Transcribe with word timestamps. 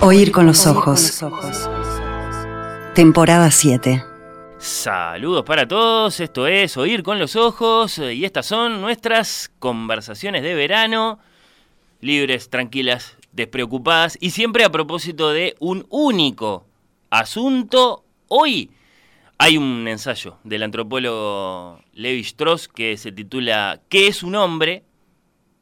Oír 0.00 0.30
con 0.30 0.46
los 0.46 0.66
ojos. 0.66 1.24
Temporada 2.94 3.50
7. 3.50 4.04
Saludos 4.58 5.44
para 5.44 5.66
todos, 5.66 6.20
esto 6.20 6.46
es 6.46 6.76
Oír 6.76 7.02
con 7.02 7.18
los 7.18 7.34
Ojos 7.34 7.98
y 7.98 8.24
estas 8.24 8.46
son 8.46 8.80
nuestras 8.80 9.50
conversaciones 9.58 10.42
de 10.42 10.54
verano, 10.54 11.18
libres, 12.00 12.50
tranquilas, 12.50 13.16
despreocupadas 13.32 14.18
y 14.20 14.30
siempre 14.30 14.64
a 14.64 14.70
propósito 14.70 15.30
de 15.30 15.56
un 15.60 15.86
único 15.88 16.66
asunto. 17.10 18.04
Hoy 18.28 18.70
hay 19.38 19.56
un 19.56 19.88
ensayo 19.88 20.36
del 20.44 20.62
antropólogo 20.62 21.80
Levi 21.94 22.20
Strauss 22.20 22.68
que 22.68 22.96
se 22.96 23.12
titula 23.12 23.80
¿Qué 23.88 24.08
es 24.08 24.22
un 24.22 24.34
hombre? 24.34 24.84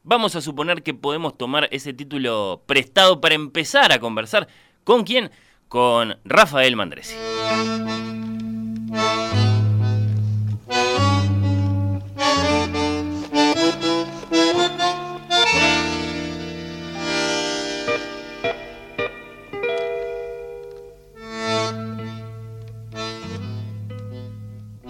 Vamos 0.06 0.36
a 0.36 0.42
suponer 0.42 0.82
que 0.82 0.92
podemos 0.92 1.38
tomar 1.38 1.66
ese 1.70 1.94
título 1.94 2.62
prestado 2.66 3.22
para 3.22 3.34
empezar 3.34 3.90
a 3.90 4.00
conversar. 4.00 4.48
¿Con 4.84 5.02
quién? 5.02 5.30
Con 5.66 6.18
Rafael 6.26 6.76
Mandresi. 6.76 7.14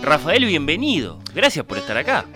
Rafael, 0.02 0.45
bienvenido. 0.45 1.21
Gracias 1.33 1.65
por 1.65 1.79
estar 1.79 1.96
acá. 1.96 2.27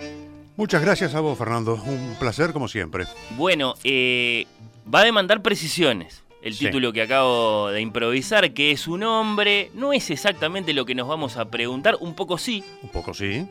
Muchas 0.59 0.81
gracias 0.81 1.15
a 1.15 1.21
vos, 1.21 1.37
Fernando. 1.37 1.81
Un 1.85 2.17
placer 2.19 2.51
como 2.51 2.67
siempre. 2.67 3.05
Bueno, 3.37 3.75
eh, 3.85 4.45
va 4.93 4.99
a 4.99 5.05
demandar 5.05 5.41
precisiones. 5.41 6.21
El 6.41 6.53
Sí. 6.53 6.65
título 6.65 6.91
que 6.91 7.01
acabo 7.01 7.69
de 7.69 7.79
improvisar, 7.79 8.53
que 8.53 8.71
es 8.71 8.85
un 8.85 9.03
hombre, 9.03 9.71
no 9.73 9.93
es 9.93 10.09
exactamente 10.09 10.73
lo 10.73 10.83
que 10.85 10.95
nos 10.95 11.07
vamos 11.07 11.37
a 11.37 11.49
preguntar, 11.49 11.95
un 12.01 12.13
poco 12.13 12.37
sí. 12.37 12.61
Un 12.83 12.89
poco 12.89 13.13
sí. 13.13 13.47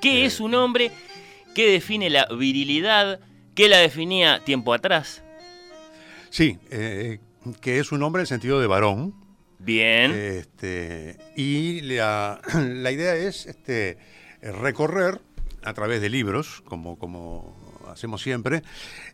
¿Qué 0.00 0.22
Eh. 0.22 0.24
es 0.24 0.40
un 0.40 0.56
hombre? 0.56 0.90
¿Qué 1.54 1.70
define 1.70 2.10
la 2.10 2.26
virilidad? 2.36 3.20
¿Qué 3.54 3.68
la 3.68 3.78
definía 3.78 4.40
tiempo 4.44 4.74
atrás? 4.74 5.22
Sí, 6.30 6.58
eh, 6.72 7.20
que 7.60 7.78
es 7.78 7.92
un 7.92 8.02
hombre 8.02 8.18
en 8.20 8.22
el 8.24 8.26
sentido 8.26 8.58
de 8.60 8.66
varón. 8.66 9.14
Bien. 9.60 10.10
Este, 10.10 11.18
y 11.36 11.82
la, 11.82 12.40
la 12.52 12.90
idea 12.90 13.14
es 13.14 13.46
este, 13.46 13.96
recorrer 14.42 15.20
a 15.66 15.74
través 15.74 16.00
de 16.00 16.08
libros, 16.08 16.62
como, 16.64 16.96
como 16.96 17.56
hacemos 17.90 18.22
siempre, 18.22 18.62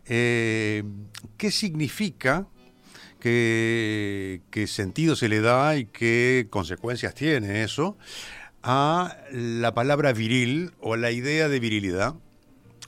eh, 0.05 0.83
qué 1.37 1.51
significa, 1.51 2.47
qué, 3.19 4.41
qué 4.51 4.67
sentido 4.67 5.15
se 5.15 5.29
le 5.29 5.41
da 5.41 5.75
y 5.75 5.85
qué 5.85 6.47
consecuencias 6.49 7.15
tiene 7.15 7.63
eso 7.63 7.97
a 8.61 9.17
la 9.31 9.73
palabra 9.73 10.13
viril 10.13 10.73
o 10.79 10.93
a 10.93 10.97
la 10.97 11.11
idea 11.11 11.49
de 11.49 11.59
virilidad, 11.59 12.15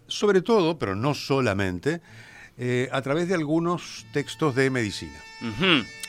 sobre 0.07 0.41
todo, 0.41 0.77
pero 0.77 0.95
no 0.95 1.15
solamente, 1.15 2.01
eh, 2.57 2.87
a 2.91 3.01
través 3.01 3.27
de 3.27 3.33
algunos 3.33 4.05
textos 4.13 4.55
de 4.55 4.69
medicina. 4.69 5.19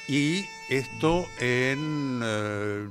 Y 0.09 0.45
esto 0.69 1.27
en 1.41 2.21
eh, 2.23 2.87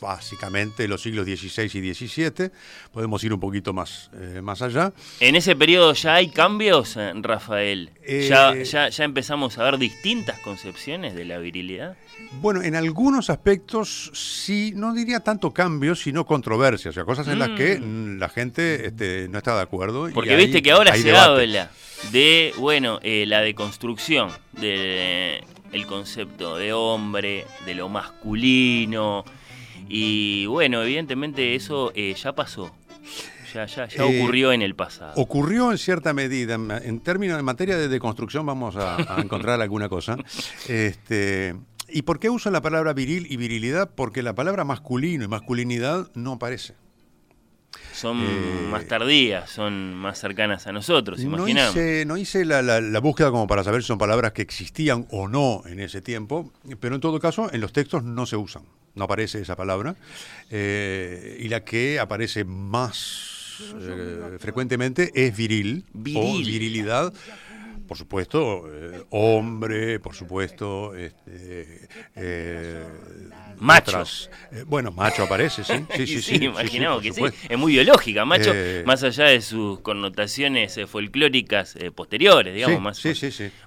básicamente 0.00 0.86
los 0.88 1.02
siglos 1.02 1.26
XVI 1.26 1.64
y 1.80 1.94
XVII. 1.94 2.50
Podemos 2.92 3.22
ir 3.24 3.32
un 3.32 3.40
poquito 3.40 3.72
más, 3.72 4.10
eh, 4.14 4.40
más 4.42 4.62
allá. 4.62 4.92
En 5.20 5.36
ese 5.36 5.56
periodo 5.56 5.92
ya 5.94 6.14
hay 6.14 6.28
cambios, 6.28 6.96
eh, 6.96 7.12
Rafael. 7.16 7.90
Eh, 8.02 8.26
ya, 8.28 8.54
ya, 8.62 8.88
ya 8.88 9.04
empezamos 9.04 9.58
a 9.58 9.64
ver 9.64 9.78
distintas 9.78 10.38
concepciones 10.40 11.14
de 11.14 11.24
la 11.24 11.38
virilidad. 11.38 11.96
Bueno, 12.40 12.62
en 12.62 12.74
algunos 12.76 13.30
aspectos 13.30 14.10
sí, 14.14 14.72
no 14.74 14.94
diría 14.94 15.20
tanto 15.20 15.52
cambios, 15.52 16.00
sino 16.02 16.24
controversias, 16.24 16.92
o 16.92 16.94
sea, 16.94 17.04
cosas 17.04 17.28
en 17.28 17.38
las 17.38 17.50
que 17.50 17.78
mm, 17.78 18.18
la 18.18 18.28
gente 18.28 18.86
este, 18.86 19.28
no 19.28 19.38
está 19.38 19.54
de 19.56 19.62
acuerdo. 19.62 20.08
y 20.08 20.12
Porque 20.12 20.30
hay- 20.30 20.36
viste 20.36 20.62
que 20.62 20.70
ahora 20.72 20.94
se 20.94 21.02
debate. 21.04 21.24
habla 21.42 21.70
de, 22.12 22.52
bueno, 22.58 23.00
eh, 23.02 23.24
la 23.26 23.40
deconstrucción 23.40 24.30
del 24.52 25.86
concepto 25.86 26.56
de 26.56 26.72
hombre, 26.72 27.44
de 27.64 27.74
lo 27.74 27.88
masculino. 27.88 29.24
Y 29.88 30.46
bueno, 30.46 30.82
evidentemente 30.82 31.54
eso 31.54 31.92
eh, 31.94 32.14
ya 32.14 32.34
pasó. 32.34 32.74
Ya, 33.54 33.64
ya, 33.66 33.86
ya 33.88 34.04
Eh, 34.04 34.20
ocurrió 34.20 34.52
en 34.52 34.60
el 34.62 34.74
pasado. 34.74 35.12
Ocurrió 35.16 35.70
en 35.70 35.78
cierta 35.78 36.12
medida, 36.12 36.54
en- 36.56 37.00
términos, 37.00 37.38
en 37.38 37.44
materia 37.44 37.76
de 37.78 37.88
deconstrucción 37.88 38.44
vamos 38.44 38.76
a, 38.76 39.16
a 39.16 39.20
encontrar 39.22 39.60
alguna 39.62 39.88
cosa. 39.88 40.16
Este, 40.68 41.54
¿Y 41.88 42.02
por 42.02 42.18
qué 42.18 42.28
uso 42.28 42.50
la 42.50 42.60
palabra 42.60 42.92
viril 42.92 43.26
y 43.30 43.36
virilidad? 43.36 43.90
Porque 43.94 44.22
la 44.22 44.34
palabra 44.34 44.64
masculino 44.64 45.24
y 45.24 45.28
masculinidad 45.28 46.10
no 46.14 46.32
aparece. 46.32 46.74
Son 47.96 48.18
eh, 48.22 48.68
más 48.70 48.86
tardías, 48.86 49.50
son 49.50 49.94
más 49.94 50.18
cercanas 50.20 50.66
a 50.66 50.72
nosotros, 50.72 51.18
No 51.20 51.36
imaginamos. 51.36 51.74
hice, 51.76 52.04
no 52.06 52.16
hice 52.16 52.44
la, 52.44 52.62
la- 52.62 52.80
la 52.80 52.98
búsqueda 53.00 53.30
como 53.30 53.46
para 53.46 53.64
saber 53.64 53.82
si 53.82 53.88
son 53.88 53.98
palabras 53.98 54.32
que 54.32 54.42
existían 54.42 55.06
o 55.10 55.28
no 55.28 55.62
en 55.66 55.80
ese 55.80 56.00
tiempo, 56.02 56.52
pero 56.80 56.94
en 56.94 57.00
todo 57.00 57.18
caso 57.20 57.50
en 57.52 57.60
los 57.60 57.72
textos 57.72 58.04
no 58.04 58.26
se 58.26 58.36
usan, 58.36 58.62
no 58.94 59.04
aparece 59.04 59.40
esa 59.40 59.56
palabra. 59.56 59.96
eh, 60.50 61.38
y 61.40 61.48
la 61.48 61.64
que 61.64 61.98
aparece 61.98 62.44
más 62.44 63.32
eh, 63.80 64.36
frecuentemente 64.38 65.10
es 65.14 65.36
viril, 65.36 65.84
o 65.92 65.94
Viril. 65.94 66.46
virilidad. 66.46 67.12
Por 67.86 67.96
supuesto, 67.96 68.64
eh, 68.72 69.04
hombre, 69.10 70.00
por 70.00 70.14
supuesto, 70.14 70.94
este, 70.94 71.88
eh, 72.16 72.84
Macho. 73.58 73.90
otras- 73.92 74.30
eh, 74.50 74.64
bueno, 74.66 74.90
macho 74.90 75.22
aparece, 75.22 75.62
sí. 75.64 75.86
Sí, 75.96 76.06
sí, 76.06 76.20
sí, 76.22 76.22
sí, 76.38 76.44
imaginamos 76.44 77.02
que 77.02 77.12
sí. 77.12 77.22
Es 77.48 77.58
muy 77.58 77.72
biológica, 77.72 78.24
macho, 78.24 78.52
más 78.84 79.02
allá 79.02 79.26
de 79.26 79.40
sus 79.40 79.80
connotaciones 79.80 80.78
folclóricas 80.88 81.76
posteriores, 81.94 82.54
digamos, 82.54 82.80
más, 82.82 83.02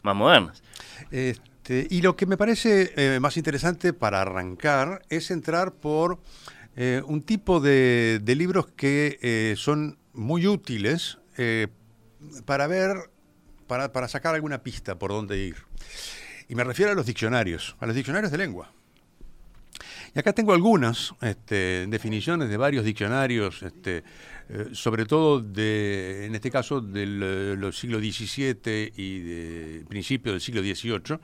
más 0.03 0.15
modernas. 0.15 0.63
Este, 1.11 1.87
y 1.89 2.01
lo 2.01 2.15
que 2.15 2.25
me 2.25 2.35
parece 2.37 3.19
más 3.19 3.37
interesante 3.37 3.93
para 3.93 4.21
arrancar 4.21 5.01
es 5.09 5.31
entrar 5.31 5.71
por 5.73 6.19
un 7.05 7.21
tipo 7.23 7.59
de, 7.59 8.19
de 8.21 8.35
libros 8.35 8.67
que 8.75 9.53
son 9.57 9.97
muy 10.13 10.45
útiles 10.47 11.17
para 12.45 12.67
ver, 12.67 12.97
para, 13.69 13.93
para 13.93 14.09
sacar 14.09 14.35
alguna 14.35 14.63
pista 14.63 14.99
por 14.99 15.11
dónde 15.11 15.37
ir. 15.37 15.55
Y 16.49 16.55
me 16.55 16.65
refiero 16.65 16.91
a 16.91 16.95
los 16.95 17.05
diccionarios, 17.05 17.77
a 17.79 17.85
los 17.85 17.95
diccionarios 17.95 18.31
de 18.31 18.37
lengua. 18.39 18.73
Y 20.13 20.19
acá 20.19 20.33
tengo 20.33 20.53
algunas 20.53 21.13
este, 21.21 21.85
definiciones 21.87 22.49
de 22.49 22.57
varios 22.57 22.83
diccionarios, 22.83 23.61
este, 23.61 24.03
eh, 24.49 24.69
sobre 24.73 25.05
todo 25.05 25.39
de, 25.39 26.25
en 26.25 26.33
este 26.33 26.49
caso 26.49 26.81
del 26.81 27.21
eh, 27.23 27.55
los 27.55 27.77
siglos 27.77 28.01
XVII 28.01 28.91
y 28.97 29.19
de 29.19 29.85
principios 29.87 30.33
del 30.33 30.41
siglo 30.41 30.61
XVIII. 30.61 31.19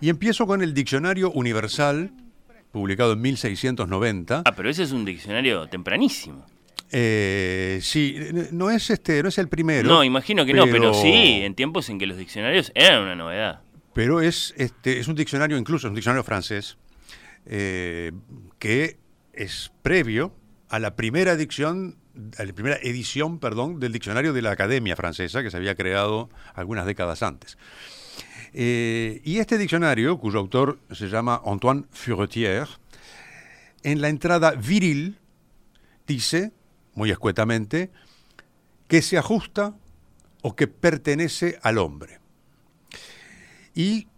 Y 0.00 0.08
empiezo 0.08 0.46
con 0.46 0.62
el 0.62 0.72
Diccionario 0.72 1.30
Universal, 1.32 2.10
publicado 2.72 3.12
en 3.12 3.20
1690. 3.20 4.42
Ah, 4.46 4.52
pero 4.56 4.70
ese 4.70 4.84
es 4.84 4.92
un 4.92 5.04
diccionario 5.04 5.68
tempranísimo. 5.68 6.46
Eh, 6.90 7.80
sí, 7.82 8.16
no 8.52 8.70
es 8.70 8.90
este, 8.90 9.22
no 9.22 9.28
es 9.28 9.38
el 9.38 9.48
primero. 9.48 9.88
no, 9.88 10.04
imagino 10.04 10.46
que 10.46 10.54
no, 10.54 10.66
pero 10.66 10.94
sí, 10.94 11.40
en 11.42 11.54
tiempos 11.54 11.88
en 11.90 11.98
que 11.98 12.06
los 12.06 12.16
diccionarios 12.16 12.72
eran 12.74 13.02
una 13.02 13.14
novedad. 13.14 13.62
Pero 13.94 14.20
es, 14.20 14.54
este, 14.56 14.98
es 14.98 15.08
un 15.08 15.14
diccionario, 15.14 15.56
incluso 15.58 15.86
es 15.86 15.90
un 15.90 15.96
diccionario 15.96 16.24
francés, 16.24 16.78
eh, 17.46 18.12
que 18.58 18.98
es 19.32 19.72
previo 19.82 20.34
a 20.68 20.78
la 20.78 20.96
primera 20.96 21.32
edición, 21.32 21.96
a 22.38 22.44
la 22.44 22.52
primera 22.52 22.76
edición, 22.76 23.38
perdón, 23.38 23.80
del 23.80 23.92
diccionario 23.92 24.32
de 24.32 24.42
la 24.42 24.52
Academia 24.52 24.96
Francesa, 24.96 25.42
que 25.42 25.50
se 25.50 25.56
había 25.56 25.74
creado 25.74 26.30
algunas 26.54 26.86
décadas 26.86 27.22
antes. 27.22 27.58
Eh, 28.52 29.20
y 29.24 29.38
este 29.38 29.58
diccionario, 29.58 30.18
cuyo 30.18 30.38
autor 30.38 30.78
se 30.92 31.08
llama 31.08 31.42
Antoine 31.44 31.84
Furetière, 31.92 32.68
en 33.82 34.00
la 34.00 34.08
entrada 34.08 34.52
viril 34.52 35.18
dice, 36.06 36.52
muy 36.98 37.10
escuetamente, 37.10 37.90
que 38.88 39.00
se 39.02 39.16
ajusta 39.16 39.74
o 40.42 40.56
que 40.56 40.66
pertenece 40.66 41.58
al 41.62 41.78
hombre. 41.78 42.18
Y 43.74 44.08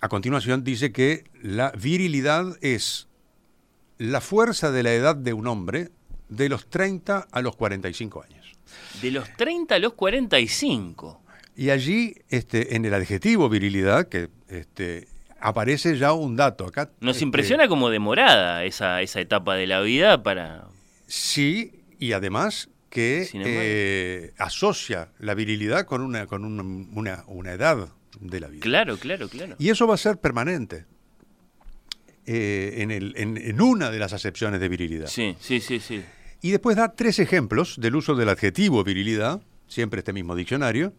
a 0.00 0.08
continuación 0.08 0.62
dice 0.62 0.92
que 0.92 1.24
la 1.42 1.72
virilidad 1.72 2.56
es 2.62 3.08
la 3.98 4.20
fuerza 4.20 4.70
de 4.70 4.84
la 4.84 4.92
edad 4.92 5.16
de 5.16 5.32
un 5.32 5.48
hombre 5.48 5.90
de 6.28 6.48
los 6.48 6.70
30 6.70 7.26
a 7.30 7.42
los 7.42 7.56
45 7.56 8.22
años. 8.22 8.52
De 9.02 9.10
los 9.10 9.28
30 9.36 9.74
a 9.74 9.78
los 9.80 9.94
45. 9.94 11.20
Y 11.56 11.70
allí, 11.70 12.14
este, 12.28 12.76
en 12.76 12.84
el 12.84 12.94
adjetivo 12.94 13.48
virilidad, 13.48 14.08
que 14.08 14.28
este, 14.48 15.08
aparece 15.40 15.96
ya 15.98 16.12
un 16.12 16.36
dato. 16.36 16.66
Acá, 16.66 16.90
Nos 17.00 17.16
este, 17.16 17.24
impresiona 17.24 17.66
como 17.66 17.90
demorada 17.90 18.64
esa, 18.64 19.02
esa 19.02 19.20
etapa 19.20 19.56
de 19.56 19.66
la 19.66 19.80
vida 19.80 20.22
para... 20.22 20.68
Sí, 21.06 21.83
y 21.98 22.12
además 22.12 22.68
que 22.90 23.28
eh, 23.34 24.32
asocia 24.38 25.10
la 25.18 25.34
virilidad 25.34 25.84
con 25.86 26.00
una, 26.00 26.26
con 26.26 26.44
un- 26.44 26.90
una, 26.94 27.24
una 27.26 27.52
edad. 27.52 27.88
de 28.20 28.38
la 28.38 28.46
vida. 28.46 28.60
Claro, 28.62 28.96
claro, 28.96 29.28
claro. 29.28 29.56
Y 29.58 29.70
eso 29.70 29.88
va 29.88 29.94
a 29.94 29.98
ser 29.98 30.18
permanente 30.18 30.86
eh, 32.26 32.76
en, 32.78 32.90
el- 32.92 33.14
en- 33.16 33.36
en 33.36 33.60
una 33.60 33.90
de 33.90 33.98
las 33.98 34.12
acepciones 34.12 34.60
de 34.60 34.68
virilidad. 34.68 35.08
Sí, 35.08 35.36
sí, 35.40 35.60
sí, 35.60 35.80
sí. 35.80 36.02
Y 36.40 36.50
después 36.52 36.76
da 36.76 36.94
tres 36.94 37.18
ejemplos 37.18 37.76
del 37.80 37.96
uso 37.96 38.14
del 38.14 38.28
adjetivo 38.28 38.84
virilidad, 38.84 39.42
siempre 39.66 39.98
este 39.98 40.12
mismo 40.12 40.36
diccionario. 40.36 40.94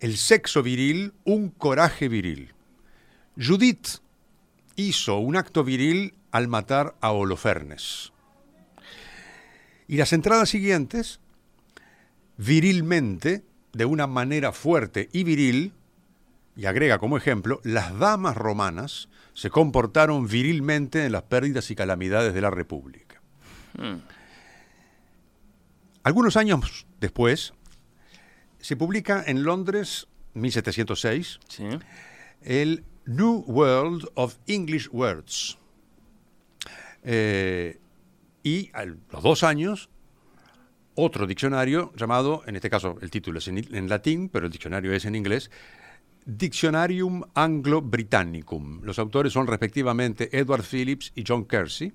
El 0.00 0.16
sexo 0.16 0.62
viril, 0.62 1.12
un 1.24 1.50
coraje 1.50 2.08
viril. 2.08 2.54
Judith 3.36 3.86
hizo 4.76 5.18
un 5.18 5.36
acto 5.36 5.62
viril 5.64 6.14
al 6.30 6.48
matar 6.48 6.94
a 7.00 7.10
Holofernes. 7.12 8.11
Y 9.88 9.96
las 9.96 10.12
entradas 10.12 10.48
siguientes, 10.48 11.20
virilmente, 12.36 13.44
de 13.72 13.84
una 13.84 14.06
manera 14.06 14.52
fuerte 14.52 15.08
y 15.12 15.24
viril, 15.24 15.72
y 16.56 16.66
agrega 16.66 16.98
como 16.98 17.16
ejemplo, 17.16 17.60
las 17.64 17.98
damas 17.98 18.36
romanas 18.36 19.08
se 19.34 19.48
comportaron 19.50 20.26
virilmente 20.28 21.06
en 21.06 21.12
las 21.12 21.22
pérdidas 21.22 21.70
y 21.70 21.74
calamidades 21.74 22.34
de 22.34 22.40
la 22.40 22.50
República. 22.50 23.20
Mm. 23.78 23.96
Algunos 26.02 26.36
años 26.36 26.86
después, 27.00 27.54
se 28.60 28.76
publica 28.76 29.22
en 29.26 29.42
Londres, 29.44 30.08
1706, 30.34 31.40
Sí. 31.48 31.64
el 32.42 32.84
New 33.06 33.44
World 33.46 34.08
of 34.14 34.36
English 34.46 34.88
Words. 34.92 35.58
Eh, 37.04 37.78
y 38.42 38.70
a 38.72 38.84
los 38.84 39.22
dos 39.22 39.42
años, 39.42 39.88
otro 40.94 41.26
diccionario 41.26 41.92
llamado, 41.96 42.42
en 42.46 42.56
este 42.56 42.70
caso 42.70 42.98
el 43.00 43.10
título 43.10 43.38
es 43.38 43.48
en, 43.48 43.88
latín, 43.88 44.28
pero 44.28 44.46
el 44.46 44.52
diccionario 44.52 44.92
es 44.92 45.04
en 45.04 45.14
inglés, 45.14 45.50
Dictionarium 46.24 47.22
Anglo-Britannicum. 47.34 48.82
Los 48.84 48.98
autores 48.98 49.32
son 49.32 49.46
respectivamente 49.46 50.36
Edward 50.36 50.62
Phillips 50.62 51.12
y 51.16 51.24
John 51.26 51.46
Kersey. 51.46 51.92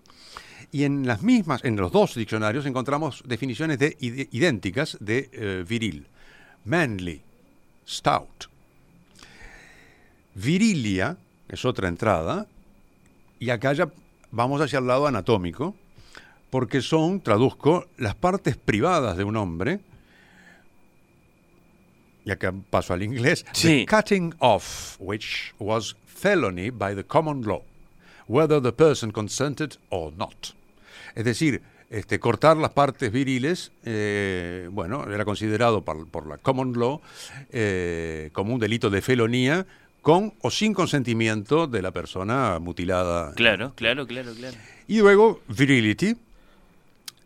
Y 0.72 0.84
en 0.84 1.08
las 1.08 1.22
mismas, 1.22 1.64
en 1.64 1.78
los 1.78 1.94
dos 1.94 2.16
diccionarios 2.16 2.66
encontramos 2.66 3.24
definiciones 3.26 3.80
idénticas 4.00 4.98
de 5.00 5.30
eh, 5.32 5.66
viril. 5.66 6.08
Manly, 6.66 7.22
stout. 7.88 8.50
Virilia 10.36 11.18
es 11.48 11.64
otra 11.64 11.88
entrada. 11.88 12.48
Y 13.40 13.50
acá 13.50 13.72
ya 13.72 13.90
vamos 14.32 14.60
hacia 14.60 14.80
el 14.80 14.88
lado 14.88 15.08
anatómico, 15.08 15.74
porque 16.50 16.82
son, 16.82 17.22
traduzco, 17.22 17.88
las 17.98 18.16
partes 18.16 18.58
privadas 18.58 19.18
de 19.18 19.24
un 19.24 19.36
hombre. 19.38 19.80
Y 22.26 22.32
acá 22.32 22.54
paso 22.70 22.94
al 22.94 23.04
inglés. 23.04 23.46
Sí. 23.54 23.86
The 23.86 23.96
cutting 23.96 24.34
off 24.40 24.98
which 25.00 25.54
was 25.60 25.96
felony 26.06 26.70
by 26.70 26.96
the 26.96 27.04
common 27.04 27.44
law, 27.44 27.62
whether 28.28 28.62
the 28.62 28.72
person 28.72 29.12
consented 29.12 29.78
or 29.90 30.12
not. 30.14 30.54
Es 31.16 31.24
decir, 31.24 31.62
este, 31.90 32.20
cortar 32.20 32.58
las 32.58 32.72
partes 32.72 33.12
viriles, 33.12 33.72
eh, 33.86 34.68
bueno, 34.72 35.10
era 35.10 35.24
considerado 35.24 35.84
por, 35.84 36.08
por 36.08 36.28
la 36.28 36.38
common 36.38 36.74
law 36.74 37.02
eh, 37.52 38.30
como 38.34 38.54
un 38.54 38.60
delito 38.60 38.90
de 38.90 39.02
felonía 39.02 39.66
con 40.02 40.34
o 40.42 40.52
sin 40.52 40.74
consentimiento 40.74 41.68
de 41.68 41.82
la 41.82 41.92
persona 41.92 42.60
mutilada. 42.60 43.34
Claro, 43.36 43.74
claro, 43.76 44.06
claro, 44.06 44.34
claro. 44.34 44.58
Y 44.88 45.00
luego, 45.00 45.42
virility, 45.48 46.16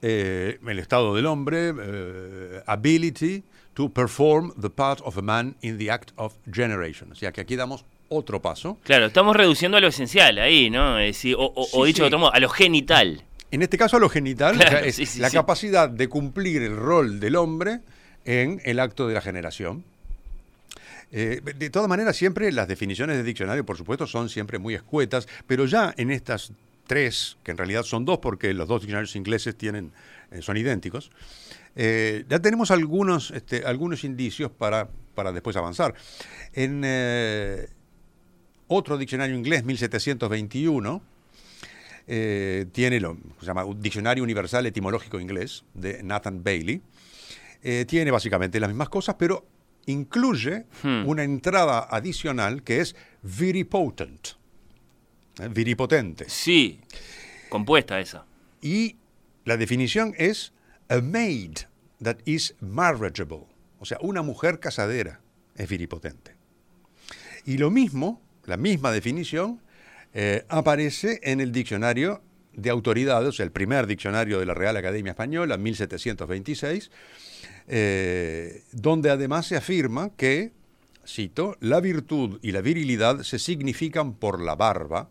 eh, 0.01 0.59
el 0.67 0.79
estado 0.79 1.15
del 1.15 1.25
hombre, 1.25 1.73
eh, 1.79 2.61
ability 2.65 3.43
to 3.73 3.89
perform 3.89 4.53
the 4.59 4.69
part 4.69 4.99
of 5.03 5.17
a 5.17 5.21
man 5.21 5.55
in 5.61 5.77
the 5.77 5.89
act 5.91 6.11
of 6.15 6.33
generation. 6.51 7.11
O 7.11 7.15
sea 7.15 7.31
que 7.31 7.41
aquí 7.41 7.55
damos 7.55 7.85
otro 8.09 8.41
paso. 8.41 8.77
Claro, 8.83 9.05
estamos 9.05 9.35
reduciendo 9.35 9.77
a 9.77 9.81
lo 9.81 9.87
esencial 9.87 10.37
ahí, 10.39 10.69
¿no? 10.69 10.99
Es 10.99 11.15
decir, 11.17 11.35
o, 11.37 11.51
o- 11.55 11.65
Sí, 11.65 11.71
o 11.73 11.85
dicho 11.85 11.97
sí. 11.97 12.01
de 12.01 12.07
otro 12.07 12.19
modo, 12.19 12.33
a 12.33 12.39
lo 12.39 12.49
genital. 12.49 13.23
En 13.51 13.61
este 13.61 13.77
caso, 13.77 13.97
a 13.97 13.99
lo 13.99 14.09
genital, 14.09 14.55
Claro, 14.55 14.77
o 14.77 14.79
sea, 14.79 14.87
es 14.87 14.95
sí, 15.09 15.19
la 15.19 15.29
capacidad 15.29 15.89
de 15.89 16.07
cumplir 16.09 16.61
el 16.61 16.75
rol 16.75 17.19
del 17.19 17.35
hombre 17.35 17.79
en 18.25 18.61
el 18.65 18.79
acto 18.79 19.07
de 19.07 19.13
la 19.13 19.21
generación. 19.21 19.83
Eh, 21.13 21.41
de 21.43 21.69
todas 21.69 21.89
maneras, 21.89 22.15
siempre 22.15 22.51
las 22.53 22.67
definiciones 22.69 23.17
de 23.17 23.23
diccionario, 23.23 23.65
por 23.65 23.77
supuesto, 23.77 24.07
son 24.07 24.29
siempre 24.29 24.59
muy 24.59 24.75
escuetas, 24.75 25.27
pero 25.47 25.65
ya 25.65 25.93
en 25.97 26.09
estas 26.11 26.53
tres, 26.91 27.37
que 27.41 27.51
en 27.51 27.57
realidad 27.57 27.83
son 27.83 28.03
dos 28.03 28.17
porque 28.17 28.53
los 28.53 28.67
dos 28.67 28.81
diccionarios 28.81 29.15
ingleses 29.15 29.55
tienen, 29.55 29.93
eh, 30.29 30.41
son 30.41 30.57
idénticos, 30.57 31.09
eh, 31.73 32.25
ya 32.27 32.39
tenemos 32.39 32.69
algunos, 32.69 33.31
este, 33.31 33.63
algunos 33.65 34.03
indicios 34.03 34.51
para, 34.51 34.89
para 35.15 35.31
después 35.31 35.55
avanzar. 35.55 35.93
En 36.51 36.81
eh, 36.83 37.69
otro 38.67 38.97
diccionario 38.97 39.37
inglés, 39.37 39.63
1721, 39.63 41.01
eh, 42.07 42.65
tiene 42.73 42.99
lo 42.99 43.15
se 43.39 43.45
llama 43.45 43.63
Diccionario 43.77 44.21
Universal 44.21 44.65
Etimológico 44.65 45.17
Inglés 45.17 45.63
de 45.73 46.03
Nathan 46.03 46.43
Bailey. 46.43 46.81
Tiene 47.87 48.11
básicamente 48.11 48.59
las 48.59 48.69
mismas 48.69 48.89
cosas, 48.89 49.15
pero 49.17 49.45
incluye 49.85 50.65
Hmm. 50.83 51.07
una 51.07 51.23
entrada 51.23 51.87
adicional 51.89 52.63
que 52.63 52.81
es 52.81 52.95
viripotent, 53.21 54.27
eh, 54.27 54.35
viripotente. 55.49 56.25
Sí, 56.27 56.81
compuesta 57.49 57.99
esa. 57.99 58.25
Y 58.61 58.97
la 59.45 59.57
definición 59.57 60.13
es 60.17 60.53
a 60.89 61.01
maid 61.01 61.59
that 62.01 62.17
is 62.25 62.55
marriageable, 62.59 63.45
o 63.79 63.85
sea, 63.85 63.97
una 64.01 64.21
mujer 64.21 64.59
casadera 64.59 65.21
es 65.55 65.69
viripotente. 65.69 66.35
Y 67.45 67.57
lo 67.57 67.71
mismo, 67.71 68.21
la 68.45 68.57
misma 68.57 68.91
definición, 68.91 69.61
eh, 70.13 70.45
aparece 70.49 71.19
en 71.23 71.39
el 71.39 71.51
diccionario 71.51 72.21
de 72.53 72.69
autoridades, 72.69 73.29
o 73.29 73.31
sea, 73.31 73.45
el 73.45 73.51
primer 73.51 73.87
diccionario 73.87 74.39
de 74.39 74.45
la 74.45 74.53
Real 74.53 74.75
Academia 74.75 75.11
Española, 75.11 75.57
1726, 75.57 76.91
eh, 77.67 78.63
donde 78.71 79.09
además 79.09 79.45
se 79.45 79.55
afirma 79.55 80.09
que, 80.15 80.51
cito, 81.07 81.55
la 81.61 81.79
virtud 81.79 82.39
y 82.41 82.51
la 82.51 82.61
virilidad 82.61 83.21
se 83.21 83.39
significan 83.39 84.13
por 84.13 84.41
la 84.41 84.55
barba, 84.55 85.09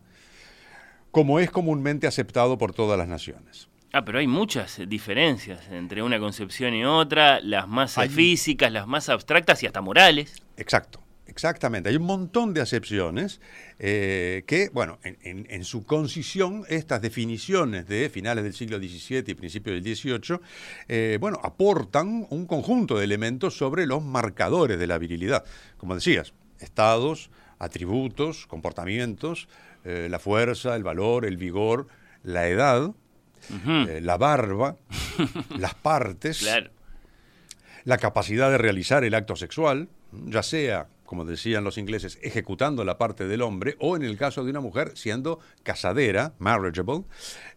como 1.11 1.39
es 1.39 1.51
comúnmente 1.51 2.07
aceptado 2.07 2.57
por 2.57 2.73
todas 2.73 2.97
las 2.97 3.07
naciones. 3.07 3.67
Ah, 3.93 4.05
pero 4.05 4.19
hay 4.19 4.27
muchas 4.27 4.79
diferencias 4.87 5.59
entre 5.69 6.01
una 6.01 6.17
concepción 6.19 6.73
y 6.73 6.85
otra, 6.85 7.41
las 7.41 7.67
más 7.67 7.97
Hay- 7.97 8.07
físicas, 8.09 8.71
las 8.71 8.87
más 8.87 9.09
abstractas 9.09 9.61
y 9.63 9.65
hasta 9.65 9.81
morales. 9.81 10.41
Exacto, 10.55 11.01
exactamente. 11.27 11.89
Hay 11.89 11.97
un 11.97 12.03
montón 12.05 12.53
de 12.53 12.61
acepciones 12.61 13.41
eh, 13.79 14.43
que, 14.47 14.69
bueno, 14.69 14.99
en, 15.03 15.17
en- 15.23 15.47
en 15.49 15.65
su 15.65 15.83
concisión, 15.85 16.63
estas 16.69 17.01
definiciones 17.01 17.85
de 17.87 18.09
finales 18.09 18.45
del 18.45 18.53
siglo 18.53 18.77
XVII 18.77 19.25
y 19.27 19.33
principios 19.33 19.83
del 19.83 19.95
XVIII, 19.95 20.39
eh, 20.87 21.17
bueno, 21.19 21.41
aportan 21.43 22.25
un 22.29 22.45
conjunto 22.45 22.97
de 22.97 23.03
elementos 23.03 23.57
sobre 23.57 23.85
los 23.87 24.01
marcadores 24.01 24.79
de 24.79 24.87
la 24.87 24.97
virilidad. 24.97 25.43
Como 25.75 25.95
decías, 25.95 26.33
estados, 26.59 27.29
atributos, 27.59 28.47
comportamientos, 28.47 29.47
eh, 29.85 30.07
la 30.09 30.19
fuerza, 30.19 30.75
el 30.75 30.83
valor, 30.83 31.25
el 31.25 31.37
vigor, 31.37 31.87
la 32.23 32.47
edad, 32.47 32.91
eh, 33.67 33.99
la 34.01 34.17
barba, 34.17 34.77
las 35.57 35.73
partes, 35.75 36.39
Claro. 36.39 36.69
la 37.83 37.97
capacidad 37.97 38.49
de 38.51 38.57
realizar 38.57 39.03
el 39.03 39.13
acto 39.15 39.35
sexual, 39.35 39.89
ya 40.27 40.43
sea, 40.43 40.87
como 41.05 41.25
decían 41.25 41.63
los 41.63 41.77
ingleses, 41.77 42.19
ejecutando 42.21 42.85
la 42.85 42.97
parte 42.97 43.27
del 43.27 43.41
hombre, 43.41 43.75
o 43.79 43.95
en 43.97 44.03
el 44.03 44.17
caso 44.17 44.43
de 44.43 44.51
una 44.51 44.61
mujer, 44.61 44.91
siendo 44.95 45.39
casadera, 45.63 46.33
marriageable, 46.39 47.03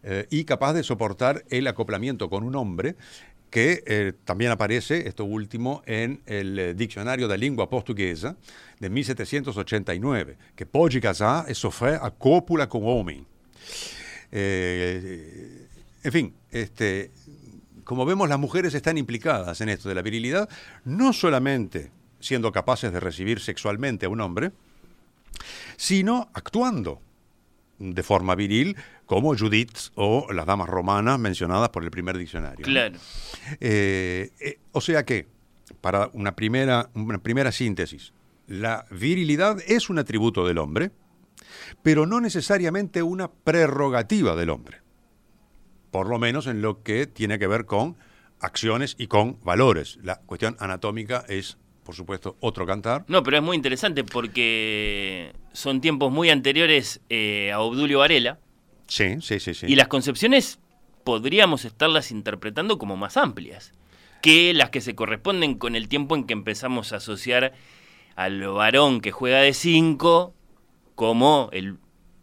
eh, 0.03 0.27
y 0.31 0.45
capaz 0.45 0.73
de 0.73 0.83
soportar 0.83 1.45
el 1.51 1.67
acoplamiento 1.69 2.29
con 2.31 2.43
un 2.43 2.57
hombre, 2.57 2.97
que 3.55 3.85
eh, 3.87 4.15
también 4.25 4.51
aparece, 4.51 5.07
esto 5.07 5.25
último, 5.25 5.85
en 5.87 6.21
el 6.27 6.59
eh, 6.59 6.75
Diccionario 6.75 7.29
de 7.29 7.39
Lengua 7.39 7.71
Portuguesa 7.71 8.35
de 8.81 8.91
1789, 8.91 10.37
que 10.57 10.67
pode 10.67 11.01
casar 11.01 11.47
e 11.47 11.55
sofrer 11.55 12.03
a 12.03 12.11
cópula 12.11 12.67
con 12.67 12.83
hombre. 12.83 13.23
Eh, 14.33 15.69
en 16.03 16.11
fin, 16.11 16.35
este, 16.51 17.13
como 17.85 18.03
vemos, 18.05 18.29
las 18.29 18.41
mujeres 18.41 18.75
están 18.75 18.99
implicadas 18.99 19.61
en 19.61 19.69
esto 19.69 19.89
de 19.89 19.95
la 19.95 20.03
virilidad, 20.03 20.49
no 20.83 21.13
solamente 21.13 21.93
siendo 22.19 22.51
capaces 22.51 22.91
de 22.91 22.99
recibir 22.99 23.39
sexualmente 23.39 24.07
a 24.07 24.09
un 24.09 24.21
hombre, 24.21 24.51
sino 25.77 26.29
actuando 26.35 27.01
de 27.79 28.03
forma 28.03 28.35
viril, 28.35 28.75
como 29.07 29.37
Judith 29.37 29.91
o 29.95 30.33
las 30.33 30.47
damas 30.47 30.69
romanas 30.69 31.19
mencionadas 31.19 31.69
por 31.71 31.85
el 31.85 31.91
primer 31.91 32.17
diccionario. 32.17 32.65
Claro. 32.65 32.97
Eh, 33.61 34.31
eh, 34.41 34.59
o 34.73 34.81
sea 34.81 35.05
que, 35.05 35.27
para 35.81 36.11
una 36.13 36.35
primera, 36.35 36.91
una 36.95 37.19
primera 37.19 37.53
síntesis, 37.53 38.13
la 38.47 38.87
virilidad 38.91 39.59
es 39.67 39.91
un 39.91 39.99
atributo 39.99 40.47
del 40.47 40.59
hombre, 40.59 40.91
pero 41.83 42.07
no 42.07 42.21
necesariamente 42.21 43.03
una 43.03 43.31
prerrogativa 43.31 44.37
del 44.37 44.51
hombre. 44.51 44.81
Por 45.91 46.09
lo 46.09 46.19
menos 46.19 46.47
en 46.47 46.61
lo 46.61 46.83
que 46.83 47.07
tiene 47.07 47.39
que 47.39 47.47
ver 47.47 47.67
con 47.67 47.97
acciones 48.41 48.97
y 48.99 49.07
con 49.07 49.39
valores. 49.45 49.99
La 50.03 50.17
cuestión 50.17 50.57
anatómica 50.59 51.25
es 51.29 51.59
por 51.85 51.95
supuesto, 51.95 52.37
otro 52.41 52.67
cantar. 52.67 53.05
No, 53.09 53.23
pero 53.23 53.37
es 53.37 53.43
muy 53.43 53.57
interesante 53.57 54.05
porque 54.05 55.33
son 55.53 55.81
tiempos 55.81 56.11
muy 56.11 56.31
anteriores 56.31 57.01
eh, 57.11 57.53
a 57.53 57.61
Obdulio 57.61 57.99
Varela. 57.99 58.39
Sí, 58.87 59.17
sí, 59.21 59.41
sí, 59.41 59.55
sí. 59.55 59.67
Y 59.69 59.77
las 59.77 59.89
concepciones 59.89 60.59
podríamos 61.05 61.65
estarlas 61.65 62.11
interpretando 62.11 62.79
como 62.79 62.97
más 62.97 63.17
amplias 63.17 63.73
que 64.23 64.55
las 64.55 64.71
que 64.71 64.81
se 64.81 64.95
corresponden 64.95 65.57
con 65.57 65.77
el 65.77 65.89
tiempo 65.89 66.17
en 66.17 66.25
que 66.25 66.33
empezamos 66.33 66.93
a 66.93 66.97
asociar 66.97 67.53
al 68.17 68.41
varón 68.49 69.01
que 69.01 69.11
juega 69.11 69.41
de 69.41 69.53
5 69.53 70.35
como 70.95 71.51
el 71.53 71.77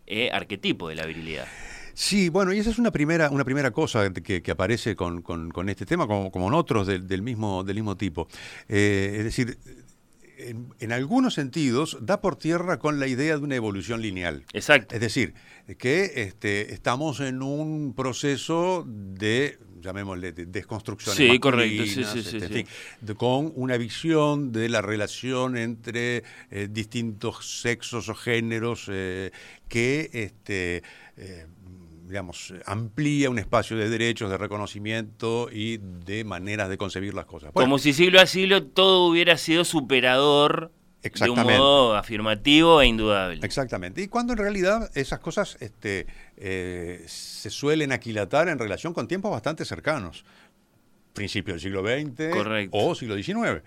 eh, 0.08 0.32
arquetipo 0.32 0.90
de 0.90 0.96
la 0.96 1.06
virilidad. 1.06 1.48
Sí, 1.94 2.30
bueno, 2.30 2.54
y 2.54 2.60
esa 2.60 2.72
es 2.72 2.80
una 2.80 2.90
primera, 2.90 3.30
una 3.30 3.44
primera 3.44 3.70
cosa 3.70 4.12
que, 4.12 4.42
aparece 4.52 4.96
con, 4.96 5.24
este 5.70 5.86
tema, 5.86 6.08
como, 6.08 6.32
como 6.32 6.48
en 6.48 6.54
otros 6.54 6.88
del, 6.88 7.22
mismo, 7.22 7.64
del 7.64 7.76
mismo 7.76 7.96
tipo. 7.96 8.28
Eh, 8.68 9.18
es 9.20 9.24
decir, 9.24 9.58
en, 10.80 10.92
algunos 10.92 11.36
sentidos 11.36 11.98
da 12.02 12.22
por 12.22 12.36
tierra 12.36 12.80
con 12.80 13.00
la 13.00 13.08
idea 13.08 13.38
de 13.38 13.44
una 13.44 13.56
evolución 13.56 14.02
lineal. 14.02 14.44
Exacto. 14.54 14.96
Es 14.96 15.02
decir, 15.02 15.34
que 15.78 16.12
este, 16.16 16.74
estamos 16.74 17.20
en 17.20 17.42
un 17.42 17.94
proceso 17.94 18.86
de 18.88 19.58
llamémosle, 19.82 20.32
desconstrucción. 20.32 21.16
Sí, 21.16 21.40
correcto, 21.40 21.86
sí, 21.86 22.04
sí, 22.04 22.24
sí, 22.24 22.38
este, 22.38 22.66
con 23.16 23.52
una 23.56 23.78
visión 23.78 24.52
de 24.52 24.70
la 24.70 24.82
relación 24.82 25.58
entre 25.58 26.24
eh, 26.50 26.68
distintos 26.70 27.62
sexos 27.62 28.08
o 28.08 28.16
géneros 28.16 28.88
eh, 28.90 29.32
que 29.68 30.10
este, 30.14 30.84
eh, 31.18 31.48
digamos, 32.12 32.54
amplía 32.66 33.30
un 33.30 33.40
espacio 33.40 33.78
de 33.78 33.88
derechos, 33.88 34.30
de 34.30 34.38
reconocimiento 34.38 35.48
y 35.50 35.78
de 35.78 36.26
maneras 36.26 36.68
de 36.68 36.78
concebir 36.78 37.14
las 37.14 37.26
cosas. 37.26 37.52
Como 37.54 37.80
si 37.80 37.94
siglo 37.94 38.20
a 38.20 38.26
siglo 38.26 38.64
todo 38.64 39.08
hubiera 39.08 39.38
sido 39.38 39.64
superador 39.64 40.74
de 41.02 41.30
un 41.30 41.42
modo 41.42 41.96
afirmativo 41.96 42.82
e 42.82 42.88
indudable. 42.88 43.40
Exactamente. 43.44 44.02
Y 44.02 44.10
cuando 44.10 44.34
en 44.34 44.40
realidad 44.40 44.92
esas 44.94 45.20
cosas 45.20 45.56
este, 45.62 46.06
eh, 46.36 47.02
se 47.08 47.50
suelen 47.50 47.94
aquilatar 47.94 48.50
en 48.50 48.60
relación 48.60 48.94
con 48.94 49.08
tiempos 49.08 49.32
bastante 49.32 49.64
cercanos. 49.64 50.26
Principio 51.14 51.54
del 51.54 51.62
siglo 51.62 51.82
XX 51.82 52.70
o 52.72 52.94
siglo 52.94 53.16
XIX. 53.16 53.64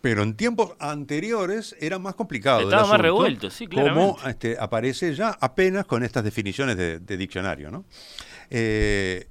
Pero 0.00 0.22
en 0.22 0.36
tiempos 0.36 0.74
anteriores 0.78 1.74
era 1.80 1.98
más 1.98 2.14
complicado. 2.14 2.60
Estaba 2.60 2.86
más 2.86 3.00
revuelto, 3.00 3.50
sí, 3.50 3.66
claramente. 3.66 4.20
Como 4.20 4.28
este, 4.28 4.56
aparece 4.58 5.14
ya 5.14 5.36
apenas 5.40 5.86
con 5.86 6.02
estas 6.02 6.22
definiciones 6.22 6.76
de, 6.76 7.16
diccionario. 7.16 7.70
¿no? 7.70 7.84
Eh, 8.50 9.26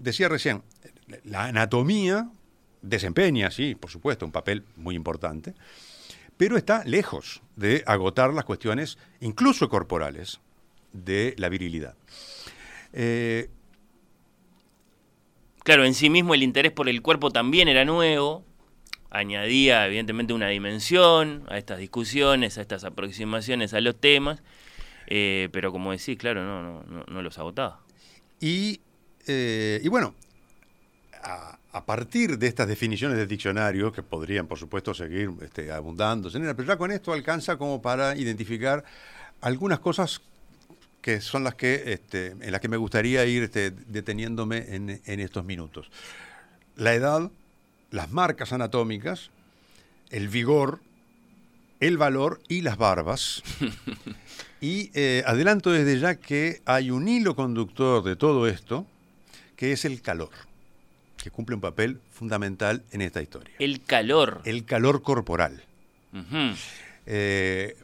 decía 0.00 0.28
recién, 0.28 0.62
la 1.24 1.44
anatomía 1.44 2.28
desempeña, 2.82 3.50
sí, 3.50 3.74
por 3.74 3.90
supuesto, 3.90 4.26
un 4.26 4.32
papel 4.32 4.64
muy 4.76 4.94
importante, 4.94 5.54
pero 6.36 6.56
está 6.56 6.84
lejos 6.84 7.42
de 7.56 7.82
agotar 7.86 8.32
las 8.34 8.44
cuestiones, 8.44 8.98
incluso 9.20 9.68
corporales, 9.68 10.40
de 10.92 11.34
la 11.38 11.48
virilidad. 11.48 11.94
Eh, 12.92 13.50
claro, 15.62 15.84
en 15.84 15.94
sí 15.94 16.10
mismo 16.10 16.34
el 16.34 16.42
interés 16.42 16.72
por 16.72 16.88
el 16.88 17.02
cuerpo 17.02 17.30
también 17.30 17.68
era 17.68 17.84
nuevo, 17.84 18.44
añadía 19.14 19.86
evidentemente 19.86 20.32
una 20.32 20.48
dimensión 20.48 21.44
a 21.48 21.56
estas 21.56 21.78
discusiones, 21.78 22.58
a 22.58 22.62
estas 22.62 22.82
aproximaciones 22.84 23.72
a 23.72 23.80
los 23.80 23.94
temas, 24.00 24.42
eh, 25.06 25.48
pero 25.52 25.70
como 25.70 25.92
decís, 25.92 26.18
claro, 26.18 26.44
no, 26.44 26.82
no, 26.82 27.04
no, 27.06 27.22
los 27.22 27.38
agotaba. 27.38 27.80
Y, 28.40 28.80
eh, 29.26 29.80
y 29.82 29.88
bueno, 29.88 30.14
a, 31.22 31.84
partir 31.86 32.38
de 32.38 32.48
estas 32.48 32.66
definiciones 32.66 33.16
del 33.16 33.28
diccionario, 33.28 33.92
que 33.92 34.02
podrían 34.02 34.46
por 34.46 34.58
supuesto 34.58 34.92
seguir 34.94 35.30
este, 35.42 35.70
abundando, 35.70 36.28
pero 36.30 36.64
ya 36.64 36.76
con 36.76 36.90
esto 36.90 37.12
alcanza 37.12 37.56
como 37.56 37.80
para 37.80 38.16
identificar 38.16 38.84
algunas 39.40 39.78
cosas 39.78 40.20
que 41.00 41.20
son 41.20 41.44
las 41.44 41.54
que, 41.54 41.92
este, 41.92 42.28
en 42.28 42.50
las 42.50 42.60
que 42.60 42.68
me 42.68 42.78
gustaría 42.78 43.24
ir 43.26 43.44
este, 43.44 43.70
deteniéndome 43.70 44.74
en, 44.74 45.00
en 45.04 45.20
estos 45.20 45.44
minutos. 45.44 45.90
La 46.76 46.94
edad, 46.94 47.30
las 47.94 48.10
marcas 48.10 48.52
anatómicas, 48.52 49.30
el 50.10 50.28
vigor, 50.28 50.80
el 51.78 51.96
valor 51.96 52.40
y 52.48 52.62
las 52.62 52.76
barbas. 52.76 53.44
y 54.60 54.90
eh, 54.94 55.22
adelanto 55.26 55.70
desde 55.70 56.00
ya 56.00 56.16
que 56.16 56.60
hay 56.64 56.90
un 56.90 57.06
hilo 57.06 57.36
conductor 57.36 58.02
de 58.02 58.16
todo 58.16 58.48
esto, 58.48 58.84
que 59.54 59.70
es 59.70 59.84
el 59.84 60.02
calor, 60.02 60.30
que 61.22 61.30
cumple 61.30 61.54
un 61.54 61.60
papel 61.60 62.00
fundamental 62.10 62.82
en 62.90 63.00
esta 63.00 63.22
historia. 63.22 63.54
El 63.60 63.80
calor. 63.80 64.42
El 64.44 64.64
calor 64.64 65.02
corporal. 65.02 65.62
Eh, 67.06 67.76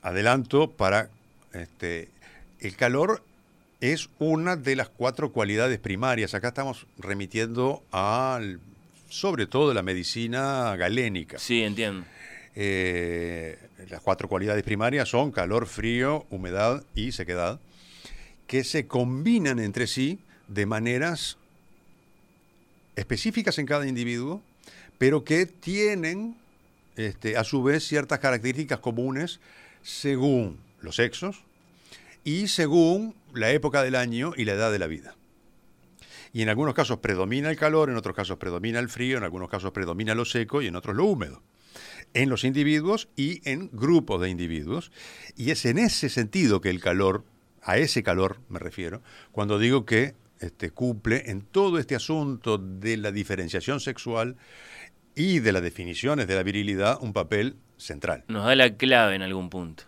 adelanto 0.00 0.70
para... 0.70 1.10
Este, 1.52 2.08
el 2.60 2.76
calor 2.76 3.22
es 3.80 4.10
una 4.20 4.54
de 4.54 4.76
las 4.76 4.88
cuatro 4.90 5.32
cualidades 5.32 5.80
primarias. 5.80 6.34
Acá 6.34 6.48
estamos 6.48 6.86
remitiendo 6.98 7.82
al 7.90 8.60
sobre 9.08 9.46
todo 9.46 9.72
la 9.74 9.82
medicina 9.82 10.76
galénica. 10.76 11.38
Sí, 11.38 11.62
entiendo. 11.62 12.06
Eh, 12.54 13.58
las 13.88 14.00
cuatro 14.00 14.28
cualidades 14.28 14.62
primarias 14.62 15.08
son 15.08 15.30
calor, 15.30 15.66
frío, 15.66 16.26
humedad 16.30 16.82
y 16.94 17.12
sequedad, 17.12 17.60
que 18.46 18.64
se 18.64 18.86
combinan 18.86 19.58
entre 19.58 19.86
sí 19.86 20.18
de 20.48 20.66
maneras 20.66 21.36
específicas 22.96 23.58
en 23.58 23.66
cada 23.66 23.86
individuo, 23.86 24.40
pero 24.98 25.24
que 25.24 25.46
tienen 25.46 26.36
este, 26.96 27.36
a 27.36 27.44
su 27.44 27.62
vez 27.62 27.86
ciertas 27.86 28.20
características 28.20 28.78
comunes 28.78 29.40
según 29.82 30.58
los 30.80 30.96
sexos 30.96 31.42
y 32.24 32.48
según 32.48 33.14
la 33.34 33.50
época 33.50 33.82
del 33.82 33.94
año 33.94 34.32
y 34.36 34.46
la 34.46 34.52
edad 34.52 34.72
de 34.72 34.78
la 34.78 34.86
vida 34.86 35.14
y 36.36 36.42
en 36.42 36.50
algunos 36.50 36.74
casos 36.74 36.98
predomina 36.98 37.48
el 37.48 37.56
calor, 37.56 37.88
en 37.88 37.96
otros 37.96 38.14
casos 38.14 38.36
predomina 38.36 38.78
el 38.78 38.90
frío, 38.90 39.16
en 39.16 39.24
algunos 39.24 39.48
casos 39.48 39.72
predomina 39.72 40.14
lo 40.14 40.26
seco 40.26 40.60
y 40.60 40.66
en 40.66 40.76
otros 40.76 40.94
lo 40.94 41.06
húmedo. 41.06 41.42
En 42.12 42.28
los 42.28 42.44
individuos 42.44 43.08
y 43.16 43.40
en 43.50 43.70
grupos 43.72 44.20
de 44.20 44.28
individuos. 44.28 44.92
Y 45.34 45.50
es 45.50 45.64
en 45.64 45.78
ese 45.78 46.10
sentido 46.10 46.60
que 46.60 46.68
el 46.68 46.78
calor, 46.78 47.24
a 47.62 47.78
ese 47.78 48.02
calor 48.02 48.38
me 48.50 48.58
refiero, 48.58 49.00
cuando 49.32 49.58
digo 49.58 49.86
que 49.86 50.14
este, 50.38 50.68
cumple 50.68 51.30
en 51.30 51.40
todo 51.40 51.78
este 51.78 51.94
asunto 51.94 52.58
de 52.58 52.98
la 52.98 53.12
diferenciación 53.12 53.80
sexual 53.80 54.36
y 55.14 55.38
de 55.38 55.52
las 55.52 55.62
definiciones 55.62 56.26
de 56.26 56.34
la 56.34 56.42
virilidad 56.42 56.98
un 57.00 57.14
papel 57.14 57.56
central. 57.78 58.24
Nos 58.28 58.44
da 58.44 58.54
la 58.54 58.76
clave 58.76 59.14
en 59.14 59.22
algún 59.22 59.48
punto. 59.48 59.84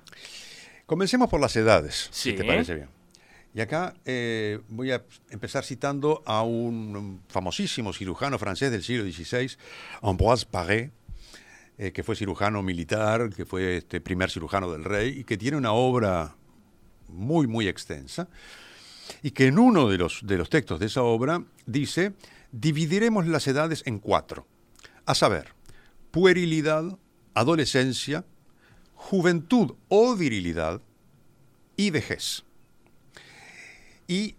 Comencemos 0.86 1.28
por 1.28 1.42
las 1.42 1.54
edades, 1.56 2.08
si 2.10 2.32
te 2.32 2.42
parece 2.42 2.74
bien. 2.74 2.97
Y 3.54 3.60
acá 3.60 3.94
eh, 4.04 4.60
voy 4.68 4.92
a 4.92 5.04
empezar 5.30 5.64
citando 5.64 6.22
a 6.26 6.42
un 6.42 7.22
famosísimo 7.28 7.92
cirujano 7.92 8.38
francés 8.38 8.70
del 8.70 8.82
siglo 8.82 9.10
XVI, 9.10 9.56
Ambroise 10.02 10.46
Paré, 10.46 10.90
eh, 11.78 11.92
que 11.92 12.02
fue 12.02 12.14
cirujano 12.14 12.62
militar, 12.62 13.30
que 13.30 13.46
fue 13.46 13.78
este 13.78 14.00
primer 14.00 14.30
cirujano 14.30 14.70
del 14.70 14.84
rey 14.84 15.20
y 15.20 15.24
que 15.24 15.36
tiene 15.38 15.56
una 15.56 15.72
obra 15.72 16.36
muy, 17.08 17.46
muy 17.46 17.68
extensa. 17.68 18.28
Y 19.22 19.30
que 19.30 19.46
en 19.46 19.58
uno 19.58 19.88
de 19.88 19.96
los, 19.96 20.20
de 20.24 20.36
los 20.36 20.50
textos 20.50 20.78
de 20.78 20.86
esa 20.86 21.02
obra 21.02 21.42
dice, 21.64 22.12
dividiremos 22.52 23.26
las 23.26 23.46
edades 23.46 23.82
en 23.86 23.98
cuatro, 23.98 24.46
a 25.06 25.14
saber, 25.14 25.54
puerilidad, 26.10 26.98
adolescencia, 27.32 28.26
juventud 28.94 29.74
o 29.88 30.14
virilidad 30.14 30.82
y 31.76 31.90
vejez 31.90 32.44
y 34.08 34.34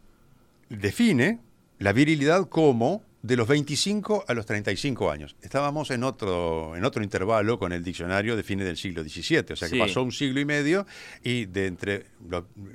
define 0.67 1.39
la 1.77 1.93
virilidad 1.93 2.49
como 2.49 3.03
de 3.21 3.35
los 3.35 3.47
25 3.47 4.25
a 4.27 4.33
los 4.33 4.45
35 4.45 5.11
años. 5.11 5.35
Estábamos 5.41 5.91
en 5.91 6.03
otro, 6.03 6.75
en 6.75 6.85
otro 6.85 7.03
intervalo 7.03 7.59
con 7.59 7.73
el 7.73 7.83
diccionario 7.83 8.35
de 8.37 8.43
fines 8.43 8.65
del 8.65 8.77
siglo 8.77 9.03
XVII, 9.03 9.53
o 9.53 9.55
sea 9.55 9.69
que 9.69 9.77
pasó 9.77 10.03
un 10.03 10.11
siglo 10.11 10.39
y 10.39 10.45
medio 10.45 10.85
y 11.21 11.45
de 11.45 11.67
entre 11.67 12.05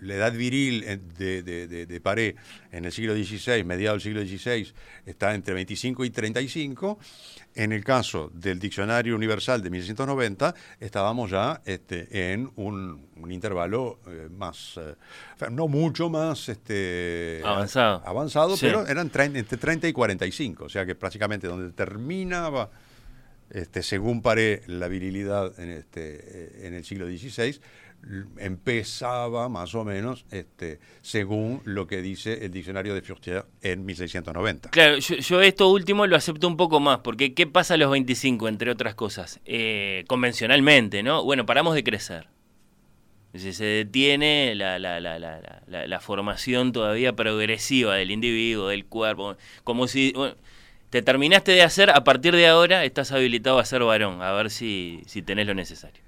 la 0.03 0.15
edad 0.15 0.33
viril 0.33 0.85
eh, 0.85 1.01
de, 1.17 1.43
de, 1.43 1.87
de, 1.87 2.01
Paré 2.01 2.37
en 2.73 2.85
el 2.85 2.93
siglo 2.93 3.15
XVI, 3.15 3.65
mediado 3.65 3.95
del 3.95 4.03
siglo 4.03 4.21
XVI, 4.23 4.71
está 5.07 5.35
entre 5.35 5.55
25 5.55 6.05
y 6.05 6.11
35. 6.11 6.99
En 7.55 7.73
el 7.73 7.85
caso 7.85 8.31
del 8.35 8.59
Diccionario 8.59 9.15
Universal 9.15 9.63
de 9.63 9.71
1690, 9.71 10.55
estábamos 10.81 11.31
ya 11.31 11.63
este, 11.65 12.33
en 12.33 12.51
un, 12.57 13.07
intervalo 13.29 14.01
eh, 14.07 14.29
más, 14.31 14.79
eh, 14.79 14.95
no 15.51 15.69
mucho 15.69 16.11
más 16.11 16.49
este, 16.49 17.41
avanzado, 17.45 18.03
avanzado 18.05 18.57
pero 18.61 18.87
eran 18.87 19.11
entre 19.17 19.57
30 19.59 19.89
y 19.89 19.93
45, 19.93 20.65
o 20.65 20.69
sea 20.69 20.85
que 20.85 20.95
prácticamente 20.95 21.47
donde 21.47 21.73
terminaba 21.73 22.71
este, 23.51 23.83
según 23.83 24.23
Paré, 24.23 24.63
la 24.67 24.89
virilidad 24.89 25.59
en, 25.61 25.71
este, 25.71 26.17
eh, 26.17 26.67
en 26.67 26.75
el 26.75 26.85
siglo 26.85 27.07
XVI 27.07 27.61
empezaba 28.39 29.49
más 29.49 29.75
o 29.75 29.85
menos 29.85 30.27
este, 30.31 30.79
según 31.01 31.63
lo 31.65 31.87
que 31.87 32.03
dice 32.03 32.45
el 32.45 32.51
diccionario 32.51 32.95
de 32.95 33.01
Furtier 33.01 33.47
en 33.63 33.85
1690. 33.87 34.71
Claro, 34.71 34.99
yo, 34.99 35.41
esto 35.41 35.71
último 35.71 36.07
lo 36.07 36.17
acepto 36.17 36.47
un 36.47 36.57
poco 36.57 36.81
más, 36.81 36.99
porque 36.99 37.33
¿qué 37.33 37.47
pasa 37.47 37.75
a 37.75 37.77
los 37.77 37.91
25, 37.91 38.49
entre 38.49 38.71
otras 38.71 38.95
cosas? 38.95 39.41
Eh, 39.47 40.05
convencionalmente, 40.07 41.03
¿no? 41.03 41.25
Bueno, 41.25 41.47
paramos 41.47 41.75
de 41.75 41.85
crecer. 41.85 42.34
Se 43.35 43.65
detiene 43.65 44.55
la, 44.55 44.79
la, 44.79 45.01
la, 45.01 45.19
la, 45.67 46.01
formación 46.01 46.73
todavía 46.73 47.15
progresiva 47.15 47.97
del 47.97 48.13
individuo, 48.13 48.69
del 48.69 48.87
cuerpo, 48.87 49.37
como 49.65 49.89
si... 49.89 50.15
te 50.91 51.03
terminaste 51.03 51.51
de 51.51 51.63
hacer, 51.63 51.91
a 51.91 52.05
partir 52.05 52.37
de 52.37 52.47
ahora 52.47 52.85
estás 52.85 53.11
habilitado 53.11 53.59
a 53.59 53.65
ser 53.65 53.83
varón, 53.83 54.23
a 54.23 54.33
ver 54.33 54.51
si, 54.51 55.03
si 55.07 55.23
tenés 55.23 55.49
lo 55.49 55.55
necesario. 55.55 56.01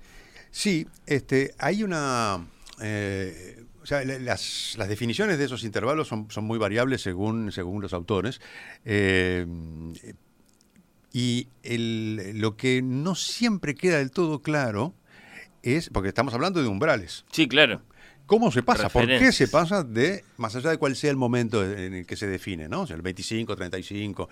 Sí, 0.52 0.86
este, 1.06 1.54
hay 1.58 1.82
una... 1.82 2.46
Eh, 2.80 3.64
o 3.82 3.86
sea, 3.86 4.04
las, 4.04 4.76
definiciones 4.88 5.38
de 5.38 5.44
esos 5.44 5.64
intervalos 5.64 6.08
son, 6.08 6.28
muy 6.42 6.58
variables 6.58 7.02
según, 7.02 7.52
según 7.52 7.82
los 7.82 7.92
autores. 7.92 8.40
Eh, 8.84 9.46
y 11.12 11.48
lo 12.34 12.56
que 12.56 12.82
no 12.82 13.14
siempre 13.14 13.74
queda 13.74 13.98
del 13.98 14.10
todo 14.10 14.42
claro 14.42 14.94
es, 15.74 15.90
porque 15.90 16.08
estamos 16.08 16.32
hablando 16.34 16.62
de 16.62 16.68
umbrales. 16.68 17.24
Sí, 17.32 17.48
claro. 17.48 17.82
¿Cómo 18.26 18.50
se 18.50 18.62
pasa? 18.62 18.88
¿Por 18.88 19.06
qué 19.06 19.32
se 19.32 19.48
pasa 19.48 19.84
de, 19.84 20.24
más 20.36 20.56
allá 20.56 20.70
de 20.70 20.78
cuál 20.78 20.96
sea 20.96 21.10
el 21.10 21.16
momento 21.16 21.64
en 21.64 21.94
el 21.94 22.06
que 22.06 22.16
se 22.16 22.26
define, 22.26 22.68
¿no? 22.68 22.82
O 22.82 22.86
sea, 22.86 22.96
el 22.96 23.02
25, 23.02 23.54
35, 23.54 24.28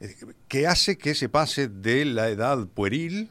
eh, 0.00 0.14
¿qué 0.46 0.66
hace 0.68 0.96
que 0.96 1.14
se 1.14 1.28
pase 1.28 1.66
de 1.66 2.04
la 2.04 2.28
edad 2.28 2.66
pueril 2.68 3.30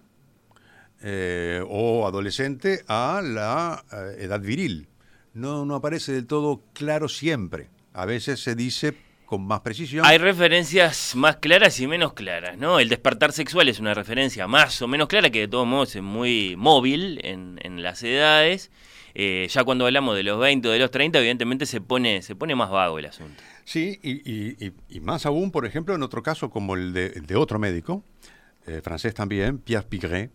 eh, 1.01 1.63
o 1.67 2.07
adolescente 2.07 2.83
a 2.87 3.21
la 3.23 3.83
eh, 3.91 4.23
edad 4.23 4.41
viril. 4.41 4.87
No, 5.33 5.63
no 5.63 5.75
aparece 5.75 6.11
del 6.11 6.25
todo 6.25 6.63
claro 6.73 7.07
siempre. 7.07 7.69
A 7.93 8.05
veces 8.05 8.41
se 8.41 8.55
dice 8.55 8.95
con 9.27 9.45
más 9.45 9.59
precisión. 9.59 10.03
Hay 10.05 10.17
referencias 10.17 11.15
más 11.15 11.35
claras 11.35 11.79
y 11.79 11.85
menos 11.85 12.13
claras, 12.13 12.57
¿no? 12.57 12.79
El 12.79 12.89
despertar 12.89 13.33
sexual 13.33 13.67
es 13.69 13.79
una 13.79 13.93
referencia 13.93 14.47
más 14.47 14.81
o 14.81 14.87
menos 14.87 15.07
clara 15.07 15.29
que 15.29 15.41
de 15.41 15.47
todos 15.47 15.67
modos 15.67 15.95
es 15.95 16.01
muy 16.01 16.55
móvil 16.57 17.19
en, 17.23 17.83
las 17.83 18.01
edades. 18.01 18.71
Eh, 19.13 19.47
ya 19.51 19.63
cuando 19.63 19.85
hablamos 19.85 20.15
de 20.15 20.23
los 20.23 20.39
20 20.39 20.67
o 20.67 20.71
de 20.71 20.79
los 20.79 20.89
30, 20.89 21.19
evidentemente 21.19 21.65
se 21.65 21.81
pone, 21.81 22.21
se 22.21 22.35
pone 22.35 22.55
más 22.55 22.71
vago 22.71 22.97
el 22.97 23.05
asunto. 23.05 23.43
Sí, 23.65 23.99
y, 24.01 24.99
más 25.01 25.25
aún, 25.25 25.51
por 25.51 25.65
ejemplo, 25.65 25.93
en 25.93 26.01
otro 26.01 26.23
caso 26.23 26.49
como 26.49 26.75
el 26.75 26.93
de, 26.93 27.35
otro 27.35 27.59
médico, 27.59 28.03
francés 28.81 29.13
también, 29.13 29.59
Pierre 29.59 29.87
Pigret, 29.87 30.31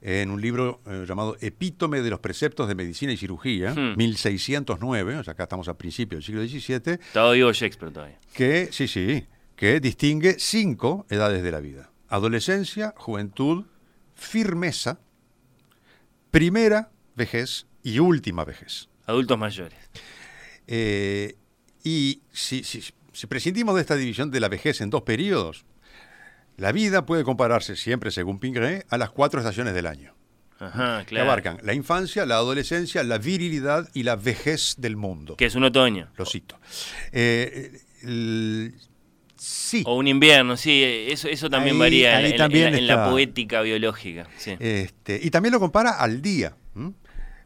en 0.00 0.30
un 0.30 0.40
libro 0.40 0.80
eh, 0.86 1.04
llamado 1.06 1.36
Epítome 1.40 2.02
de 2.02 2.10
los 2.10 2.20
Preceptos 2.20 2.68
de 2.68 2.74
Medicina 2.74 3.12
y 3.12 3.16
Cirugía, 3.16 3.74
1609, 3.74 5.14
hmm. 5.14 5.18
o 5.18 5.24
sea, 5.24 5.32
acá 5.32 5.44
estamos 5.44 5.68
a 5.68 5.78
principios 5.78 6.26
del 6.26 6.48
siglo 6.48 6.60
XVII. 6.60 6.94
Estaba 6.94 7.32
vivo 7.32 7.52
Shakespeare 7.52 7.92
todavía. 7.92 8.18
Que, 8.32 8.68
sí, 8.72 8.88
sí, 8.88 9.26
que 9.56 9.80
distingue 9.80 10.36
cinco 10.38 11.06
edades 11.10 11.42
de 11.42 11.50
la 11.50 11.60
vida. 11.60 11.90
Adolescencia, 12.08 12.94
juventud, 12.96 13.64
firmeza, 14.14 15.00
primera 16.30 16.90
vejez 17.14 17.66
y 17.82 17.98
última 17.98 18.44
vejez. 18.44 18.88
Adultos 19.06 19.38
mayores. 19.38 19.78
Eh, 20.66 21.36
y 21.82 22.20
si, 22.32 22.62
si 22.62 23.26
prescindimos 23.28 23.74
de 23.76 23.80
esta 23.80 23.96
división 23.96 24.30
de 24.30 24.40
la 24.40 24.48
vejez 24.48 24.80
en 24.80 24.90
dos 24.90 25.02
periodos, 25.02 25.64
la 26.56 26.72
vida 26.72 27.04
puede 27.04 27.24
compararse 27.24 27.76
siempre, 27.76 28.10
según 28.10 28.38
Pingré, 28.38 28.86
a 28.88 28.98
las 28.98 29.10
cuatro 29.10 29.40
estaciones 29.40 29.74
del 29.74 29.86
año. 29.86 30.14
Ajá, 30.58 31.04
claro. 31.04 31.06
Que 31.06 31.20
abarcan 31.20 31.58
la 31.62 31.74
infancia, 31.74 32.24
la 32.24 32.36
adolescencia, 32.36 33.02
la 33.02 33.18
virilidad 33.18 33.88
y 33.92 34.04
la 34.04 34.16
vejez 34.16 34.74
del 34.78 34.96
mundo. 34.96 35.36
Que 35.36 35.46
es 35.46 35.54
un 35.54 35.64
otoño. 35.64 36.08
Lo 36.16 36.24
cito. 36.24 36.58
Eh, 37.12 37.72
sí. 39.36 39.82
O 39.84 39.96
un 39.96 40.08
invierno, 40.08 40.56
sí, 40.56 40.82
eso, 41.08 41.28
eso 41.28 41.50
también 41.50 41.78
varía 41.78 42.26
en, 42.26 42.86
la 42.86 43.10
poética 43.10 43.60
biológica. 43.60 44.26
Este, 44.58 45.20
y 45.22 45.30
también 45.30 45.52
lo 45.52 45.60
compara 45.60 45.90
al 45.90 46.22
día. 46.22 46.56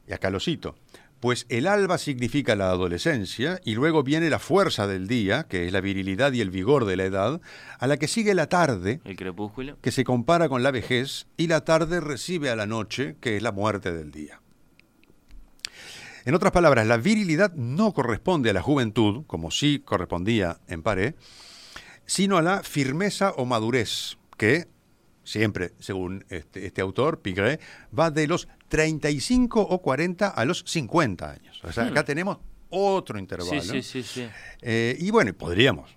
Y 0.06 0.12
acá 0.12 0.30
lo 0.30 0.38
cito. 0.38 0.76
Pues 1.20 1.44
el 1.50 1.66
alba 1.66 1.98
significa 1.98 2.56
la 2.56 2.70
adolescencia 2.70 3.60
y 3.62 3.74
luego 3.74 4.02
viene 4.02 4.30
la 4.30 4.38
fuerza 4.38 4.86
del 4.86 5.06
día, 5.06 5.44
que 5.44 5.66
es 5.66 5.72
la 5.72 5.82
virilidad 5.82 6.32
y 6.32 6.40
el 6.40 6.50
vigor 6.50 6.86
de 6.86 6.96
la 6.96 7.04
edad, 7.04 7.42
a 7.78 7.86
la 7.86 7.98
que 7.98 8.08
sigue 8.08 8.34
la 8.34 8.48
tarde, 8.48 9.02
el 9.04 9.16
crepúsculo, 9.16 9.78
que 9.82 9.92
se 9.92 10.02
compara 10.02 10.48
con 10.48 10.62
la 10.62 10.70
vejez, 10.70 11.26
y 11.36 11.46
la 11.46 11.62
tarde 11.66 12.00
recibe 12.00 12.48
a 12.48 12.56
la 12.56 12.66
noche, 12.66 13.16
que 13.20 13.36
es 13.36 13.42
la 13.42 13.52
muerte 13.52 13.92
del 13.92 14.10
día. 14.10 14.40
En 16.24 16.34
otras 16.34 16.52
palabras, 16.52 16.86
la 16.86 16.96
virilidad 16.96 17.52
no 17.54 17.92
corresponde 17.92 18.50
a 18.50 18.54
la 18.54 18.62
juventud, 18.62 19.24
como 19.26 19.50
sí 19.50 19.82
correspondía 19.84 20.60
en 20.68 20.82
Paré, 20.82 21.16
sino 22.06 22.38
a 22.38 22.42
la 22.42 22.62
firmeza 22.62 23.32
o 23.36 23.44
madurez, 23.44 24.16
que 24.38 24.68
siempre, 25.30 25.72
según 25.78 26.24
este, 26.28 26.66
este 26.66 26.80
autor, 26.80 27.20
Pigret, 27.20 27.60
va 27.96 28.10
de 28.10 28.26
los 28.26 28.48
35 28.68 29.60
o 29.60 29.80
40 29.80 30.28
a 30.28 30.44
los 30.44 30.64
50 30.66 31.30
años. 31.30 31.60
O 31.62 31.72
sea, 31.72 31.86
acá 31.86 32.02
hmm. 32.02 32.06
tenemos 32.06 32.38
otro 32.70 33.18
intervalo. 33.18 33.60
Sí, 33.62 33.82
sí, 33.82 34.02
sí. 34.02 34.28
Eh, 34.60 34.96
y 34.98 35.10
bueno, 35.10 35.32
podríamos 35.34 35.96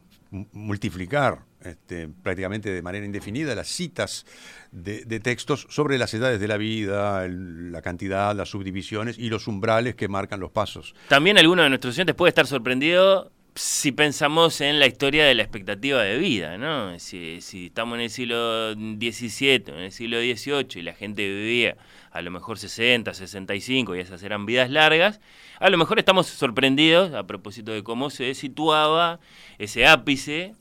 multiplicar 0.52 1.46
este, 1.62 2.10
prácticamente 2.10 2.72
de 2.72 2.82
manera 2.82 3.06
indefinida 3.06 3.56
las 3.56 3.68
citas 3.68 4.26
de, 4.72 5.20
textos 5.20 5.68
sobre 5.70 5.98
las 5.98 6.14
edades 6.14 6.40
de 6.40 6.48
la 6.48 6.58
vida, 6.58 7.28
la 7.28 7.82
cantidad, 7.82 8.36
las 8.36 8.50
subdivisiones 8.50 9.18
y 9.18 9.30
los 9.30 9.48
umbrales 9.48 9.96
que 9.96 10.08
marcan 10.08 10.40
los 10.40 10.52
pasos. 10.52 10.96
También 11.08 11.38
alguno 11.38 11.64
de 11.64 11.70
nuestros 11.70 11.92
estudiantes 11.92 12.16
puede 12.16 12.30
estar 12.30 12.48
sorprendido 12.48 13.32
si 13.56 13.92
pensamos 13.92 14.62
en 14.62 14.80
la 14.80 14.88
historia 14.88 15.26
de 15.26 15.36
la 15.36 15.44
expectativa 15.44 16.02
de 16.02 16.18
vida, 16.18 16.58
¿no? 16.58 16.98
Si, 17.00 17.40
estamos 17.54 17.96
en 17.96 18.02
el 18.02 18.10
siglo 18.10 18.74
XVII, 18.74 19.64
en 19.68 19.80
el 19.80 19.92
siglo 19.92 20.20
XVIII 20.20 20.80
y 20.80 20.82
la 20.82 20.94
gente 20.94 21.28
vivía 21.28 21.78
a 22.12 22.22
lo 22.22 22.32
mejor 22.32 22.58
60, 22.58 23.14
65 23.14 23.96
y 23.96 24.00
esas 24.00 24.24
eran 24.24 24.46
vidas 24.46 24.70
largas, 24.70 25.20
a 25.60 25.70
lo 25.70 25.78
mejor 25.78 26.00
estamos 26.00 26.28
sorprendidos 26.28 27.14
a 27.14 27.26
propósito 27.26 27.72
de 27.72 27.84
cómo 27.84 28.10
se 28.10 28.34
situaba 28.34 29.20
ese 29.60 29.86
ápice 29.86 30.56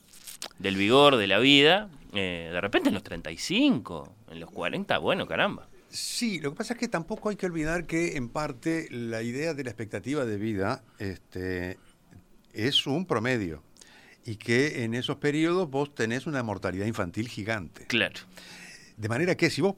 del 0.59 0.76
vigor 0.76 1.16
de 1.16 1.26
la 1.26 1.38
vida, 1.38 1.88
eh, 2.14 2.50
de 2.52 2.61
repente 2.61 2.88
en 2.88 2.94
los 2.94 3.02
35, 3.02 4.12
en 4.31 4.40
los 4.40 4.50
40, 4.50 4.98
bueno, 4.98 5.26
caramba. 5.26 5.66
Sí, 5.88 6.40
lo 6.40 6.52
que 6.52 6.57
pasa 6.57 6.72
es 6.72 6.81
que 6.81 6.88
tampoco 6.88 7.28
hay 7.28 7.37
que 7.37 7.44
olvidar 7.44 7.87
que 7.87 8.16
en 8.16 8.31
parte 8.31 8.88
la 8.90 9.22
idea 9.22 9.52
de 9.52 9.64
la 9.64 9.70
expectativa 9.70 10.24
de 10.24 10.38
vida 10.38 10.83
este, 10.98 11.76
es 12.52 12.86
un 12.86 13.06
promedio 13.06 13.62
y 14.24 14.36
que 14.36 14.84
en 14.84 14.94
esos 14.94 15.16
periodos 15.16 15.68
vos 15.70 15.94
tenés 15.94 16.26
una 16.26 16.42
mortalidad 16.42 16.86
infantil 16.86 17.28
gigante. 17.28 17.86
Claro. 17.86 18.20
De 18.96 19.08
manera 19.08 19.36
que 19.36 19.50
si 19.50 19.60
vos 19.60 19.76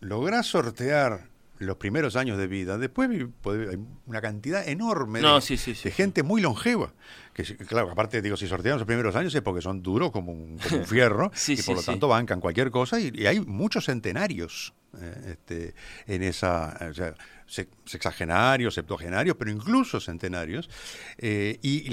lográs 0.00 0.46
sortear 0.46 1.28
los 1.58 1.76
primeros 1.76 2.16
años 2.16 2.38
de 2.38 2.46
vida, 2.46 2.78
después 2.78 3.10
hay 3.10 3.78
una 4.06 4.20
cantidad 4.20 4.66
enorme 4.66 5.20
de, 5.20 5.90
gente 5.90 6.22
muy 6.22 6.40
longeva. 6.40 6.92
Que, 7.32 7.44
claro, 7.56 7.90
aparte, 7.90 8.20
digo, 8.22 8.36
si 8.36 8.46
sortean 8.48 8.78
los 8.78 8.86
primeros 8.86 9.14
años 9.16 9.34
es 9.34 9.42
porque 9.42 9.62
son 9.62 9.82
duros 9.82 10.10
como 10.10 10.32
un, 10.32 10.58
fierro 10.86 11.30
y 11.46 11.62
por 11.62 11.76
lo 11.76 11.82
tanto 11.82 12.08
bancan 12.08 12.40
cualquier 12.40 12.70
cosa 12.70 13.00
y, 13.00 13.26
hay 13.26 13.40
muchos 13.40 13.86
centenarios 13.86 14.74
eh, 15.00 15.32
este, 15.32 15.74
en 16.06 16.22
esa. 16.22 16.76
O 16.90 16.94
sea, 16.94 17.14
sexagenarios, 17.48 18.74
septuagenarios, 18.74 19.36
pero 19.38 19.50
incluso 19.50 20.00
centenarios, 20.00 20.68
eh, 21.16 21.58
y 21.62 21.88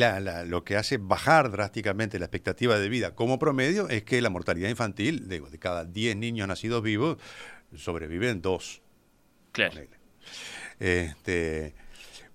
lo 0.48 0.64
que 0.64 0.76
hace 0.76 0.98
bajar 0.98 1.50
drásticamente 1.50 2.20
la 2.20 2.26
expectativa 2.26 2.78
de 2.78 2.90
vida 2.90 3.16
como 3.16 3.40
promedio 3.40 3.88
es 3.88 4.04
que 4.04 4.22
la 4.22 4.30
mortalidad 4.30 4.70
infantil, 4.70 5.30
digo, 5.30 5.50
de 5.50 5.58
cada 5.58 5.86
10 5.86 6.18
niños 6.18 6.48
nacidos 6.48 6.84
vivos, 6.84 7.18
sobreviven 7.76 8.42
dos. 8.42 8.82
Claro. 9.56 9.82
Este, 10.80 11.74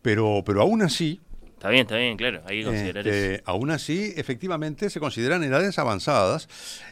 pero, 0.00 0.42
pero 0.44 0.62
aún 0.62 0.80
así... 0.83 1.20
Está 1.44 1.68
bien, 1.68 1.83
está 1.83 1.96
bien, 1.98 2.16
claro, 2.16 2.40
hay 2.46 2.61
que 2.61 2.64
considerar 2.64 3.06
este, 3.06 3.35
eso. 3.35 3.42
Aún 3.44 3.70
así, 3.70 4.14
efectivamente, 4.16 4.88
se 4.88 4.98
consideran 4.98 5.44
edades 5.44 5.78
avanzadas. 5.78 6.48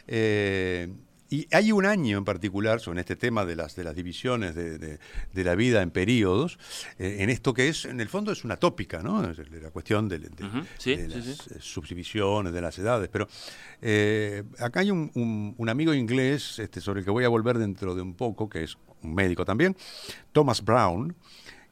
Eh, 0.07 0.89
y 1.31 1.47
hay 1.51 1.71
un 1.71 1.85
año 1.85 2.17
en 2.17 2.25
particular 2.25 2.79
sobre 2.79 3.01
este 3.01 3.15
tema 3.15 3.45
de 3.45 3.55
las, 3.55 3.75
de 3.75 3.83
las 3.83 3.95
divisiones 3.95 4.55
de, 4.55 4.99
la 5.33 5.55
vida 5.55 5.81
en 5.81 5.91
periodos, 5.91 6.57
eh, 6.97 7.17
en 7.19 7.29
esto 7.29 7.53
que 7.53 7.67
es, 7.67 7.85
en 7.85 8.01
el 8.01 8.09
fondo 8.09 8.31
es 8.31 8.43
una 8.43 8.57
tópica, 8.57 9.01
¿no? 9.03 9.21
La 9.21 9.69
cuestión 9.69 10.09
de, 10.09 10.19
las 10.19 11.49
subdivisiones, 11.59 12.51
de 12.51 12.61
las 12.61 12.77
edades. 12.79 13.09
Pero 13.11 13.27
eh, 13.81 14.43
acá 14.59 14.79
hay 14.79 14.89
un, 14.89 15.53
amigo 15.69 15.93
inglés 15.93 16.57
este, 16.57 16.81
sobre 16.81 16.99
el 16.99 17.05
que 17.05 17.11
voy 17.11 17.25
a 17.25 17.29
volver 17.29 17.59
dentro 17.59 17.93
de 17.93 18.01
un 18.01 18.15
poco, 18.15 18.49
que 18.49 18.63
es 18.63 18.77
un 19.03 19.15
médico 19.15 19.45
también, 19.45 19.75
Thomas 20.31 20.63
Brown, 20.63 21.15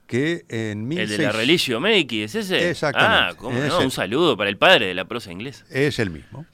que 0.05 0.45
en 0.47 0.91
El 0.91 1.09
de 1.09 1.17
la 1.17 1.31
Religio 1.31 1.79
Medici, 1.79 2.23
¿es 2.23 2.35
ese? 2.35 2.69
Exactamente. 2.69 3.15
Ah, 3.15 3.35
¿cómo 3.37 3.59
no? 3.59 3.79
Un 3.79 3.91
saludo 3.91 4.37
para 4.37 4.49
el 4.49 4.57
padre 4.57 4.87
de 4.87 4.93
la 4.93 5.05
prosa 5.05 5.31
inglesa. 5.31 5.65
Es 5.69 5.99
el 5.99 6.09
mismo. 6.09 6.45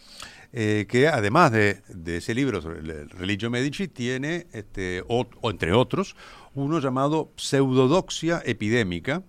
eh, 0.53 0.85
que 0.87 1.07
además 1.07 1.51
de, 1.51 1.81
de, 1.87 2.17
ese 2.17 2.35
libro 2.35 2.61
sobre 2.61 2.79
el 2.79 3.09
Religio 3.09 3.49
Medici, 3.49 3.87
tiene, 3.87 4.47
este, 4.53 5.03
o, 5.07 5.27
entre 5.43 5.73
otros, 5.73 6.15
uno 6.53 6.79
llamado 6.79 7.31
Pseudodoxia 7.37 8.41
Epidémica, 8.45 9.23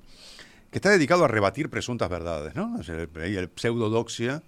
que 0.71 0.79
está 0.79 0.91
dedicado 0.91 1.25
a 1.25 1.29
rebatir 1.29 1.71
presuntas 1.71 2.11
verdades, 2.11 2.55
¿no? 2.55 2.77
O 2.79 2.83
sea, 2.83 2.97
el 2.97 3.51
pseudodoxia. 3.55 4.43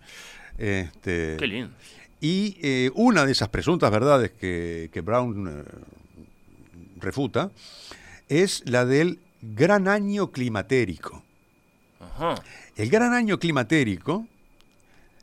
Este, 0.58 1.36
Qué 1.38 1.46
lindo. 1.46 1.70
Y 2.20 2.56
eh, 2.62 2.90
una 2.94 3.24
de 3.24 3.32
esas 3.32 3.48
presuntas 3.48 3.90
verdades 3.90 4.32
que, 4.32 4.90
que 4.92 5.00
Brown 5.02 5.48
eh, 5.48 5.64
refuta 6.98 7.50
es 8.28 8.62
la 8.66 8.84
del 8.84 9.20
gran 9.42 9.88
año 9.88 10.30
climatérico. 10.30 11.22
Ajá. 12.00 12.34
El 12.76 12.90
gran 12.90 13.12
año 13.12 13.38
climatérico 13.38 14.26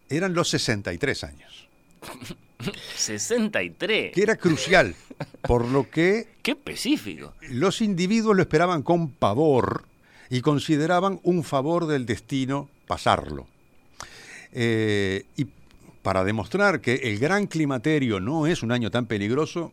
eran 0.09 0.33
los 0.33 0.49
63 0.49 1.23
años, 1.23 1.67
63. 2.95 4.13
que 4.13 4.21
era 4.21 4.35
crucial, 4.35 4.95
por 5.41 5.67
lo 5.67 5.89
que 5.89 6.27
Qué 6.43 6.51
específico. 6.51 7.33
los 7.49 7.81
individuos 7.81 8.35
lo 8.35 8.41
esperaban 8.41 8.83
con 8.83 9.09
pavor 9.09 9.85
y 10.29 10.41
consideraban 10.41 11.19
un 11.23 11.43
favor 11.43 11.85
del 11.87 12.05
destino 12.05 12.69
pasarlo. 12.87 13.47
Eh, 14.51 15.25
y 15.35 15.47
para 16.01 16.23
demostrar 16.23 16.81
que 16.81 16.95
el 16.95 17.17
gran 17.17 17.47
climaterio 17.47 18.19
no 18.19 18.45
es 18.45 18.61
un 18.61 18.71
año 18.71 18.91
tan 18.91 19.05
peligroso, 19.05 19.71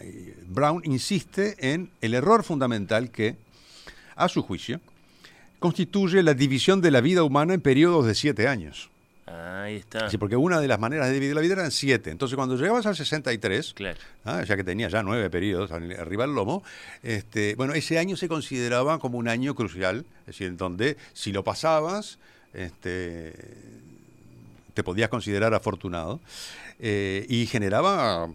eh, 0.00 0.36
Brown 0.48 0.82
insiste 0.84 1.56
en 1.72 1.90
el 2.00 2.14
error 2.14 2.44
fundamental 2.44 3.10
que, 3.10 3.36
a 4.14 4.28
su 4.28 4.42
juicio, 4.42 4.80
constituye 5.58 6.22
la 6.22 6.34
división 6.34 6.80
de 6.80 6.90
la 6.90 7.00
vida 7.00 7.22
humana 7.22 7.54
en 7.54 7.60
periodos 7.60 8.06
de 8.06 8.14
siete 8.14 8.48
años. 8.48 8.90
Ahí 9.26 9.76
está. 9.76 10.08
Sí, 10.08 10.18
porque 10.18 10.36
una 10.36 10.60
de 10.60 10.68
las 10.68 10.78
maneras 10.78 11.08
de 11.08 11.14
dividir 11.14 11.34
la 11.34 11.40
vida 11.40 11.54
eran 11.54 11.72
siete. 11.72 12.10
Entonces, 12.10 12.36
cuando 12.36 12.56
llegabas 12.56 12.86
al 12.86 12.94
63, 12.94 13.74
Claro. 13.74 13.98
ah, 14.24 14.44
ya 14.44 14.54
que 14.56 14.62
tenía 14.62 14.88
ya 14.88 15.02
nueve 15.02 15.28
periodos 15.30 15.72
arriba 15.72 16.24
del 16.26 16.34
lomo, 16.36 16.62
este, 17.02 17.56
bueno, 17.56 17.74
ese 17.74 17.98
año 17.98 18.16
se 18.16 18.28
consideraba 18.28 19.00
como 19.00 19.18
un 19.18 19.26
año 19.26 19.56
crucial, 19.56 20.04
es 20.20 20.26
decir, 20.26 20.46
en 20.46 20.56
donde 20.56 20.96
si 21.12 21.32
lo 21.32 21.42
pasabas, 21.42 22.18
este, 22.54 23.32
te 24.74 24.84
podías 24.84 25.08
considerar 25.08 25.54
afortunado, 25.54 26.20
eh, 26.78 27.26
y 27.28 27.46
generaba 27.46 28.28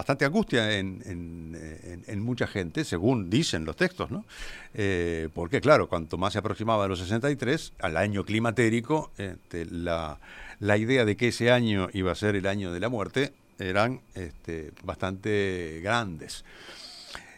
bastante 0.00 0.24
angustia 0.24 0.78
en, 0.78 1.02
en- 1.04 2.04
en- 2.06 2.20
mucha 2.20 2.46
gente, 2.46 2.84
según 2.84 3.28
dicen 3.28 3.66
los 3.66 3.76
textos, 3.76 4.10
¿no? 4.10 4.24
Eh, 4.72 5.28
porque, 5.34 5.60
claro, 5.60 5.88
cuanto 5.90 6.16
más 6.16 6.32
se 6.32 6.38
aproximaba 6.38 6.86
a 6.86 6.88
los 6.88 7.00
63, 7.00 7.74
al 7.80 7.98
año 7.98 8.24
climatérico, 8.24 9.10
este, 9.18 9.66
la, 9.66 10.18
la 10.58 10.76
idea 10.78 11.04
de 11.04 11.16
que 11.18 11.28
ese 11.28 11.50
año 11.50 11.88
iba 11.92 12.12
a 12.12 12.14
ser 12.14 12.34
el 12.34 12.46
año 12.46 12.72
de 12.72 12.80
la 12.80 12.88
muerte 12.88 13.32
eran 13.58 14.00
este, 14.14 14.72
bastante 14.84 15.80
grandes. 15.82 16.44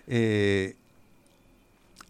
Eh, 0.06 0.76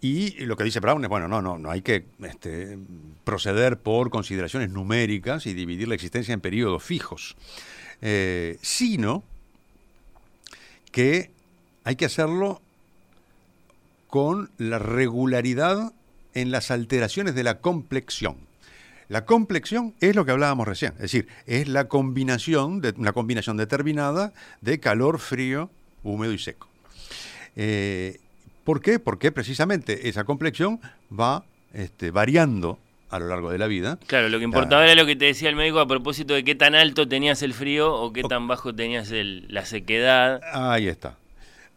y 0.02 0.44
lo 0.44 0.56
que 0.56 0.64
dice 0.64 0.80
Brown 0.80 1.02
es, 1.02 1.08
bueno, 1.08 1.28
no, 1.28 1.40
no, 1.40 1.56
no 1.58 1.70
hay 1.70 1.80
que 1.80 2.04
este, 2.24 2.76
proceder 3.24 3.78
por 3.78 4.10
consideraciones 4.10 4.68
numéricas 4.68 5.46
y 5.46 5.54
dividir 5.54 5.88
la 5.88 5.94
existencia 5.94 6.34
en 6.34 6.40
periodos 6.42 6.82
fijos, 6.82 7.36
eh, 8.02 8.58
sino 8.60 9.22
que 10.92 11.30
hay 11.84 11.96
que 11.96 12.04
hacerlo 12.04 12.60
con 14.06 14.50
la 14.58 14.78
regularidad 14.78 15.92
en 16.34 16.50
las 16.50 16.70
alteraciones 16.70 17.34
de 17.34 17.44
la 17.44 17.60
complexión. 17.60 18.36
La 19.08 19.24
complexión 19.24 19.94
es 20.00 20.14
lo 20.14 20.24
que 20.24 20.30
hablábamos 20.30 20.66
recién, 20.68 20.92
es 20.94 21.02
decir, 21.02 21.28
es 21.46 21.68
la 21.68 21.88
combinación, 21.88 22.80
de, 22.80 22.94
una 22.96 23.12
combinación 23.12 23.56
determinada 23.56 24.32
de 24.60 24.80
calor, 24.80 25.18
frío, 25.18 25.70
húmedo 26.02 26.32
y 26.32 26.38
seco. 26.38 26.68
Eh, 27.56 28.20
¿Por 28.64 28.80
qué? 28.80 28.98
Porque 28.98 29.32
precisamente 29.32 30.08
esa 30.08 30.24
complexión 30.24 30.80
va 31.10 31.44
este, 31.72 32.10
variando 32.10 32.78
a 33.12 33.18
lo 33.20 33.28
largo 33.28 33.50
de 33.52 33.58
la 33.58 33.66
vida. 33.68 33.98
Claro, 34.08 34.28
lo 34.28 34.38
que 34.38 34.44
importaba 34.44 34.84
era 34.84 34.94
lo 34.94 35.06
que 35.06 35.14
te 35.16 35.26
decía 35.26 35.48
el 35.48 35.56
médico 35.56 35.78
a 35.80 35.86
propósito 35.86 36.34
de 36.34 36.42
qué 36.44 36.54
tan 36.54 36.74
alto 36.74 37.06
tenías 37.06 37.42
el 37.42 37.54
frío 37.54 37.94
o 37.94 38.12
qué 38.12 38.22
tan 38.24 38.48
bajo 38.48 38.74
tenías 38.74 39.10
el- 39.12 39.46
la 39.48 39.64
sequedad 39.64 40.40
Ahí 40.52 40.88
está, 40.88 41.16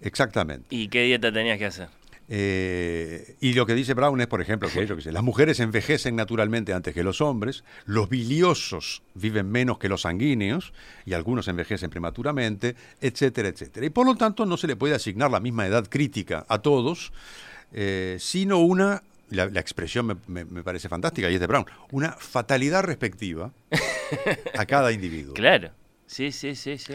exactamente. 0.01 0.65
y 0.69 0.87
qué 0.87 1.03
dieta 1.03 1.31
tenías 1.31 1.57
que 1.59 1.65
hacer. 1.65 1.89
Eh, 2.27 3.35
y 3.39 3.53
lo 3.53 3.67
que 3.67 3.75
dice 3.75 3.93
Brown 3.93 4.19
es, 4.19 4.27
por 4.27 4.41
ejemplo, 4.41 4.67
que, 4.67 4.85
yo 4.87 4.95
qué 4.95 5.01
sé, 5.03 5.11
las 5.11 5.21
mujeres 5.23 5.59
envejecen 5.59 6.15
naturalmente 6.15 6.73
antes 6.73 6.93
que 6.93 7.03
los 7.03 7.21
hombres, 7.21 7.63
los 7.85 8.09
biliosos 8.09 9.03
viven 9.13 9.51
menos 9.51 9.77
que 9.77 9.89
los 9.89 10.01
sanguíneos, 10.01 10.73
y 11.05 11.13
algunos 11.13 11.47
envejecen 11.47 11.89
prematuramente, 11.91 12.75
etcétera, 13.01 13.49
etcétera. 13.49 13.85
Y 13.85 13.89
por 13.91 14.05
lo 14.07 14.15
tanto 14.15 14.45
no 14.45 14.57
se 14.57 14.67
le 14.67 14.75
puede 14.75 14.95
asignar 14.95 15.29
la 15.29 15.39
misma 15.39 15.67
edad 15.67 15.85
crítica 15.87 16.45
a 16.49 16.59
todos, 16.59 17.11
eh, 17.73 18.17
sino 18.19 18.59
una, 18.59 19.03
la, 19.29 19.47
la 19.47 19.59
expresión 19.59 20.05
me, 20.05 20.15
me- 20.27 20.45
me 20.45 20.63
parece 20.63 20.87
fantástica, 20.89 21.29
y 21.29 21.35
es 21.35 21.39
de 21.39 21.47
Brown, 21.47 21.65
una 21.91 22.11
fatalidad 22.13 22.83
respectiva 22.83 23.51
a 24.57 24.65
cada 24.65 24.91
individuo. 24.91 25.33
Claro. 25.35 25.71
Sí, 26.07 26.31
sí, 26.31 26.55
sí, 26.55 26.77
sí. 26.77 26.93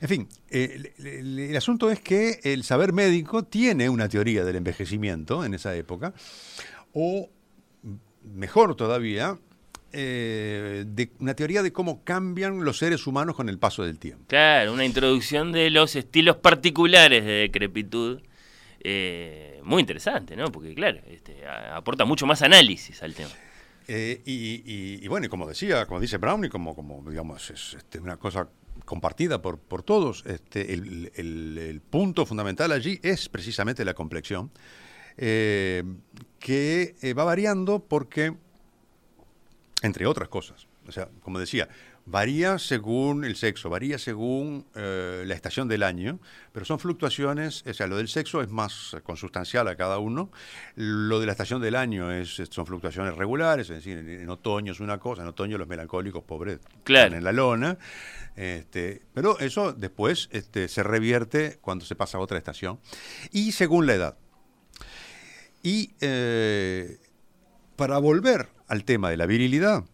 En 0.00 0.08
fin, 0.08 0.28
eh, 0.50 0.90
el, 0.98 1.06
el- 1.06 1.38
el 1.38 1.56
asunto 1.56 1.90
es 1.90 2.00
que 2.00 2.40
el 2.42 2.64
saber 2.64 2.92
médico 2.92 3.44
tiene 3.44 3.88
una 3.88 4.08
teoría 4.08 4.44
del 4.44 4.56
envejecimiento 4.56 5.44
en 5.44 5.54
esa 5.54 5.74
época, 5.76 6.12
o 6.92 7.28
mejor 8.34 8.74
todavía, 8.74 9.38
eh, 9.92 10.84
de 10.86 11.10
una 11.20 11.34
teoría 11.34 11.62
de 11.62 11.72
cómo 11.72 12.02
cambian 12.04 12.64
los 12.64 12.78
seres 12.78 13.06
humanos 13.06 13.34
con 13.36 13.48
el 13.48 13.58
paso 13.58 13.82
del 13.82 13.98
tiempo. 13.98 14.24
Claro, 14.28 14.72
una 14.72 14.84
introducción 14.84 15.52
de 15.52 15.70
los 15.70 15.96
estilos 15.96 16.36
particulares 16.36 17.24
de 17.24 17.32
decrepitud. 17.32 18.20
Eh, 18.82 19.60
muy 19.62 19.80
interesante, 19.80 20.36
¿no? 20.36 20.50
Porque, 20.50 20.74
claro, 20.74 21.00
este, 21.06 21.46
aporta 21.46 22.04
mucho 22.04 22.26
más 22.26 22.42
análisis 22.42 23.02
al 23.02 23.14
tema. 23.14 23.30
Eh, 23.86 24.22
y, 24.24 25.06
bueno, 25.08 25.26
y 25.26 25.28
como 25.28 25.46
decía, 25.46 25.86
como 25.86 26.00
dice 26.00 26.16
Brown, 26.18 26.48
como, 26.48 27.04
digamos, 27.08 27.50
es 27.50 27.74
este, 27.74 27.98
una 27.98 28.16
cosa 28.16 28.48
compartida 28.84 29.42
por, 29.42 29.82
todos, 29.82 30.24
este, 30.26 30.72
el, 30.72 31.82
punto 31.90 32.24
fundamental 32.24 32.72
allí 32.72 32.98
es 33.02 33.28
precisamente 33.28 33.84
la 33.84 33.94
complexión, 33.94 34.50
eh, 35.16 35.82
que 36.38 36.94
va 37.16 37.24
variando 37.24 37.80
porque, 37.80 38.34
entre 39.82 40.06
otras 40.06 40.28
cosas, 40.28 40.66
o 40.86 40.92
sea, 40.92 41.08
como 41.22 41.38
decía, 41.38 41.68
varía 42.06 42.58
según 42.58 43.24
el 43.24 43.36
sexo, 43.36 43.70
varía 43.70 43.98
según 43.98 44.66
eh, 44.74 45.22
la 45.26 45.34
estación 45.34 45.68
del 45.68 45.82
año, 45.82 46.18
pero 46.52 46.64
son 46.64 46.78
fluctuaciones, 46.78 47.64
o 47.66 47.72
sea, 47.72 47.86
lo 47.86 47.96
del 47.96 48.08
sexo 48.08 48.42
es 48.42 48.48
más 48.48 48.96
consustancial 49.04 49.68
a 49.68 49.76
cada 49.76 49.98
uno, 49.98 50.30
lo 50.74 51.20
de 51.20 51.26
la 51.26 51.32
estación 51.32 51.60
del 51.60 51.76
año 51.76 52.10
es, 52.10 52.42
son 52.50 52.66
fluctuaciones 52.66 53.14
regulares, 53.14 53.70
es 53.70 53.76
decir, 53.76 53.98
en, 53.98 54.08
en 54.08 54.28
otoño 54.28 54.72
es 54.72 54.80
una 54.80 54.98
cosa, 54.98 55.22
en 55.22 55.28
otoño 55.28 55.56
los 55.58 55.68
melancólicos 55.68 56.24
pobres 56.24 56.58
Claro. 56.84 57.04
están 57.06 57.18
en 57.18 57.24
la 57.24 57.32
lona, 57.32 57.78
este, 58.34 59.02
pero 59.14 59.38
eso 59.38 59.72
después 59.72 60.28
este, 60.32 60.68
se 60.68 60.82
revierte 60.82 61.58
cuando 61.60 61.84
se 61.84 61.94
pasa 61.94 62.18
a 62.18 62.20
otra 62.20 62.38
estación, 62.38 62.80
y 63.30 63.52
según 63.52 63.86
la 63.86 63.94
edad. 63.94 64.18
Y 65.62 65.92
eh, 66.00 66.98
para 67.76 67.98
volver 67.98 68.48
al 68.66 68.84
tema 68.84 69.10
de 69.10 69.16
la 69.16 69.26
virilidad, 69.26 69.84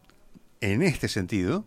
en 0.60 0.82
este 0.82 1.08
sentido, 1.08 1.64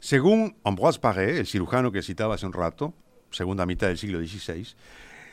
según 0.00 0.56
Ambroise 0.64 0.98
Paré, 0.98 1.38
el 1.38 1.46
cirujano 1.46 1.92
que 1.92 2.02
citaba 2.02 2.34
hace 2.34 2.46
un 2.46 2.52
rato, 2.52 2.94
segunda 3.30 3.66
mitad 3.66 3.88
del 3.88 3.98
siglo 3.98 4.18
XVI, 4.18 4.66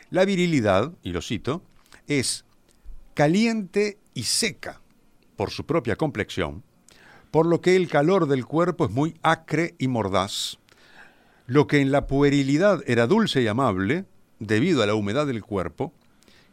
la 0.09 0.25
virilidad, 0.25 0.91
y 1.01 1.11
lo 1.11 1.21
cito, 1.21 1.63
es 2.07 2.45
caliente 3.13 3.97
y 4.13 4.23
seca 4.23 4.81
por 5.35 5.51
su 5.51 5.65
propia 5.65 5.95
complexión, 5.95 6.63
por 7.31 7.45
lo 7.45 7.61
que 7.61 7.75
el 7.75 7.89
calor 7.89 8.27
del 8.27 8.45
cuerpo 8.45 8.85
es 8.85 8.91
muy 8.91 9.15
acre 9.23 9.75
y 9.79 9.87
mordaz, 9.87 10.59
lo 11.47 11.67
que 11.67 11.81
en 11.81 11.91
la 11.91 12.07
puerilidad 12.07 12.81
era 12.85 13.07
dulce 13.07 13.41
y 13.41 13.47
amable, 13.47 14.05
debido 14.39 14.83
a 14.83 14.85
la 14.85 14.95
humedad 14.95 15.25
del 15.25 15.43
cuerpo, 15.43 15.93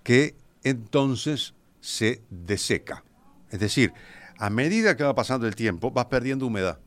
que 0.02 0.34
entonces 0.64 1.54
se 1.80 2.22
deseca. 2.30 3.04
Es 3.50 3.60
decir, 3.60 3.92
a 4.38 4.50
medida 4.50 4.96
que 4.96 5.04
va 5.04 5.14
pasando 5.14 5.46
el 5.46 5.54
tiempo, 5.54 5.90
vas 5.90 6.06
perdiendo 6.06 6.46
humedad. 6.46 6.78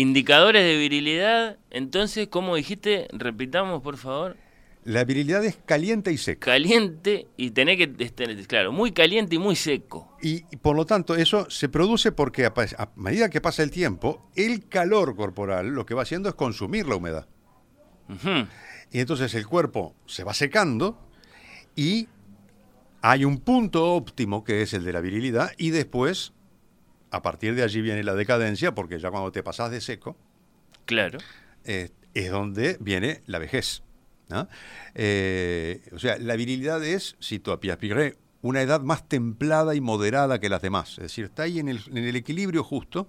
Indicadores 0.00 0.62
de 0.62 0.78
virilidad, 0.78 1.58
entonces, 1.70 2.28
¿cómo 2.28 2.56
dijiste? 2.56 3.06
Repitamos, 3.12 3.82
por 3.82 3.98
favor. 3.98 4.36
La 4.82 5.04
virilidad 5.04 5.44
es 5.44 5.58
caliente 5.66 6.10
y 6.10 6.16
seca. 6.16 6.46
Caliente 6.46 7.26
y 7.36 7.50
tener 7.50 7.76
que, 7.76 7.92
este, 8.02 8.46
claro, 8.46 8.72
muy 8.72 8.92
caliente 8.92 9.36
y 9.36 9.38
muy 9.38 9.56
seco. 9.56 10.16
Y, 10.22 10.44
y 10.50 10.56
por 10.56 10.74
lo 10.74 10.86
tanto, 10.86 11.16
eso 11.16 11.50
se 11.50 11.68
produce 11.68 12.12
porque 12.12 12.46
a, 12.46 12.54
medida 12.96 13.28
que 13.28 13.42
pasa 13.42 13.62
el 13.62 13.70
tiempo, 13.70 14.30
el 14.36 14.66
calor 14.68 15.14
corporal 15.16 15.68
lo 15.68 15.84
que 15.84 15.92
va 15.92 16.02
haciendo 16.02 16.30
es 16.30 16.34
consumir 16.34 16.88
la 16.88 16.96
humedad. 16.96 17.28
Y 18.90 19.00
entonces 19.00 19.34
el 19.34 19.46
cuerpo 19.46 19.94
se 20.06 20.24
va 20.24 20.32
secando 20.32 20.98
y 21.76 22.08
hay 23.02 23.26
un 23.26 23.38
punto 23.38 23.92
óptimo 23.92 24.44
que 24.44 24.62
es 24.62 24.72
el 24.72 24.82
de 24.82 24.94
la 24.94 25.00
virilidad 25.02 25.52
y 25.58 25.70
después, 25.70 26.32
a 27.10 27.22
partir 27.22 27.54
de 27.54 27.62
allí 27.62 27.80
viene 27.80 28.02
la 28.04 28.14
decadencia, 28.14 28.74
porque 28.74 28.98
ya 28.98 29.10
cuando 29.10 29.32
te 29.32 29.42
pasas 29.42 29.70
de 29.70 29.80
seco, 29.80 30.16
Claro. 30.86 31.18
eh, 31.64 31.90
es 32.14 32.30
donde 32.30 32.76
viene 32.80 33.22
la 33.26 33.38
vejez. 33.38 33.82
¿no? 34.28 34.48
Eh, 34.94 35.80
o 35.92 35.98
sea, 35.98 36.18
la 36.18 36.36
virilidad 36.36 36.84
es, 36.84 37.16
cito 37.22 37.52
a 37.52 37.60
Pierre 37.60 38.16
una 38.42 38.62
edad 38.62 38.80
más 38.80 39.06
templada 39.06 39.74
y 39.74 39.80
moderada 39.82 40.38
que 40.40 40.48
las 40.48 40.62
demás. 40.62 40.92
Es 40.92 41.02
decir, 41.04 41.26
está 41.26 41.42
ahí 41.42 41.58
en 41.58 41.68
el, 41.68 41.80
en 41.90 41.98
el 41.98 42.16
equilibrio 42.16 42.64
justo, 42.64 43.06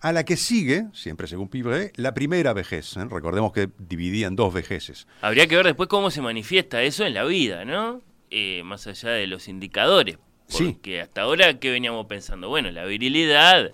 a 0.00 0.12
la 0.12 0.24
que 0.24 0.36
sigue, 0.38 0.86
siempre 0.94 1.26
según 1.26 1.48
Pibré, 1.48 1.92
la 1.96 2.14
primera 2.14 2.54
vejez. 2.54 2.96
¿eh? 2.96 3.04
Recordemos 3.10 3.52
que 3.52 3.68
dividía 3.78 4.28
en 4.28 4.36
dos 4.36 4.54
vejeces. 4.54 5.06
Habría 5.20 5.46
que 5.46 5.56
ver 5.56 5.66
después 5.66 5.88
cómo 5.90 6.10
se 6.10 6.22
manifiesta 6.22 6.82
eso 6.82 7.04
en 7.04 7.12
la 7.12 7.24
vida, 7.24 7.66
¿no? 7.66 8.00
Eh, 8.30 8.62
más 8.64 8.86
allá 8.86 9.10
de 9.10 9.26
los 9.26 9.46
indicadores. 9.48 10.16
Sí. 10.52 10.72
Porque 10.72 11.00
hasta 11.00 11.22
ahora, 11.22 11.58
¿qué 11.58 11.70
veníamos 11.70 12.06
pensando? 12.06 12.48
Bueno, 12.48 12.70
la 12.70 12.84
virilidad, 12.84 13.72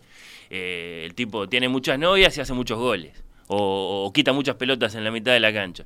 eh, 0.50 1.02
el 1.04 1.14
tipo 1.14 1.48
tiene 1.48 1.68
muchas 1.68 1.98
novias 1.98 2.36
y 2.36 2.40
hace 2.40 2.52
muchos 2.54 2.78
goles. 2.78 3.12
O, 3.48 4.04
o 4.06 4.12
quita 4.12 4.32
muchas 4.32 4.56
pelotas 4.56 4.94
en 4.94 5.04
la 5.04 5.10
mitad 5.10 5.32
de 5.32 5.40
la 5.40 5.52
cancha. 5.52 5.84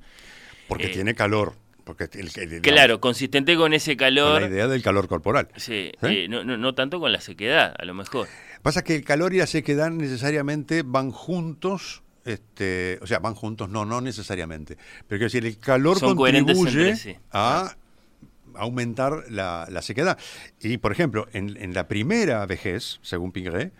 Porque 0.68 0.86
Eh, 0.86 0.90
tiene 0.90 1.14
calor. 1.14 1.54
Porque 1.84 2.08
el- 2.12 2.30
el- 2.36 2.60
Claro, 2.62 3.00
consistente 3.00 3.56
con 3.56 3.72
ese 3.74 3.92
con 3.96 4.06
calor. 4.06 4.42
la 4.42 4.48
idea 4.48 4.68
del 4.68 4.82
calor 4.82 5.08
corporal. 5.08 5.48
Sí, 5.56 5.90
eh, 6.02 6.26
no, 6.28 6.44
no, 6.44 6.56
no 6.56 6.74
tanto 6.74 7.00
con 7.00 7.10
la 7.10 7.20
sequedad, 7.20 7.74
a 7.76 7.84
lo 7.84 7.92
mejor. 7.94 8.28
Pasa 8.62 8.84
que 8.84 8.94
el 8.94 9.04
calor 9.04 9.34
y 9.34 9.38
la 9.38 9.48
sequedad 9.48 9.90
necesariamente 9.90 10.82
van 10.84 11.10
juntos, 11.10 12.02
este, 12.24 13.00
o 13.02 13.06
sea, 13.08 13.18
van 13.18 13.34
juntos, 13.34 13.68
no, 13.68 13.84
no 13.84 14.00
necesariamente. 14.00 14.76
Pero 15.08 15.18
quiero 15.18 15.24
decir, 15.24 15.44
el 15.44 15.58
calor 15.58 15.98
Son 15.98 16.14
contribuye 16.14 16.94
sí. 16.94 17.16
a 17.32 17.74
aumentar 18.56 19.24
la, 19.30 19.66
la 19.70 19.82
sequedad. 19.82 20.18
Y, 20.60 20.78
por 20.78 20.92
ejemplo, 20.92 21.26
en, 21.32 21.56
en 21.56 21.74
la 21.74 21.88
primera 21.88 22.44
vejez, 22.46 22.98
según 23.02 23.32
Pingré, 23.32 23.72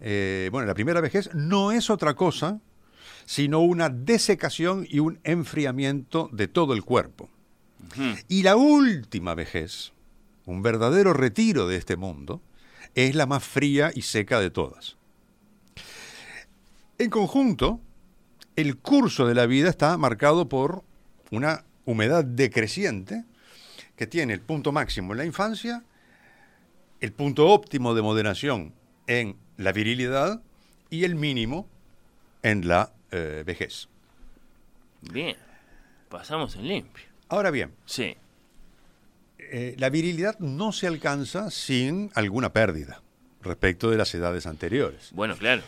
eh, 0.00 0.48
bueno, 0.52 0.66
la 0.66 0.74
primera 0.74 1.00
vejez 1.00 1.30
no 1.34 1.72
es 1.72 1.90
otra 1.90 2.14
cosa 2.14 2.60
sino 3.26 3.60
una 3.60 3.88
desecación 3.88 4.86
y 4.88 4.98
un 4.98 5.18
enfriamiento 5.24 6.28
de 6.32 6.48
todo 6.48 6.74
el 6.74 6.82
cuerpo. 6.82 7.28
Y 8.28 8.42
la 8.42 8.56
última 8.56 9.34
vejez, 9.34 9.92
un 10.46 10.62
verdadero 10.62 11.12
retiro 11.12 11.68
de 11.68 11.76
este 11.76 11.96
mundo, 11.96 12.40
es 12.94 13.14
la 13.14 13.26
más 13.26 13.44
fría 13.44 13.90
y 13.94 14.02
seca 14.02 14.40
de 14.40 14.50
todas. 14.50 14.96
En 16.98 17.10
conjunto, 17.10 17.80
el 18.56 18.78
curso 18.78 19.26
de 19.26 19.34
la 19.34 19.46
vida 19.46 19.68
está 19.68 19.96
marcado 19.98 20.48
por 20.48 20.82
una 21.30 21.64
humedad 21.84 22.24
decreciente 22.24 23.24
que 23.96 24.06
tiene 24.06 24.32
el 24.32 24.40
punto 24.40 24.72
máximo 24.72 25.12
en 25.12 25.18
la 25.18 25.24
infancia, 25.24 25.82
el 27.00 27.12
punto 27.12 27.48
óptimo 27.48 27.94
de 27.94 28.02
moderación 28.02 28.74
en 29.06 29.36
la 29.56 29.72
virilidad 29.72 30.42
y 30.90 31.04
el 31.04 31.14
mínimo 31.14 31.68
en 32.42 32.66
la 32.68 32.92
eh, 33.10 33.42
vejez. 33.46 33.88
Bien, 35.02 35.36
pasamos 36.08 36.56
en 36.56 36.68
limpio. 36.68 37.04
Ahora 37.28 37.50
bien, 37.50 37.72
Sí, 37.84 38.16
Eh, 39.38 39.74
la 39.78 39.90
virilidad 39.90 40.38
no 40.38 40.72
se 40.72 40.86
alcanza 40.86 41.50
sin 41.50 42.10
alguna 42.14 42.52
pérdida 42.52 43.02
respecto 43.42 43.90
de 43.90 43.98
las 43.98 44.14
edades 44.14 44.46
anteriores. 44.46 45.10
bueno, 45.12 45.36
claro. 45.36 45.62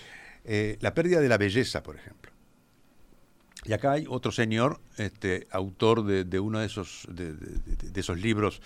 Eh, 0.45 0.79
la 0.81 0.95
pérdida 0.95 1.21
de 1.21 1.29
la 1.29 1.37
belleza, 1.37 1.83
por 1.83 1.97
ejemplo. 1.97 2.33
Y 3.66 3.72
acá 3.72 3.92
hay 3.92 4.07
otro 4.09 4.31
señor, 4.33 4.81
este, 4.96 5.46
autor 5.50 6.05
de, 6.05 6.24
de 6.24 6.38
uno 6.40 6.61
de 6.61 6.66
esos, 6.66 7.07
de, 7.11 7.33
de- 7.35 7.59
de- 7.76 7.90
de 7.90 8.00
esos 8.00 8.18
libros 8.18 8.62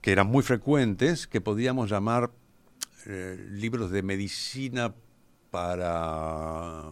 que 0.00 0.12
eran 0.12 0.26
muy 0.28 0.42
frecuentes, 0.42 1.26
que 1.26 1.40
podíamos 1.40 1.90
llamar 1.90 2.30
eh, 3.06 3.46
libros 3.50 3.90
de 3.90 4.02
medicina 4.02 4.94
para, 5.50 6.84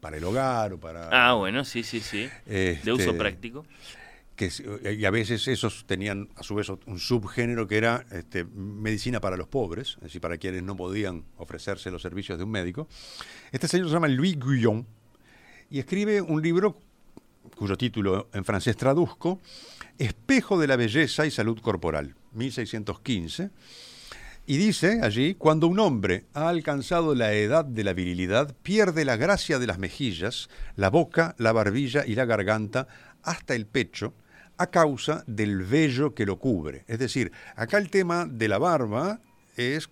para 0.00 0.16
el 0.16 0.24
hogar 0.24 0.72
o 0.74 0.80
para... 0.80 1.08
Ah, 1.12 1.34
bueno, 1.34 1.64
sí, 1.64 1.82
sí, 1.82 2.00
sí. 2.00 2.28
De 2.46 2.80
uso 2.92 3.02
Este, 3.04 3.14
práctico. 3.14 3.64
que 4.36 4.46
s- 4.46 4.64
y 4.98 5.04
a 5.04 5.10
veces 5.10 5.48
esos 5.48 5.84
tenían 5.86 6.28
a 6.36 6.42
su 6.42 6.54
vez 6.54 6.68
un 6.68 6.98
subgénero 6.98 7.66
que 7.66 7.76
era 7.78 8.04
este, 8.10 8.44
medicina 8.44 9.20
para 9.20 9.36
los 9.36 9.48
pobres, 9.48 9.94
es 9.98 10.02
decir, 10.04 10.20
para 10.20 10.36
quienes 10.38 10.62
no 10.62 10.76
podían 10.76 11.24
ofrecerse 11.36 11.90
los 11.90 12.02
servicios 12.02 12.38
de 12.38 12.44
un 12.44 12.50
médico. 12.50 12.86
Este 13.52 13.68
señor 13.68 13.88
se 13.88 13.94
llama 13.94 14.08
Louis 14.08 14.38
Guyon 14.38 14.86
y 15.70 15.78
escribe 15.78 16.20
un 16.20 16.42
libro 16.42 16.78
cuyo 17.56 17.76
título 17.76 18.28
en 18.32 18.44
francés 18.44 18.76
traduzco, 18.76 19.40
Espejo 19.98 20.58
de 20.58 20.66
la 20.66 20.76
Belleza 20.76 21.26
y 21.26 21.30
Salud 21.30 21.60
Corporal, 21.60 22.14
1615. 22.32 23.50
Y 24.46 24.56
dice 24.58 25.00
allí, 25.02 25.34
cuando 25.34 25.68
un 25.68 25.78
hombre 25.78 26.24
ha 26.34 26.48
alcanzado 26.48 27.14
la 27.14 27.32
edad 27.32 27.64
de 27.64 27.84
la 27.84 27.94
virilidad, 27.94 28.54
pierde 28.62 29.04
la 29.04 29.16
gracia 29.16 29.58
de 29.58 29.66
las 29.66 29.78
mejillas, 29.78 30.50
la 30.76 30.90
boca, 30.90 31.34
la 31.38 31.52
barbilla 31.52 32.04
y 32.06 32.14
la 32.14 32.26
garganta, 32.26 32.86
hasta 33.22 33.54
el 33.54 33.64
pecho, 33.66 34.12
a 34.58 34.66
causa 34.66 35.24
del 35.26 35.62
vello 35.62 36.14
que 36.14 36.26
lo 36.26 36.38
cubre. 36.38 36.84
Es 36.88 36.98
decir, 36.98 37.32
acá 37.56 37.78
el 37.78 37.88
tema 37.88 38.26
de 38.26 38.48
la 38.48 38.58
barba 38.58 39.18
es, 39.56 39.88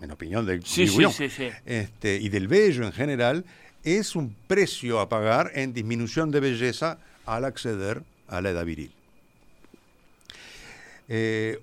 en 0.00 0.10
opinión 0.10 0.44
de 0.44 0.60
Sí, 0.64 0.88
sí, 0.88 1.30
sí. 1.30 1.48
este, 1.64 2.16
y 2.16 2.28
del 2.30 2.48
vello 2.48 2.84
en 2.84 2.92
general, 2.92 3.44
es 3.84 4.16
un 4.16 4.34
precio 4.46 5.00
a 5.00 5.08
pagar 5.08 5.52
en 5.54 5.72
disminución 5.72 6.30
de 6.30 6.40
belleza 6.40 6.98
al 7.26 7.44
acceder 7.44 8.02
a 8.28 8.40
la 8.40 8.50
edad 8.50 8.64
viril. 8.64 8.92
Eh, 11.08 11.60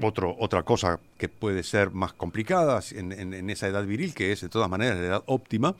otra 0.00 0.62
cosa 0.62 1.00
que 1.16 1.28
puede 1.28 1.64
ser 1.64 1.90
más 1.90 2.12
complicada 2.12 2.80
en 2.92 3.50
esa 3.50 3.66
edad 3.66 3.84
viril, 3.84 4.14
que 4.14 4.30
es 4.30 4.42
de 4.42 4.48
todas 4.48 4.70
maneras 4.70 4.98
la 4.98 5.06
edad 5.06 5.22
óptima, 5.26 5.74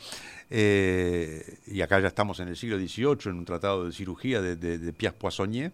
eh, 0.51 1.59
y 1.67 1.81
acá 1.83 2.01
ya 2.01 2.09
estamos 2.09 2.41
en 2.41 2.49
el 2.49 2.57
siglo 2.57 2.79
XVIII, 2.79 3.31
en 3.31 3.37
un 3.37 3.45
tratado 3.45 3.85
de 3.85 3.93
cirugía 3.93 4.41
de, 4.41 4.57
de, 4.57 4.79
de 4.79 4.93
Pierre 4.93 5.17
Poissonnier, 5.17 5.73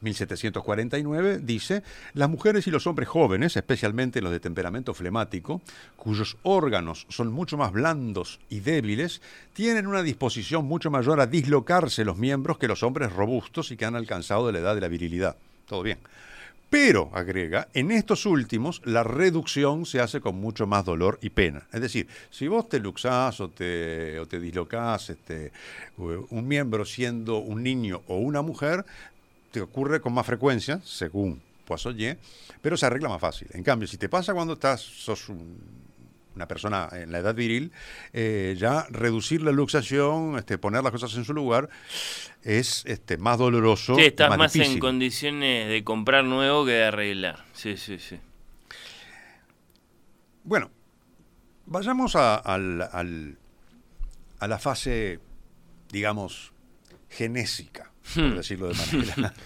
1749, 0.00 1.40
dice, 1.42 1.82
las 2.14 2.28
mujeres 2.28 2.66
y 2.66 2.70
los 2.70 2.86
hombres 2.86 3.08
jóvenes, 3.08 3.56
especialmente 3.56 4.20
los 4.20 4.32
de 4.32 4.40
temperamento 4.40 4.94
flemático, 4.94 5.60
cuyos 5.96 6.36
órganos 6.42 7.06
son 7.08 7.32
mucho 7.32 7.56
más 7.56 7.72
blandos 7.72 8.40
y 8.48 8.60
débiles, 8.60 9.20
tienen 9.52 9.86
una 9.86 10.02
disposición 10.02 10.64
mucho 10.64 10.90
mayor 10.90 11.20
a 11.20 11.26
dislocarse 11.26 12.04
los 12.04 12.16
miembros 12.16 12.58
que 12.58 12.68
los 12.68 12.82
hombres 12.82 13.12
robustos 13.12 13.70
y 13.70 13.76
que 13.76 13.84
han 13.84 13.96
alcanzado 13.96 14.50
la 14.50 14.58
edad 14.58 14.74
de 14.74 14.80
la 14.80 14.88
virilidad. 14.88 15.36
Todo 15.66 15.82
bien. 15.82 15.98
Pero, 16.70 17.10
agrega, 17.12 17.66
en 17.74 17.90
estos 17.90 18.26
últimos 18.26 18.80
la 18.84 19.02
reducción 19.02 19.86
se 19.86 20.00
hace 20.00 20.20
con 20.20 20.36
mucho 20.36 20.68
más 20.68 20.84
dolor 20.84 21.18
y 21.20 21.30
pena. 21.30 21.66
Es 21.72 21.80
decir, 21.80 22.06
si 22.30 22.46
vos 22.46 22.68
te 22.68 22.78
luxás 22.78 23.40
o 23.40 23.50
te, 23.50 24.20
o 24.20 24.26
dislocás 24.26 25.10
este, 25.10 25.50
un 25.96 26.46
miembro 26.46 26.84
siendo 26.84 27.38
un 27.38 27.64
niño 27.64 28.02
o 28.06 28.18
una 28.18 28.42
mujer, 28.42 28.84
te 29.50 29.60
ocurre 29.60 30.00
con 30.00 30.12
más 30.12 30.26
frecuencia, 30.26 30.80
según 30.84 31.42
Poissonnier, 31.64 32.18
pero 32.62 32.76
se 32.76 32.86
arregla 32.86 33.08
más 33.08 33.20
fácil. 33.20 33.48
En 33.52 33.62
cambio, 33.62 33.86
si 33.88 33.96
te 33.96 34.08
pasa 34.08 34.34
cuando 34.34 34.54
estás, 34.54 34.80
sos 34.80 35.28
un- 35.28 35.80
una 36.36 36.46
persona 36.46 36.88
en 36.92 37.10
la 37.12 37.18
edad 37.18 37.34
viril, 37.34 37.72
eh, 38.12 38.54
ya 38.56 38.86
reducir 38.90 39.42
la 39.42 39.50
luxación, 39.50 40.38
este, 40.38 40.58
poner 40.58 40.82
las 40.82 40.92
cosas 40.92 41.14
en 41.16 41.24
su 41.24 41.34
lugar, 41.34 41.68
es 42.42 42.84
este, 42.86 43.18
más 43.18 43.36
doloroso. 43.38 43.96
Sí, 43.96 44.02
estás 44.02 44.36
más, 44.38 44.54
en 44.56 44.78
condiciones 44.78 45.68
de 45.68 45.84
comprar 45.84 46.24
nuevo 46.24 46.64
que 46.64 46.72
de 46.72 46.84
arreglar. 46.84 47.44
Sí, 47.52 47.76
sí, 47.76 47.98
sí. 47.98 48.18
Bueno, 50.44 50.70
vayamos 51.66 52.16
a, 52.16 52.36
al- 52.36 52.82
al- 52.92 53.36
a 54.38 54.48
la 54.48 54.58
fase, 54.58 55.20
digamos, 55.90 56.52
genésica, 57.10 57.89
por 58.14 58.22
Hmm. 58.24 58.36
decirlo 58.36 58.68
de 58.68 58.74
manera. 58.74 59.34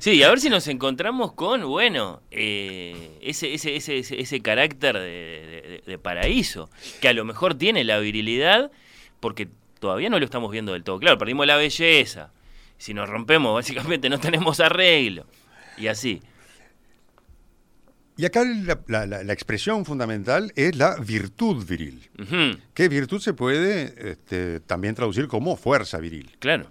Sí, 0.00 0.12
y 0.14 0.22
a 0.24 0.28
ver 0.28 0.40
si 0.40 0.50
nos 0.50 0.66
encontramos 0.66 1.34
con, 1.34 1.62
bueno, 1.68 2.20
eh, 2.32 3.16
ese, 3.22 3.54
ese, 3.54 3.76
ese, 3.76 3.98
ese, 3.98 4.20
ese 4.20 4.40
carácter 4.40 4.96
de, 4.96 5.00
de- 5.04 5.82
de 5.86 5.98
paraíso, 5.98 6.68
que 7.00 7.06
a 7.06 7.12
lo 7.12 7.24
mejor 7.24 7.54
tiene 7.54 7.84
la 7.84 8.00
virilidad, 8.00 8.72
porque 9.20 9.48
todavía 9.78 10.10
no 10.10 10.18
lo 10.18 10.24
estamos 10.24 10.50
viendo 10.50 10.72
del 10.72 10.82
todo. 10.82 10.98
Claro, 10.98 11.16
perdimos 11.16 11.46
la 11.46 11.54
belleza. 11.56 12.32
Si 12.76 12.92
nos 12.92 13.08
rompemos, 13.08 13.54
básicamente 13.54 14.08
no 14.10 14.18
tenemos 14.18 14.58
arreglo. 14.58 15.26
Y 15.78 15.86
así. 15.86 16.20
y 18.16 18.24
acá 18.24 18.44
la, 18.44 18.80
la- 18.88 19.06
la- 19.06 19.22
la 19.22 19.32
expresión 19.32 19.84
fundamental 19.84 20.52
es 20.56 20.76
la 20.76 20.96
virtud 20.96 21.64
viril, 21.64 22.10
que 22.74 22.88
virtud 22.88 23.20
se 23.20 23.32
puede 23.32 24.10
este, 24.10 24.58
también 24.60 24.94
traducir 24.96 25.28
como 25.28 25.56
fuerza 25.56 25.98
viril. 25.98 26.30
claro. 26.40 26.66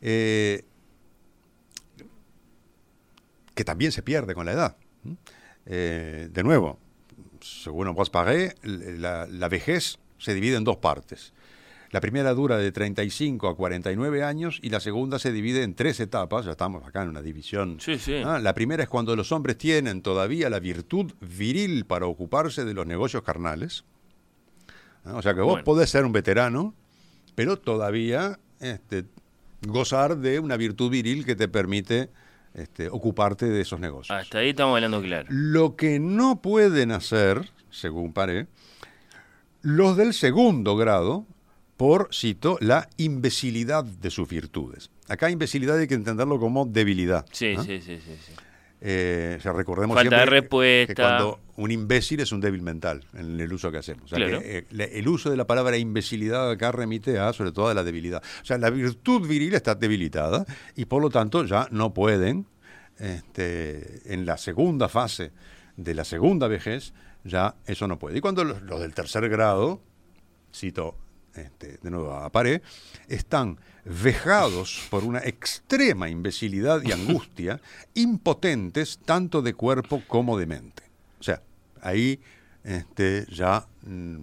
Eh, 0.00 0.64
que 3.54 3.64
también 3.64 3.92
se 3.92 4.02
pierde 4.02 4.34
con 4.34 4.46
la 4.46 4.52
edad. 4.52 4.76
Eh, 5.66 6.28
de 6.32 6.42
nuevo, 6.44 6.78
según 7.40 7.88
Ambroise 7.88 8.10
Paré, 8.10 8.54
la, 8.62 9.26
la 9.26 9.48
vejez 9.48 9.98
se 10.18 10.34
divide 10.34 10.56
en 10.56 10.64
dos 10.64 10.76
partes. 10.76 11.32
La 11.90 12.00
primera 12.02 12.34
dura 12.34 12.58
de 12.58 12.70
35 12.70 13.48
a 13.48 13.56
49 13.56 14.22
años 14.22 14.58
y 14.62 14.68
la 14.68 14.78
segunda 14.78 15.18
se 15.18 15.32
divide 15.32 15.62
en 15.62 15.74
tres 15.74 15.98
etapas, 16.00 16.44
ya 16.44 16.50
estamos 16.50 16.86
acá 16.86 17.02
en 17.02 17.08
una 17.08 17.22
división. 17.22 17.78
Sí, 17.80 17.98
sí. 17.98 18.16
Ah, 18.24 18.38
La 18.38 18.54
primera 18.54 18.82
es 18.82 18.88
cuando 18.90 19.16
los 19.16 19.32
hombres 19.32 19.56
tienen 19.56 20.02
todavía 20.02 20.50
la 20.50 20.60
virtud 20.60 21.12
viril 21.20 21.86
para 21.86 22.06
ocuparse 22.06 22.64
de 22.66 22.74
los 22.74 22.86
negocios 22.86 23.22
carnales. 23.22 23.84
O 25.04 25.22
sea 25.22 25.32
que 25.34 25.40
vos 25.40 25.52
Bueno. 25.52 25.64
podés 25.64 25.88
ser 25.88 26.04
un 26.04 26.12
veterano, 26.12 26.74
pero 27.34 27.58
todavía 27.58 28.38
este, 28.60 29.06
gozar 29.66 30.18
de 30.18 30.38
una 30.38 30.56
virtud 30.56 30.90
viril 30.90 31.24
que 31.24 31.36
te 31.36 31.48
permite 31.48 32.10
este, 32.54 32.88
ocuparte 32.88 33.46
de 33.46 33.60
esos 33.60 33.80
negocios. 33.80 34.16
Hasta 34.16 34.38
ahí 34.38 34.50
estamos 34.50 34.74
hablando 34.74 35.02
claro. 35.02 35.26
Lo 35.30 35.76
que 35.76 36.00
no 36.00 36.40
pueden 36.40 36.92
hacer, 36.92 37.50
según 37.70 38.12
Paré, 38.12 38.46
los 39.62 39.96
del 39.96 40.14
segundo 40.14 40.76
grado, 40.76 41.26
por, 41.76 42.08
cito, 42.12 42.58
la 42.60 42.88
imbecilidad 42.96 43.84
de 43.84 44.10
sus 44.10 44.28
virtudes. 44.28 44.90
Acá 45.08 45.30
imbecilidad 45.30 45.78
hay 45.78 45.86
que 45.86 45.94
entenderlo 45.94 46.38
como 46.40 46.66
debilidad. 46.66 47.24
Sí, 47.32 47.54
sí, 47.56 47.80
sí, 47.80 48.00
sí, 48.00 48.16
sí. 48.26 48.32
Eh, 48.80 49.36
o 49.38 49.42
sea, 49.42 49.52
recordemos 49.52 49.96
Falta 49.96 50.16
siempre 50.16 50.40
respuesta. 50.40 50.94
que 50.94 51.02
cuando 51.02 51.40
un 51.56 51.70
imbécil 51.72 52.20
es 52.20 52.30
un 52.30 52.40
débil 52.40 52.62
mental 52.62 53.04
en 53.14 53.40
el 53.40 53.52
uso 53.52 53.72
que 53.72 53.78
hacemos. 53.78 54.04
O 54.04 54.08
sea, 54.08 54.18
Claro. 54.18 54.40
que, 54.40 54.58
eh, 54.70 54.90
el 54.92 55.08
uso 55.08 55.30
de 55.30 55.36
la 55.36 55.46
palabra 55.46 55.76
imbecilidad 55.76 56.48
acá 56.50 56.70
remite 56.70 57.18
a, 57.18 57.32
sobre 57.32 57.50
todo, 57.50 57.68
a 57.68 57.74
la 57.74 57.82
debilidad. 57.82 58.22
O 58.42 58.44
sea, 58.44 58.56
la 58.58 58.70
virtud 58.70 59.26
viril 59.26 59.54
está 59.54 59.74
debilitada 59.74 60.44
y 60.76 60.84
por 60.84 61.02
lo 61.02 61.10
tanto 61.10 61.44
ya 61.44 61.66
no 61.72 61.92
pueden, 61.92 62.46
este, 62.98 64.12
en 64.12 64.26
la 64.26 64.36
segunda 64.38 64.88
fase 64.88 65.32
de 65.76 65.94
la 65.94 66.04
segunda 66.04 66.48
vejez, 66.48 66.92
ya 67.24 67.56
eso 67.66 67.88
no 67.88 67.98
puede. 67.98 68.18
Y 68.18 68.20
cuando 68.20 68.44
los, 68.44 68.62
los 68.62 68.80
del 68.80 68.94
tercer 68.94 69.28
grado, 69.28 69.80
cito 70.54 70.96
este, 71.34 71.78
de 71.82 71.90
nuevo 71.90 72.12
a 72.12 72.30
Paré, 72.30 72.62
están 73.08 73.58
vejados 73.84 74.86
por 74.90 75.04
una 75.04 75.20
extrema 75.20 76.08
imbecilidad 76.08 76.82
y 76.84 76.92
angustia, 76.92 77.60
impotentes 77.94 78.98
tanto 79.04 79.42
de 79.42 79.54
cuerpo 79.54 80.02
como 80.06 80.38
de 80.38 80.46
mente. 80.46 80.82
O 81.18 81.22
sea, 81.22 81.42
ahí 81.80 82.20
este, 82.64 83.26
ya 83.30 83.66
mm, 83.82 84.18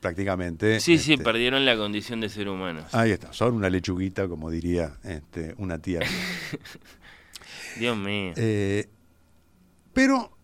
prácticamente... 0.00 0.80
Sí, 0.80 0.98
sí, 0.98 1.12
este, 1.12 1.24
perdieron 1.24 1.64
la 1.64 1.76
condición 1.76 2.20
de 2.20 2.28
ser 2.28 2.48
humanos. 2.48 2.92
Ahí 2.92 3.12
está, 3.12 3.32
son 3.32 3.54
una 3.54 3.70
lechuguita, 3.70 4.28
como 4.28 4.50
diría 4.50 4.98
este, 5.04 5.54
una 5.58 5.78
tía. 5.78 6.00
Dios 7.78 7.96
mío. 7.96 8.32
Eh, 8.36 8.88
pero 9.92 10.36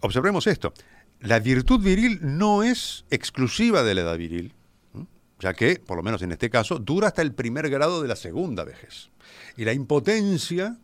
observemos 0.00 0.46
esto. 0.46 0.72
La 1.20 1.38
virtud 1.38 1.80
viril 1.80 2.18
no 2.22 2.62
es 2.62 3.04
exclusiva 3.10 3.82
de 3.82 3.94
la 3.94 4.00
edad 4.02 4.18
viril. 4.18 4.52
Ya 5.38 5.54
que, 5.54 5.76
por 5.76 5.96
lo 5.96 6.02
menos 6.02 6.22
en 6.22 6.32
este 6.32 6.50
caso, 6.50 6.78
dura 6.78 7.08
hasta 7.08 7.22
el 7.22 7.32
primer 7.32 7.68
grado 7.68 8.02
de 8.02 8.08
la 8.08 8.16
segunda 8.16 8.64
vejez. 8.64 9.10
Y 9.56 9.64
la 9.64 9.72
impotencia 9.72 10.78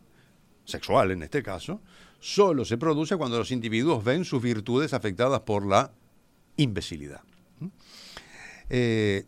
sexual, 0.64 1.10
en 1.10 1.22
este 1.22 1.42
caso, 1.42 1.80
solo 2.20 2.64
se 2.64 2.78
produce 2.78 3.16
cuando 3.16 3.38
los 3.38 3.50
individuos 3.50 4.04
ven 4.04 4.24
sus 4.24 4.42
virtudes 4.42 4.92
afectadas 4.92 5.40
por 5.40 5.66
la 5.66 5.92
imbecilidad. 6.56 7.22
¿m? 7.60 7.70
Eh, 8.70 9.26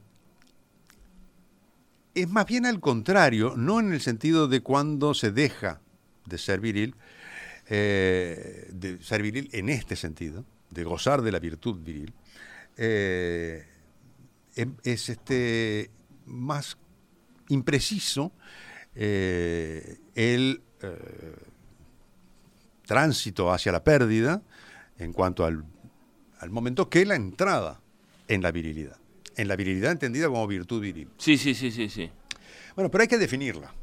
es 2.14 2.28
más 2.28 2.46
bien 2.46 2.66
al 2.66 2.80
contrario, 2.80 3.54
no 3.56 3.80
en 3.80 3.92
el 3.92 4.00
sentido 4.00 4.46
de 4.46 4.60
cuando 4.60 5.14
se 5.14 5.32
deja 5.32 5.80
de 6.26 6.38
ser 6.38 6.60
viril, 6.60 6.94
eh, 7.68 8.70
de 8.72 9.02
ser 9.02 9.22
viril 9.22 9.48
en 9.52 9.68
este 9.68 9.96
sentido, 9.96 10.44
de 10.70 10.84
gozar 10.84 11.22
de 11.22 11.32
la 11.32 11.40
virtud 11.40 11.80
viril, 11.82 12.14
eh, 12.76 13.66
es 14.56 15.08
este 15.08 15.90
más 16.26 16.78
impreciso 17.48 18.32
eh, 18.94 19.98
el 20.14 20.62
eh, 20.82 21.36
tránsito 22.86 23.52
hacia 23.52 23.72
la 23.72 23.82
pérdida 23.82 24.42
en 24.98 25.12
cuanto 25.12 25.44
al, 25.44 25.64
al 26.38 26.50
momento 26.50 26.88
que 26.88 27.04
la 27.04 27.16
entrada 27.16 27.80
en 28.28 28.42
la 28.42 28.52
virilidad. 28.52 28.96
En 29.36 29.48
la 29.48 29.56
virilidad 29.56 29.92
entendida 29.92 30.28
como 30.28 30.46
virtud 30.46 30.80
viril. 30.80 31.10
Sí, 31.18 31.36
sí, 31.36 31.54
sí, 31.54 31.72
sí, 31.72 31.88
sí. 31.88 32.10
Bueno, 32.76 32.90
pero 32.90 33.02
hay 33.02 33.08
que 33.08 33.18
definirla, 33.18 33.74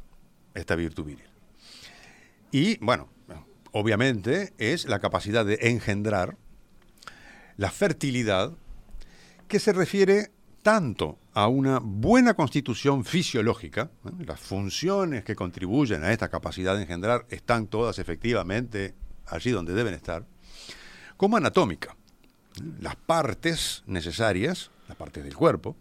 esta 0.54 0.74
virtud 0.74 1.04
viril. 1.04 1.26
Y, 2.50 2.78
bueno, 2.78 3.08
obviamente 3.72 4.52
es 4.58 4.86
la 4.86 4.98
capacidad 4.98 5.44
de 5.44 5.58
engendrar 5.62 6.36
la 7.56 7.70
fertilidad 7.70 8.52
que 9.48 9.58
se 9.58 9.72
refiere 9.72 10.30
tanto 10.62 11.18
a 11.34 11.48
una 11.48 11.80
buena 11.82 12.34
constitución 12.34 13.04
fisiológica, 13.04 13.90
¿eh? 14.04 14.10
las 14.24 14.40
funciones 14.40 15.24
que 15.24 15.34
contribuyen 15.34 16.04
a 16.04 16.12
esta 16.12 16.28
capacidad 16.28 16.76
de 16.76 16.82
engendrar 16.82 17.26
están 17.30 17.66
todas 17.66 17.98
efectivamente 17.98 18.94
allí 19.26 19.50
donde 19.50 19.74
deben 19.74 19.94
estar, 19.94 20.26
como 21.16 21.36
anatómica. 21.36 21.96
Las 22.80 22.96
partes 22.96 23.82
necesarias, 23.86 24.70
las 24.88 24.96
partes 24.96 25.24
del 25.24 25.34
cuerpo, 25.34 25.76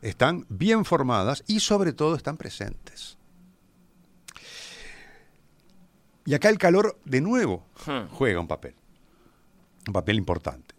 están 0.00 0.46
bien 0.48 0.84
formadas 0.84 1.44
y 1.46 1.60
sobre 1.60 1.92
todo 1.92 2.14
están 2.16 2.36
presentes. 2.36 3.18
Y 6.24 6.34
acá 6.34 6.48
el 6.48 6.58
calor, 6.58 6.98
de 7.04 7.20
nuevo, 7.20 7.66
Hmm. 7.84 8.06
juega 8.10 8.40
un 8.40 8.46
papel, 8.46 8.74
un 9.88 9.92
papel 9.92 10.16
importante. 10.16 10.74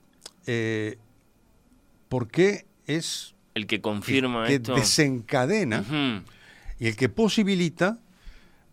Eh, 0.45 0.97
porque 2.07 2.65
es 2.85 3.32
El 3.53 3.67
que 3.67 3.75
el 3.75 3.81
confirma 3.81 4.47
que 4.47 4.55
esto. 4.55 4.75
desencadena 4.75 5.83
y 6.79 6.87
el 6.87 6.95
que 6.95 7.09
posibilita 7.09 7.99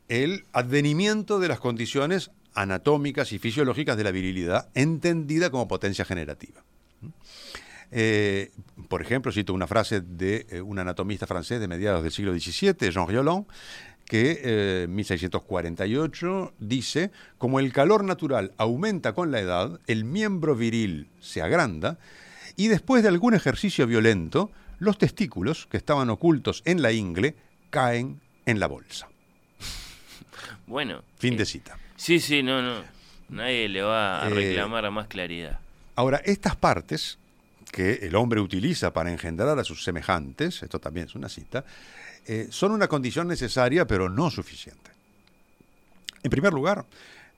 el 0.09 0.45
advenimiento 0.53 1.39
de 1.39 1.49
las 1.49 1.61
condiciones 1.61 2.31
anatómicas 2.55 3.33
y 3.33 3.39
fisiológicas 3.39 3.97
de 3.97 4.05
la 4.05 4.11
virilidad, 4.11 4.69
entendida 4.75 5.51
como 5.51 5.69
potencia 5.69 6.05
generativa. 6.05 6.63
Eh, 7.93 8.51
por 8.89 9.03
ejemplo, 9.03 9.33
cito 9.33 9.53
una 9.53 9.67
frase 9.67 10.01
de 10.01 10.47
eh, 10.51 10.61
un 10.61 10.79
anatomista 10.79 11.27
francés 11.27 11.61
de 11.61 11.69
mediados 11.69 12.03
del 12.03 12.13
siglo 12.13 12.33
XVII, 12.33 12.91
Jean 12.91 13.07
Riolon, 13.07 13.47
que 14.05 14.41
eh, 14.43 14.83
en 14.85 14.95
1648 14.95 16.55
dice, 16.59 17.11
como 17.39 17.61
el 17.61 17.73
calor 17.73 18.05
natural 18.05 18.53
aumenta 18.57 19.13
con 19.13 19.31
la 19.31 19.41
edad, 19.41 19.81
el 19.87 20.05
miembro 20.05 20.57
viril 20.57 21.09
se 21.21 21.43
agranda 21.43 21.99
y 22.57 22.69
después 22.69 23.03
de 23.03 23.09
algún 23.09 23.35
ejercicio 23.35 23.87
violento, 23.87 24.51
los 24.81 24.99
testículos 24.99 25.67
que 25.71 25.77
estaban 25.77 26.11
ocultos 26.11 26.63
en 26.65 26.83
la 26.83 26.91
ingle 26.91 27.37
caen 27.71 28.21
en 28.47 28.59
la 28.59 28.67
bolsa. 28.67 29.09
Bueno. 30.67 31.03
Fin 31.19 31.35
eh, 31.35 31.39
de 31.39 31.47
cita. 31.47 31.79
Sí, 31.97 32.19
sí, 32.19 32.43
no, 32.43 32.61
no. 32.63 32.83
Nadie 33.29 33.69
le 33.69 33.83
va 33.83 34.25
a 34.25 34.29
Eh, 34.29 34.35
reclamar 34.35 34.85
a 34.87 34.91
más 34.91 35.07
claridad. 35.07 35.61
Ahora, 35.95 36.21
estas 36.25 36.57
partes 36.57 37.19
que 37.71 38.01
el 38.03 38.17
hombre 38.17 38.41
utiliza 38.41 38.93
para 38.93 39.13
engendrar 39.13 39.59
a 39.59 39.65
sus 39.65 39.85
semejantes, 39.85 40.63
esto 40.63 40.81
también 40.81 41.07
es 41.07 41.15
una 41.15 41.29
cita, 41.29 41.65
eh, 42.27 42.49
son 42.51 42.73
una 42.73 42.89
condición 42.89 43.29
necesaria 43.29 43.87
pero 43.87 44.09
no 44.09 44.31
suficiente. 44.31 44.91
En 46.23 46.31
primer 46.31 46.53
lugar, 46.53 46.85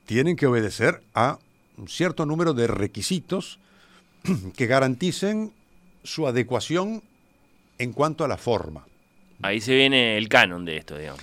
tienen 0.06 0.36
que 0.36 0.46
obedecer 0.46 1.02
a 1.14 1.38
un 1.76 1.88
cierto 1.88 2.24
número 2.24 2.54
de 2.54 2.66
requisitos 2.66 3.58
que 4.56 4.66
garanticen 4.66 5.52
su 6.04 6.26
adecuación 6.26 7.02
en 7.78 7.92
cuanto 7.92 8.24
a 8.24 8.28
la 8.28 8.36
forma. 8.36 8.86
Ahí 9.42 9.60
se 9.60 9.74
viene 9.74 10.16
el 10.16 10.28
canon 10.28 10.64
de 10.64 10.76
esto, 10.76 10.96
digamos. 10.96 11.20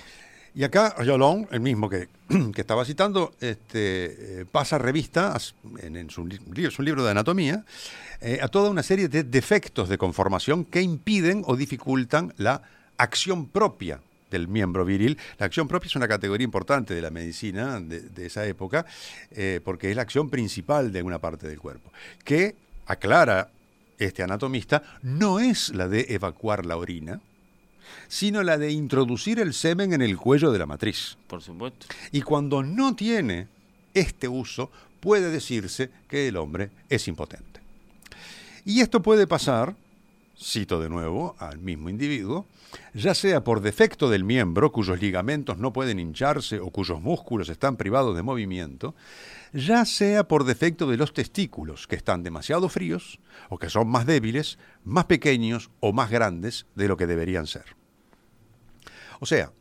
Y 0.54 0.64
acá 0.64 0.94
Jolón, 0.98 1.46
el 1.52 1.60
mismo 1.60 1.88
que, 1.88 2.08
que 2.54 2.60
estaba 2.60 2.84
citando, 2.84 3.32
este, 3.40 4.40
eh, 4.40 4.44
pasa 4.50 4.78
revista 4.78 5.36
en, 5.80 5.96
en 5.96 6.10
su, 6.10 6.26
li- 6.26 6.40
li- 6.52 6.70
su 6.70 6.82
libro 6.82 7.04
de 7.04 7.12
anatomía 7.12 7.64
eh, 8.20 8.40
a 8.42 8.48
toda 8.48 8.68
una 8.68 8.82
serie 8.82 9.08
de 9.08 9.22
defectos 9.22 9.88
de 9.88 9.96
conformación 9.96 10.64
que 10.64 10.82
impiden 10.82 11.42
o 11.46 11.56
dificultan 11.56 12.34
la 12.36 12.62
acción 12.98 13.46
propia 13.46 14.00
del 14.30 14.48
miembro 14.48 14.84
viril. 14.84 15.16
La 15.38 15.46
acción 15.46 15.66
propia 15.68 15.86
es 15.86 15.96
una 15.96 16.06
categoría 16.08 16.44
importante 16.44 16.94
de 16.94 17.00
la 17.00 17.10
medicina 17.10 17.80
de, 17.80 18.00
de 18.00 18.26
esa 18.26 18.44
época, 18.46 18.84
eh, 19.30 19.60
porque 19.64 19.88
es 19.90 19.96
la 19.96 20.02
acción 20.02 20.28
principal 20.30 20.92
de 20.92 21.02
una 21.02 21.18
parte 21.20 21.48
del 21.48 21.58
cuerpo, 21.60 21.90
que, 22.24 22.54
aclara 22.86 23.48
este 24.00 24.22
anatomista, 24.22 24.82
no 25.02 25.38
es 25.38 25.74
la 25.74 25.88
de 25.88 26.06
evacuar 26.08 26.66
la 26.66 26.76
orina, 26.76 27.20
sino 28.08 28.42
la 28.42 28.58
de 28.58 28.72
introducir 28.72 29.38
el 29.38 29.54
semen 29.54 29.92
en 29.92 30.02
el 30.02 30.16
cuello 30.16 30.50
de 30.50 30.58
la 30.58 30.66
matriz. 30.66 31.16
Por 31.26 31.42
supuesto. 31.42 31.86
Y 32.10 32.22
cuando 32.22 32.62
no 32.62 32.96
tiene 32.96 33.48
este 33.94 34.26
uso, 34.28 34.70
puede 35.00 35.30
decirse 35.30 35.90
que 36.08 36.28
el 36.28 36.36
hombre 36.36 36.70
es 36.88 37.06
impotente. 37.08 37.60
Y 38.64 38.80
esto 38.80 39.00
puede 39.02 39.26
pasar, 39.26 39.74
cito 40.38 40.80
de 40.80 40.88
nuevo 40.88 41.36
al 41.38 41.58
mismo 41.58 41.88
individuo, 41.88 42.46
ya 42.94 43.14
sea 43.14 43.42
por 43.42 43.60
defecto 43.60 44.08
del 44.08 44.24
miembro, 44.24 44.70
cuyos 44.70 45.00
ligamentos 45.00 45.58
no 45.58 45.72
pueden 45.72 45.98
hincharse 45.98 46.60
o 46.60 46.70
cuyos 46.70 47.00
músculos 47.00 47.48
están 47.48 47.76
privados 47.76 48.14
de 48.14 48.22
movimiento, 48.22 48.94
ya 49.52 49.84
sea 49.84 50.26
por 50.28 50.44
defecto 50.44 50.88
de 50.90 50.96
los 50.96 51.12
testículos, 51.12 51.86
que 51.86 51.96
están 51.96 52.22
demasiado 52.22 52.68
fríos 52.68 53.20
o 53.48 53.58
que 53.58 53.70
son 53.70 53.88
más 53.88 54.06
débiles, 54.06 54.58
más 54.84 55.06
pequeños 55.06 55.70
o 55.80 55.92
más 55.92 56.10
grandes 56.10 56.66
de 56.74 56.88
lo 56.88 56.96
que 56.96 57.06
deberían 57.06 57.46
ser. 57.46 57.76
O 59.20 59.26
sea, 59.26 59.52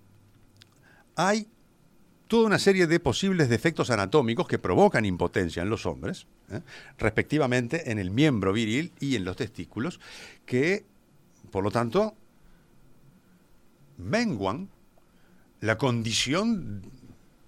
hay 1.16 1.48
toda 2.28 2.48
una 2.48 2.60
serie 2.60 2.88
de 2.88 3.00
posibles 3.00 3.50
defectos 3.50 3.90
anatómicos 3.90 4.48
que 4.48 4.60
provocan 4.60 5.06
impotencia 5.06 5.64
en 5.64 5.70
los 5.70 5.86
hombres, 5.86 6.28
¿eh? 6.52 6.62
respectivamente 6.98 7.92
en 7.92 8.00
el 8.00 8.12
miembro 8.12 8.54
viril 8.54 8.94
y 9.00 9.16
en 9.16 9.26
los 9.26 9.36
testículos, 9.36 10.00
que 10.46 10.86
por 11.50 11.64
lo 11.64 11.72
tanto, 11.72 12.16
menguan 13.98 14.70
la 15.62 15.78
condición 15.78 16.84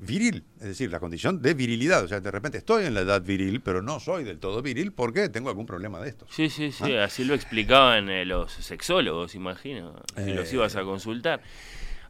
viril, 0.01 0.43
es 0.59 0.67
decir, 0.67 0.91
la 0.91 0.99
condición 0.99 1.41
de 1.41 1.53
virilidad. 1.53 2.03
O 2.03 2.07
sea, 2.07 2.19
de 2.19 2.31
repente 2.31 2.57
estoy 2.57 2.85
en 2.85 2.93
la 2.93 3.01
edad 3.01 3.21
viril, 3.21 3.61
pero 3.61 3.81
no 3.81 3.99
soy 3.99 4.23
del 4.23 4.39
todo 4.39 4.61
viril 4.61 4.91
porque 4.91 5.29
tengo 5.29 5.49
algún 5.49 5.65
problema 5.65 6.01
de 6.01 6.09
estos. 6.09 6.27
Sí, 6.33 6.49
sí, 6.49 6.71
sí, 6.71 6.95
así 6.95 7.23
lo 7.23 7.33
explicaban 7.35 8.09
eh, 8.09 8.25
los 8.25 8.51
sexólogos, 8.51 9.35
imagino, 9.35 10.01
si 10.17 10.33
los 10.33 10.51
Eh, 10.51 10.55
ibas 10.55 10.75
a 10.75 10.83
consultar 10.83 11.41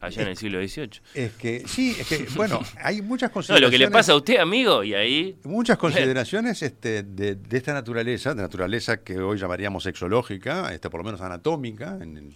allá 0.02 0.22
en 0.22 0.28
el 0.28 0.36
siglo 0.36 0.58
XVIII. 0.60 0.90
Es 1.14 1.32
que, 1.32 1.62
sí, 1.66 1.96
es 1.98 2.06
que, 2.06 2.26
bueno, 2.36 2.60
hay 2.82 3.00
muchas 3.02 3.30
No, 3.30 3.34
consideraciones. 3.34 3.62
lo 3.62 3.70
que 3.70 3.78
le 3.78 3.90
pasa 3.90 4.12
a 4.12 4.16
usted, 4.16 4.36
amigo, 4.38 4.82
y 4.84 4.94
ahí... 4.94 5.36
Muchas 5.44 5.78
consideraciones 5.78 6.62
este, 6.62 7.02
de, 7.04 7.36
de 7.36 7.56
esta 7.56 7.72
naturaleza, 7.72 8.34
de 8.34 8.42
naturaleza 8.42 8.98
que 9.02 9.18
hoy 9.18 9.38
llamaríamos 9.38 9.84
sexológica, 9.84 10.72
este, 10.74 10.90
por 10.90 11.00
lo 11.00 11.04
menos 11.04 11.20
anatómica, 11.20 11.98
en, 12.00 12.34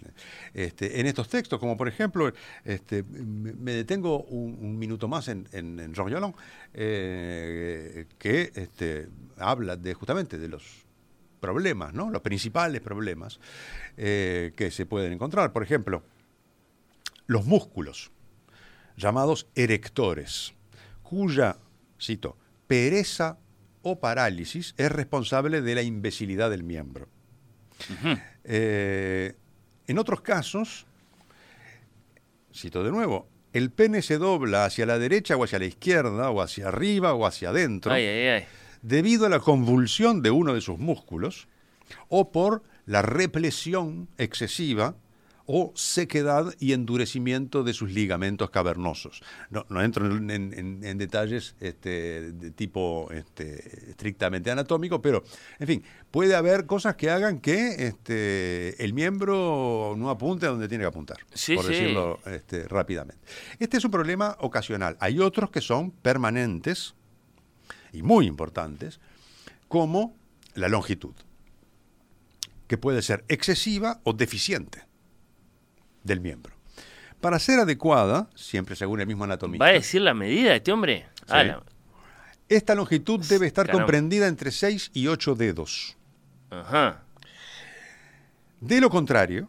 este, 0.55 1.01
en 1.01 1.07
estos 1.07 1.29
textos, 1.29 1.59
como 1.61 1.77
por 1.77 1.89
ejemplo, 1.89 2.33
este, 2.65 3.03
me 3.03 3.53
me 3.53 3.73
detengo 3.73 4.23
un, 4.25 4.57
un 4.61 4.79
minuto 4.79 5.09
más 5.09 5.29
en, 5.29 5.49
en, 5.53 5.81
en 5.81 5.93
Jean 5.93 6.07
Violon, 6.07 6.35
eh, 6.75 8.07
que 8.19 8.53
este, 8.55 9.09
habla 9.39 9.77
de 9.77 9.93
justamente 9.95 10.39
de 10.39 10.49
los 10.49 10.63
problemas, 11.41 11.93
¿no? 11.93 12.11
los 12.11 12.23
principales 12.23 12.81
problemas 12.81 13.41
eh, 13.97 14.53
que 14.57 14.71
se 14.71 14.87
pueden 14.87 15.13
encontrar. 15.13 15.53
Por 15.53 15.63
ejemplo, 15.63 16.03
los 17.27 17.45
músculos, 17.45 18.11
llamados 18.97 19.47
erectores, 19.55 20.55
cuya, 21.03 21.57
cito, 22.01 22.37
pereza 22.67 23.39
o 23.83 23.99
parálisis 24.01 24.75
es 24.77 24.91
responsable 24.91 25.61
de 25.63 25.75
la 25.75 25.83
imbecilidad 25.83 26.51
del 26.51 26.63
miembro. 26.65 27.09
Eh, 28.45 29.35
en 29.87 29.99
otros 29.99 30.21
casos, 30.23 30.87
cito 32.55 32.83
de 32.83 32.91
nuevo, 32.91 33.29
el 33.53 33.71
pene 33.71 34.03
se 34.03 34.19
dobla 34.19 34.65
hacia 34.65 34.87
la 34.87 34.99
derecha 34.99 35.37
o 35.37 35.45
hacia 35.45 35.59
la 35.59 35.67
izquierda, 35.67 36.31
o 36.31 36.41
hacia 36.43 36.69
arriba 36.69 37.15
o 37.15 37.27
hacia 37.27 37.51
adentro, 37.51 37.93
Ay, 37.93 38.05
ay, 38.05 38.27
ay. 38.29 38.45
debido 38.83 39.27
a 39.27 39.29
la 39.29 39.41
convulsión 39.41 40.23
de 40.23 40.31
uno 40.31 40.55
de 40.55 40.61
sus 40.61 40.79
músculos 40.79 41.49
o 42.09 42.33
por 42.33 42.63
la 42.87 43.03
represión 43.03 44.09
excesiva 44.19 44.97
o 45.49 45.73
sequedad 45.77 46.53
y 46.59 46.73
endurecimiento 46.73 47.63
de 47.63 47.73
sus 47.73 47.93
ligamentos 47.93 48.51
cavernosos. 48.51 49.23
No, 49.51 49.65
no 49.69 49.81
entro 49.83 50.05
en, 50.07 50.29
en- 50.31 50.53
en- 50.53 50.85
en 50.85 50.99
detalles 50.99 51.55
este, 51.61 52.33
de 52.33 52.51
tipo 52.51 53.09
este, 53.13 53.91
estrictamente 53.91 54.51
anatómico, 54.51 55.01
pero, 55.01 55.23
en 55.61 55.67
fin, 55.67 55.85
puede 56.11 56.35
haber 56.35 56.67
cosas 56.67 56.97
que 56.97 57.11
hagan 57.11 57.39
que 57.41 57.87
este, 57.87 58.83
el 58.85 58.93
miembro 58.93 59.95
no 59.97 60.11
apunte 60.11 60.47
a 60.47 60.49
donde 60.51 60.67
tiene 60.69 60.83
que 60.83 60.89
apuntar, 60.89 61.19
Sí, 61.33 61.55
por 61.55 61.65
sí. 61.65 61.71
decirlo 61.73 62.19
este, 62.27 62.67
rápidamente. 62.67 63.23
Este 63.61 63.77
es 63.77 63.85
un 63.85 63.93
problema 63.93 64.37
ocasional. 64.41 64.97
Hay 65.01 65.21
otros 65.21 65.51
que 65.51 65.61
son 65.61 65.93
permanentes, 65.93 66.95
y 67.93 68.03
muy 68.03 68.27
importantes, 68.27 68.99
como 69.69 70.17
la 70.55 70.69
longitud, 70.69 71.15
que 72.67 72.79
puede 72.79 73.01
ser 73.03 73.25
excesiva 73.29 74.01
o 74.03 74.13
deficiente 74.13 74.86
del 76.07 76.21
miembro. 76.21 76.55
Para 77.21 77.39
ser 77.39 77.59
adecuada, 77.61 78.29
siempre 78.35 78.77
según 78.77 79.01
el 79.01 79.07
mismo 79.07 79.25
anatomista, 79.25 79.65
¿Va 79.65 79.71
a 79.71 79.75
decir 79.75 80.01
la 80.03 80.15
medida 80.15 80.55
este 80.55 80.73
hombre? 80.73 81.07
Ah, 81.29 81.43
la- 81.43 81.63
esta 82.49 82.75
longitud 82.75 83.21
debe 83.29 83.47
estar 83.47 83.67
Caramba. 83.67 83.85
comprendida 83.85 84.29
entre 84.29 84.51
6 84.53 84.91
y 84.95 85.09
8 85.09 85.35
dedos. 85.35 85.97
Ajá. 86.51 87.03
De 88.61 88.81
lo 88.81 88.89
contrario, 88.91 89.49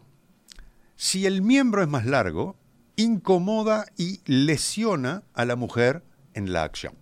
si 0.96 1.24
el 1.26 1.42
miembro 1.42 1.82
es 1.82 1.88
más 1.88 2.04
largo, 2.06 2.56
incomoda 2.96 3.86
y 3.96 4.20
lesiona 4.24 5.22
a 5.34 5.44
la 5.44 5.54
mujer 5.54 6.02
en 6.34 6.52
la 6.52 6.64
acción. 6.64 6.94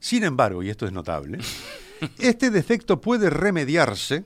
Sin 0.00 0.24
embargo, 0.24 0.62
y 0.62 0.70
esto 0.70 0.86
es 0.86 0.92
notable, 0.92 1.38
este 2.18 2.50
defecto 2.50 3.00
puede 3.00 3.30
remediarse 3.30 4.24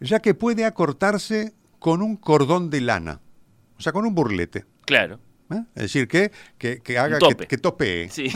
ya 0.00 0.20
que 0.20 0.34
puede 0.34 0.66
acortarse 0.66 1.54
con 1.86 2.02
un 2.02 2.16
cordón 2.16 2.68
de 2.68 2.80
lana, 2.80 3.20
o 3.78 3.80
sea, 3.80 3.92
con 3.92 4.04
un 4.04 4.12
burlete. 4.12 4.64
Claro. 4.86 5.20
¿eh? 5.52 5.62
Es 5.76 5.82
decir, 5.82 6.08
que, 6.08 6.32
que, 6.58 6.80
que 6.80 6.98
haga 6.98 7.16
tope. 7.20 7.36
que, 7.36 7.46
que 7.46 7.58
topee. 7.58 8.10
Sí. 8.10 8.26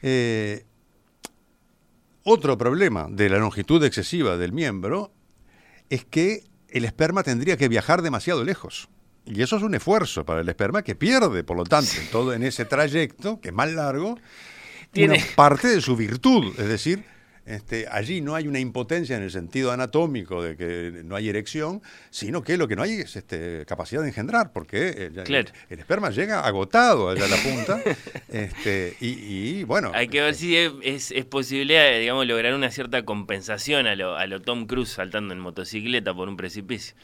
Eh, 0.00 0.64
otro 2.22 2.56
problema 2.56 3.08
de 3.10 3.28
la 3.28 3.36
longitud 3.36 3.84
excesiva 3.84 4.38
del 4.38 4.52
miembro 4.54 5.12
es 5.90 6.06
que 6.06 6.44
el 6.70 6.86
esperma 6.86 7.22
tendría 7.22 7.58
que 7.58 7.68
viajar 7.68 8.00
demasiado 8.00 8.42
lejos. 8.42 8.88
Y 9.26 9.42
eso 9.42 9.58
es 9.58 9.62
un 9.62 9.74
esfuerzo 9.74 10.24
para 10.24 10.40
el 10.40 10.48
esperma 10.48 10.82
que 10.82 10.94
pierde, 10.94 11.44
por 11.44 11.58
lo 11.58 11.64
tanto, 11.64 11.90
en 12.00 12.06
todo 12.10 12.32
en 12.32 12.42
ese 12.42 12.64
trayecto, 12.64 13.38
que 13.40 13.48
es 13.48 13.54
más 13.54 13.70
largo, 13.70 14.18
Tiene- 14.92 15.16
una 15.16 15.24
parte 15.36 15.68
de 15.68 15.82
su 15.82 15.94
virtud. 15.94 16.58
Es 16.58 16.68
decir, 16.68 17.04
este, 17.48 17.86
allí 17.90 18.20
no 18.20 18.34
hay 18.34 18.46
una 18.46 18.58
impotencia 18.58 19.16
en 19.16 19.22
el 19.22 19.30
sentido 19.30 19.72
anatómico 19.72 20.42
de 20.42 20.54
que 20.54 21.00
no 21.02 21.16
hay 21.16 21.30
erección, 21.30 21.80
sino 22.10 22.42
que 22.42 22.58
lo 22.58 22.68
que 22.68 22.76
no 22.76 22.82
hay 22.82 22.92
es 22.92 23.16
este, 23.16 23.64
capacidad 23.66 24.02
de 24.02 24.08
engendrar, 24.08 24.52
porque 24.52 24.88
eh, 24.88 25.10
el, 25.70 25.78
esperma 25.78 26.10
llega 26.10 26.40
agotado 26.40 27.08
allá 27.08 27.24
a 27.24 27.28
la 27.28 27.36
punta. 27.38 27.80
este, 28.28 28.98
y, 29.00 29.08
y, 29.60 29.64
bueno. 29.64 29.92
Hay 29.94 30.08
que 30.08 30.20
ver 30.20 30.34
si 30.34 30.56
es, 30.56 31.10
posible, 31.24 31.98
digamos, 32.00 32.26
lograr 32.26 32.52
una 32.52 32.70
cierta 32.70 33.06
compensación 33.06 33.86
a 33.86 33.96
lo, 33.96 34.14
a 34.14 34.26
lo 34.26 34.42
Tom 34.42 34.66
Cruise 34.66 34.90
saltando 34.90 35.32
en 35.32 35.40
motocicleta 35.40 36.12
por 36.12 36.28
un 36.28 36.36
precipicio. 36.36 36.94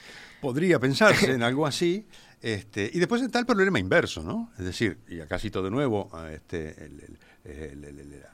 Podría 0.43 0.79
pensarse 0.79 1.31
en 1.33 1.43
algo 1.43 1.67
así. 1.67 2.07
Este, 2.43 2.91
y 2.93 2.99
después 2.99 3.23
está 3.23 3.39
el 3.39 3.47
problema 3.47 3.79
inverso, 3.79 4.23
¿no? 4.23 4.53
Es 4.59 4.67
decir, 4.67 4.99
y 5.09 5.21
acá 5.21 5.39
cito 5.39 5.63
de 5.63 5.71
nuevo 5.71 6.11
este, 6.31 6.85
el- 6.85 7.01
el- 7.01 7.19
el- 7.45 7.85
el- 7.85 7.99
el- 8.01 8.25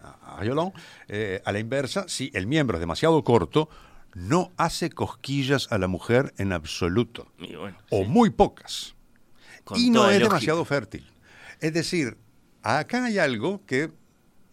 eh, 1.09 1.43
a 1.45 1.53
la 1.53 1.59
inversa, 1.59 2.05
si 2.09 2.31
el 2.35 2.47
miembro 2.47 2.77
es 2.77 2.81
demasiado 2.81 3.23
corto, 3.25 3.69
no 4.15 4.53
hace 4.57 4.91
cosquillas 4.91 5.71
a 5.71 5.79
la 5.79 5.87
mujer 5.87 6.33
en 6.39 6.53
absoluto, 6.53 7.31
bueno, 7.39 7.77
o 7.91 8.03
sí, 8.03 8.09
muy 8.09 8.31
pocas, 8.31 8.95
con 9.65 9.79
y 9.79 9.91
no 9.91 10.05
es 10.11 10.15
lógica. 10.19 10.29
demasiado 10.29 10.65
fértil. 10.65 11.07
Es 11.61 11.73
decir, 11.73 12.17
acá 12.63 13.05
hay 13.05 13.19
algo 13.19 13.65
que 13.67 13.93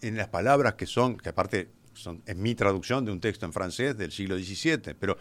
en 0.01 0.16
las 0.18 0.28
palabras 0.28 0.76
que 0.76 0.86
son, 0.86 1.18
que 1.18 1.30
aparte 1.30 1.72
son, 1.93 2.22
es 2.28 2.36
mi 2.36 2.53
traducción 2.53 3.03
de 3.05 3.12
un 3.12 3.20
texto 3.20 3.45
en 3.47 3.53
francés 3.53 3.97
del 3.97 4.12
siglo 4.12 4.38
XVII, 4.38 4.93
pero 4.99 5.18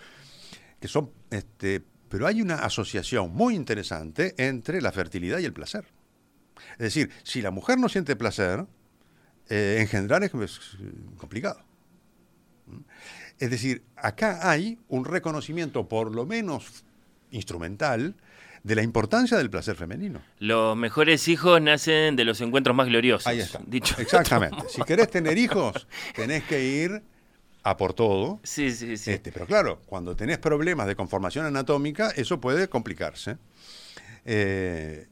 que 0.80 0.88
son, 0.88 1.10
este, 1.30 1.82
pero 2.10 2.26
hay 2.26 2.42
una 2.42 2.56
asociación 2.56 3.32
muy 3.32 3.54
interesante 3.54 4.34
entre 4.36 4.82
la 4.82 4.92
fertilidad 4.92 5.38
y 5.38 5.46
el 5.46 5.54
placer. 5.54 5.86
Es 6.72 6.78
decir, 6.94 7.10
si 7.22 7.40
la 7.40 7.50
mujer 7.50 7.78
no 7.78 7.88
siente 7.88 8.16
placer, 8.16 8.66
eh, 9.48 9.78
engendrar 9.80 10.22
es, 10.24 10.30
complicado. 11.16 11.60
Es 13.38 13.50
decir, 13.50 13.84
acá 13.96 14.50
hay 14.50 14.78
un 14.88 15.04
reconocimiento, 15.04 15.88
por 15.88 16.14
lo 16.14 16.26
menos 16.26 16.84
instrumental, 17.30 18.14
de 18.62 18.74
la 18.74 18.82
importancia 18.82 19.36
del 19.36 19.48
placer 19.48 19.76
femenino. 19.76 20.20
Los 20.40 20.76
mejores 20.76 21.28
hijos 21.28 21.62
nacen 21.62 22.16
de 22.16 22.24
los 22.24 22.40
encuentros 22.40 22.74
más 22.74 22.88
gloriosos. 22.88 23.26
Ahí 23.26 23.38
está. 23.38 23.60
Dicho 23.64 23.94
Exactamente. 23.98 24.64
Si 24.68 24.82
querés 24.82 25.08
tener 25.10 25.38
hijos, 25.38 25.86
tenés 26.16 26.42
que 26.44 26.64
ir 26.64 27.02
a 27.62 27.76
por 27.76 27.94
todo. 27.94 28.40
Sí, 28.42 28.72
sí, 28.72 28.96
sí. 28.96 29.12
Este, 29.12 29.30
pero 29.30 29.46
claro, 29.46 29.80
cuando 29.86 30.16
tenés 30.16 30.38
problemas 30.38 30.86
de 30.88 30.96
conformación 30.96 31.46
anatómica, 31.46 32.10
eso 32.10 32.40
puede 32.40 32.68
complicarse. 32.68 33.38
Eh, 34.24 35.06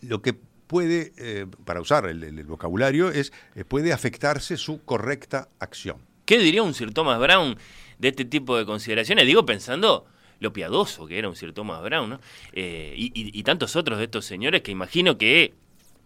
lo 0.00 0.22
que 0.22 0.36
puede, 0.74 1.12
eh, 1.18 1.46
para 1.64 1.80
usar 1.80 2.04
el, 2.06 2.24
vocabulario, 2.46 3.08
es 3.10 3.32
eh, 3.54 3.64
puede 3.64 3.92
afectarse 3.92 4.56
su 4.56 4.84
correcta 4.84 5.48
acción. 5.60 5.98
¿Qué 6.24 6.36
diría 6.38 6.64
un 6.64 6.74
Sir 6.74 6.92
Thomas 6.92 7.20
Brown 7.20 7.56
de 8.00 8.08
este 8.08 8.24
tipo 8.24 8.56
de 8.58 8.66
consideraciones? 8.66 9.24
Digo, 9.24 9.46
pensando 9.46 10.04
lo 10.40 10.52
piadoso 10.52 11.06
que 11.06 11.16
era 11.16 11.28
un 11.28 11.36
Sir 11.36 11.52
Thomas 11.52 11.80
Brown, 11.80 12.10
¿no? 12.10 12.20
Eh, 12.52 12.92
y, 12.96 13.04
y- 13.14 13.30
y 13.38 13.42
tantos 13.44 13.76
otros 13.76 13.98
de 13.98 14.04
estos 14.06 14.24
señores 14.26 14.62
que 14.62 14.72
imagino 14.72 15.16
que, 15.16 15.54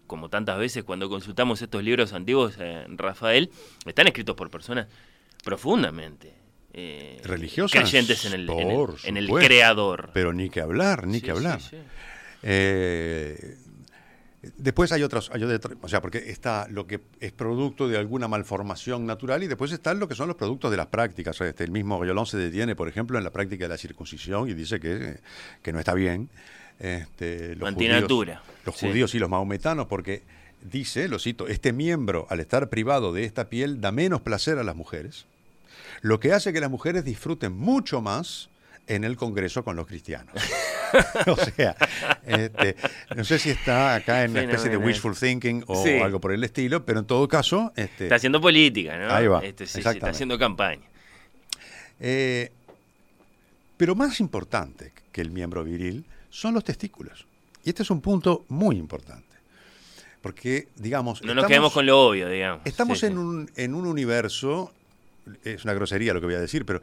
como 0.07 0.29
tantas 0.29 0.59
veces 0.59 0.85
cuando 0.85 1.09
consultamos 1.09 1.63
estos 1.63 1.83
libros 1.83 2.13
antiguos, 2.13 2.57
eh, 2.59 2.85
Rafael, 2.91 3.51
están 3.87 4.07
escritos 4.07 4.37
por 4.37 4.51
personas 4.51 4.87
profundamente 5.45 6.35
eh, 6.75 7.23
Religiosas, 7.25 7.81
creyentes 7.81 8.27
en 8.27 8.35
el, 8.35 8.51
en 8.51 9.17
el- 9.17 9.31
en 9.31 9.37
creador. 9.37 10.11
Pero 10.13 10.35
ni 10.35 10.51
que 10.51 10.61
hablar, 10.61 11.07
ni 11.07 11.21
Sí, 11.21 11.23
que 11.23 11.31
hablar. 11.31 11.59
sí, 11.63 11.69
sí. 11.71 11.77
Eh, 12.43 13.57
después 14.57 14.93
hay 14.93 15.03
otro- 15.03 15.21
o 15.83 15.89
sea, 15.89 16.01
porque 16.01 16.31
está 16.31 16.67
lo 16.71 16.87
que 16.87 17.01
es 17.21 17.33
producto 17.33 17.89
de 17.89 17.97
alguna 17.99 18.29
malformación 18.29 19.07
natural 19.07 19.43
y 19.43 19.47
después 19.49 19.73
están 19.73 19.99
lo 19.99 20.07
que 20.09 20.15
son 20.15 20.29
los 20.29 20.37
productos 20.37 20.71
de 20.71 20.77
las 20.77 20.87
prácticas. 20.87 21.41
Este, 21.41 21.65
el 21.65 21.71
mismo 21.71 21.97
Goyolón 21.97 22.27
se 22.27 22.37
detiene, 22.37 22.77
por 22.77 22.89
ejemplo, 22.89 23.19
en 23.19 23.25
la 23.25 23.31
práctica 23.31 23.65
de 23.65 23.69
la 23.71 23.79
circuncisión 23.79 24.49
y 24.49 24.55
dice 24.55 24.79
que, 24.81 25.19
que 25.63 25.73
no 25.73 25.79
está 25.79 25.95
bien. 25.95 26.29
Este, 26.79 27.57
los 27.57 27.69
Antinatura, 27.69 28.37
judíos- 28.39 28.65
Los 28.67 28.77
sí. 28.77 28.87
judíos 28.89 29.15
y 29.15 29.19
los 29.19 29.29
maometanos, 29.29 29.87
porque 29.89 30.23
dice, 30.63 31.09
lo 31.09 31.19
cito, 31.19 31.49
este 31.49 31.73
miembro, 31.73 32.27
al 32.31 32.41
estar 32.41 32.69
privado 32.69 33.13
de 33.13 33.25
esta 33.25 33.49
piel, 33.49 33.81
da 33.81 33.91
menos 33.93 34.21
placer 34.23 34.59
a 34.59 34.63
las 34.65 34.77
mujeres. 34.77 35.27
Lo 36.01 36.21
que 36.21 36.33
hace 36.33 36.53
que 36.53 36.61
las 36.61 36.71
mujeres 36.71 37.05
disfruten 37.05 37.53
mucho 37.53 38.01
más 38.01 38.49
en 38.87 39.03
el 39.05 39.17
Congreso 39.17 39.65
con 39.65 39.75
los 39.77 39.87
cristianos. 39.89 40.33
o 41.27 41.37
sea, 41.37 41.77
este, 42.27 42.77
no 43.17 43.25
sé 43.25 43.39
si 43.39 43.51
está 43.51 43.95
acá 43.95 44.25
en 44.25 44.33
una 44.33 44.43
especie 44.43 44.71
de 44.71 44.77
wishful 44.77 45.15
thinking 45.17 45.65
o 45.67 45.83
Sí. 45.85 45.99
algo 45.99 46.21
por 46.21 46.33
el 46.33 46.43
estilo, 46.45 46.85
pero 46.85 47.01
en 47.01 47.07
todo 47.07 47.27
caso, 47.29 47.73
este, 47.77 48.05
Está 48.05 48.17
haciendo 48.17 48.41
política, 48.41 48.97
¿no? 48.99 49.13
Ahí 49.13 49.27
va, 49.27 49.45
Este, 49.45 49.67
sí, 49.67 49.83
sí, 49.83 49.89
está 49.89 50.11
haciendo 50.11 50.39
campaña. 50.39 50.83
eh, 52.01 52.53
pero 53.77 53.95
más 53.95 54.19
importante 54.21 54.93
que 55.13 55.21
el 55.21 55.31
miembro 55.31 55.63
viril 55.65 56.05
son 56.31 56.55
los 56.55 56.65
testículos. 56.65 57.27
Y 57.65 57.69
este 57.71 57.83
es 57.85 57.91
un 57.91 58.01
punto 58.01 58.45
muy 58.49 58.77
importante. 58.77 59.25
Porque, 60.21 60.67
digamos, 60.75 61.23
No 61.23 61.33
nos 61.35 61.47
quedemos 61.47 61.73
con 61.73 61.87
lo 61.87 62.09
obvio, 62.09 62.29
digamos. 62.29 62.63
Estamos 62.65 62.99
Sí, 62.99 63.07
en. 63.07 63.19
Un, 63.19 63.51
en 63.55 63.75
un 63.75 63.87
universo, 63.87 64.73
es 65.45 65.63
una 65.65 65.75
grosería 65.75 66.13
lo 66.13 66.19
que 66.21 66.27
voy 66.27 66.35
a 66.35 66.41
decir, 66.41 66.65
pero 66.67 66.83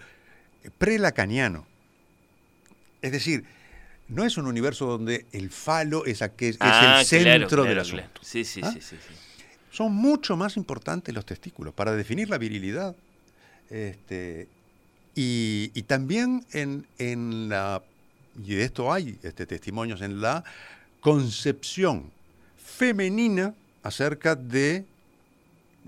prelacaniano. 0.78 1.68
Es 3.02 3.12
decir, 3.12 3.44
no 4.08 4.24
es 4.24 4.38
un 4.38 4.46
universo 4.48 4.86
donde 4.86 5.26
el 5.32 5.50
falo 5.50 6.06
es, 6.06 6.22
aquel, 6.22 6.52
es 6.52 6.58
Ah, 6.60 7.00
el 7.02 7.06
centro 7.06 7.48
claro, 7.48 7.64
del 7.64 7.74
claro, 7.74 7.82
asunto. 7.82 8.04
claro. 8.04 8.20
Sí, 8.22 8.46
sí, 8.46 8.62
¿Ah? 8.64 8.72
sí, 8.72 8.82
sí, 8.82 8.96
sí. 8.98 9.14
Son 9.72 9.94
mucho 9.94 10.38
más 10.38 10.56
importantes 10.58 11.14
los 11.14 11.26
testículos 11.26 11.74
para 11.74 11.94
definir 11.94 12.30
la 12.30 12.38
virilidad. 12.38 12.96
Este, 13.70 14.48
y, 15.16 15.72
y 15.74 15.82
también 15.84 16.46
en, 16.54 16.86
en 16.98 17.50
la, 17.50 17.82
y 18.42 18.54
de 18.56 18.64
esto 18.64 18.94
hay 18.94 19.18
este, 19.24 19.46
testimonios, 19.46 20.02
en 20.02 20.22
la 20.22 20.44
concepción 21.02 22.12
femenina 22.64 23.54
acerca 23.84 24.36
de 24.36 24.86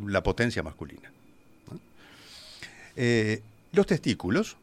la 0.06 0.22
potencia 0.24 0.64
masculina. 0.64 1.12
Eh, 2.96 3.42
los 3.74 3.86
testículos 3.86 4.58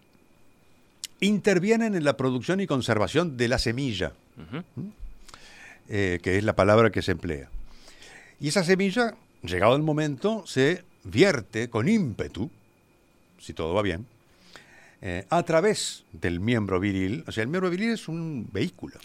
intervienen 1.20 1.94
en 1.94 2.04
la 2.04 2.16
producción 2.16 2.60
y 2.60 2.66
conservación 2.66 3.36
de 3.36 3.48
la 3.48 3.58
semilla 3.58 4.12
eh, 5.88 6.18
que 6.22 6.38
es 6.38 6.44
la 6.44 6.56
palabra 6.56 6.90
que 6.90 7.02
se 7.02 7.12
emplea. 7.12 7.48
Y 8.40 8.48
esa 8.48 8.64
semilla, 8.64 9.14
llegado 9.42 9.76
el 9.76 9.82
momento, 9.82 10.44
se 10.46 10.82
vierte 11.04 11.68
con 11.70 11.88
ímpetu, 11.88 12.50
si 13.38 13.52
todo 13.54 13.74
va 13.74 13.82
bien, 13.82 14.06
eh, 15.02 15.24
a 15.30 15.42
través 15.42 16.04
del 16.12 16.40
miembro 16.40 16.80
viril. 16.80 17.24
O 17.26 17.32
sea, 17.32 17.42
el 17.42 17.48
miembro 17.48 17.70
viril 17.70 17.90
es 17.90 18.08
un 18.08 18.48
vehículo 18.52 18.96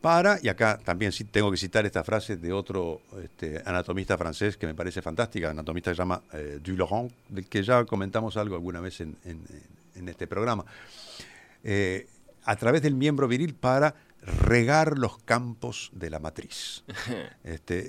para, 0.00 0.38
y 0.42 0.48
acá 0.48 0.80
también 0.82 1.12
sí 1.12 1.24
tengo 1.24 1.50
que 1.50 1.58
citar 1.58 1.84
esta 1.84 2.02
frase 2.02 2.38
de 2.38 2.52
otro 2.54 3.02
este, 3.22 3.62
anatomista 3.66 4.16
francés 4.16 4.56
que 4.56 4.66
me 4.66 4.74
parece 4.74 5.02
fantástica, 5.02 5.50
anatomista 5.50 5.90
que 5.90 5.94
se 5.96 6.00
llama 6.00 6.22
eh, 6.32 6.58
Dulaurent, 6.62 7.12
del 7.28 7.46
que 7.46 7.62
ya 7.62 7.84
comentamos 7.84 8.38
algo 8.38 8.54
alguna 8.56 8.80
vez 8.80 9.00
en, 9.02 9.14
en- 9.26 9.42
en 9.94 10.08
este 10.08 10.26
programa. 10.26 10.64
Eh, 11.62 12.08
a 12.44 12.56
través 12.56 12.82
del 12.82 12.94
miembro 12.94 13.28
viril 13.28 13.54
para 13.54 13.94
regar 14.22 14.98
los 14.98 15.18
campos 15.18 15.90
de 15.92 16.10
la 16.10 16.18
matriz. 16.18 16.84
Este, 17.42 17.86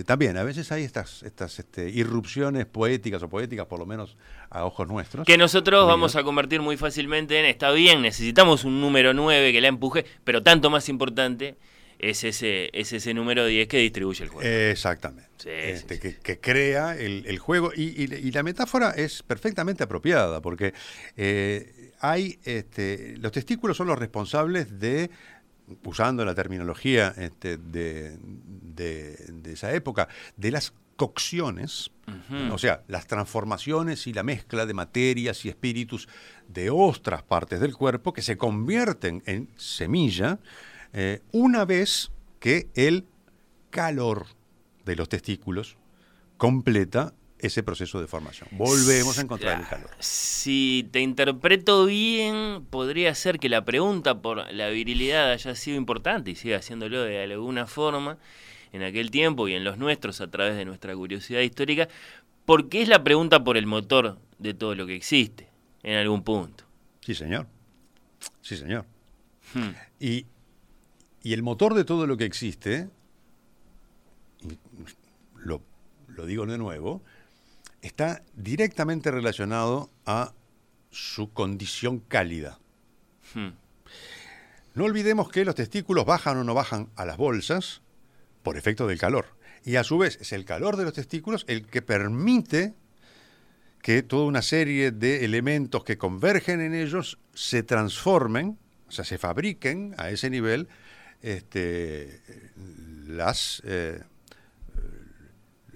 eh, 0.00 0.04
también, 0.04 0.36
a 0.38 0.42
veces 0.42 0.72
hay 0.72 0.82
estas, 0.82 1.22
estas 1.22 1.58
este, 1.58 1.88
irrupciones 1.90 2.66
poéticas 2.66 3.22
o 3.22 3.28
poéticas, 3.28 3.66
por 3.66 3.78
lo 3.78 3.86
menos 3.86 4.16
a 4.50 4.64
ojos 4.64 4.88
nuestros. 4.88 5.26
Que 5.26 5.36
nosotros 5.36 5.86
vamos 5.86 6.16
a 6.16 6.24
convertir 6.24 6.62
muy 6.62 6.76
fácilmente 6.76 7.38
en, 7.38 7.46
está 7.46 7.70
bien, 7.70 8.02
necesitamos 8.02 8.64
un 8.64 8.80
número 8.80 9.14
9 9.14 9.52
que 9.52 9.60
la 9.60 9.68
empuje, 9.68 10.04
pero 10.24 10.42
tanto 10.42 10.70
más 10.70 10.88
importante 10.88 11.56
es 11.98 12.24
ese, 12.24 12.70
es 12.72 12.92
ese 12.92 13.14
número 13.14 13.46
10 13.46 13.66
que 13.68 13.78
distribuye 13.78 14.24
el 14.24 14.30
juego. 14.30 14.48
Exactamente. 14.48 15.28
Sí, 15.38 15.48
Este, 15.50 15.94
sí, 15.96 16.00
que, 16.00 16.16
que 16.16 16.38
crea 16.40 16.96
el, 16.96 17.24
el 17.26 17.38
juego. 17.38 17.72
Y, 17.74 17.82
y- 18.04 18.14
y 18.14 18.30
la 18.32 18.42
metáfora 18.42 18.90
es 18.90 19.22
perfectamente 19.22 19.84
apropiada, 19.84 20.40
porque 20.40 20.74
eh, 21.16 21.92
hay 22.00 22.38
este, 22.44 23.16
los 23.18 23.32
testículos 23.32 23.76
son 23.76 23.86
los 23.88 23.98
responsables 23.98 24.78
de, 24.80 25.10
usando 25.84 26.24
la 26.24 26.34
terminología 26.34 27.14
este, 27.16 27.56
de, 27.56 28.16
de- 28.18 29.16
de 29.32 29.52
esa 29.52 29.72
época, 29.74 30.08
de 30.36 30.50
las 30.50 30.72
cocciones, 30.96 31.90
o 32.52 32.58
sea, 32.58 32.82
las 32.88 33.06
transformaciones 33.06 34.08
y 34.08 34.12
la 34.12 34.24
mezcla 34.24 34.66
de 34.66 34.74
materias 34.74 35.44
y 35.44 35.48
espíritus 35.48 36.08
de 36.48 36.70
otras 36.70 37.22
partes 37.22 37.60
del 37.60 37.74
cuerpo 37.74 38.12
que 38.12 38.22
se 38.22 38.36
convierten 38.36 39.22
en 39.26 39.48
semilla 39.56 40.38
eh, 40.92 41.20
una 41.32 41.64
vez 41.64 42.10
que 42.40 42.68
el 42.74 43.06
calor 43.70 44.26
de 44.84 44.96
los 44.96 45.08
testículos 45.08 45.76
completa 46.36 47.14
ese 47.38 47.62
proceso 47.62 48.00
de 48.00 48.06
formación. 48.06 48.48
Volvemos 48.52 49.18
a 49.18 49.22
encontrar 49.22 49.60
el 49.60 49.66
calor. 49.66 49.90
Si 50.00 50.88
te 50.90 51.00
interpreto 51.00 51.86
bien, 51.86 52.64
podría 52.68 53.14
ser 53.14 53.38
que 53.38 53.48
la 53.48 53.64
pregunta 53.64 54.20
por 54.20 54.52
la 54.52 54.68
virilidad 54.70 55.30
haya 55.30 55.54
sido 55.54 55.76
importante 55.76 56.32
y 56.32 56.34
siga 56.34 56.58
haciéndolo 56.58 57.02
de 57.02 57.22
alguna 57.22 57.66
forma 57.66 58.18
en 58.72 58.82
aquel 58.82 59.10
tiempo 59.10 59.48
y 59.48 59.54
en 59.54 59.64
los 59.64 59.78
nuestros 59.78 60.20
a 60.20 60.30
través 60.30 60.56
de 60.56 60.64
nuestra 60.64 60.94
curiosidad 60.94 61.40
histórica, 61.40 61.88
porque 62.44 62.82
es 62.82 62.88
la 62.88 63.04
pregunta 63.04 63.44
por 63.44 63.56
el 63.56 63.66
motor 63.66 64.18
de 64.38 64.54
todo 64.54 64.74
lo 64.74 64.86
que 64.86 64.96
existe, 64.96 65.48
en 65.82 65.96
algún 65.96 66.22
punto. 66.22 66.64
Sí, 67.00 67.14
señor. 67.14 67.46
Sí, 68.42 68.56
señor. 68.56 68.84
Hmm. 69.54 69.70
Y, 70.00 70.26
y 71.28 71.34
el 71.34 71.42
motor 71.42 71.74
de 71.74 71.84
todo 71.84 72.06
lo 72.06 72.16
que 72.16 72.24
existe, 72.24 72.88
y 74.40 74.58
lo, 75.36 75.60
lo 76.06 76.24
digo 76.24 76.46
de 76.46 76.56
nuevo, 76.56 77.02
está 77.82 78.22
directamente 78.34 79.10
relacionado 79.10 79.90
a 80.06 80.32
su 80.90 81.30
condición 81.34 81.98
cálida. 81.98 82.58
Hmm. 83.34 83.48
No 84.72 84.84
olvidemos 84.86 85.28
que 85.28 85.44
los 85.44 85.54
testículos 85.54 86.06
bajan 86.06 86.38
o 86.38 86.44
no 86.44 86.54
bajan 86.54 86.88
a 86.96 87.04
las 87.04 87.18
bolsas 87.18 87.82
por 88.42 88.56
efecto 88.56 88.86
del 88.86 88.98
calor. 88.98 89.26
Y 89.66 89.76
a 89.76 89.84
su 89.84 89.98
vez 89.98 90.16
es 90.22 90.32
el 90.32 90.46
calor 90.46 90.78
de 90.78 90.84
los 90.84 90.94
testículos 90.94 91.44
el 91.46 91.66
que 91.66 91.82
permite 91.82 92.72
que 93.82 94.02
toda 94.02 94.24
una 94.24 94.40
serie 94.40 94.92
de 94.92 95.26
elementos 95.26 95.84
que 95.84 95.98
convergen 95.98 96.62
en 96.62 96.74
ellos 96.74 97.18
se 97.34 97.62
transformen, 97.62 98.58
o 98.88 98.92
sea, 98.92 99.04
se 99.04 99.18
fabriquen 99.18 99.94
a 99.98 100.08
ese 100.08 100.30
nivel 100.30 100.68
este, 101.22 102.20
las, 103.06 103.62
eh, 103.64 104.02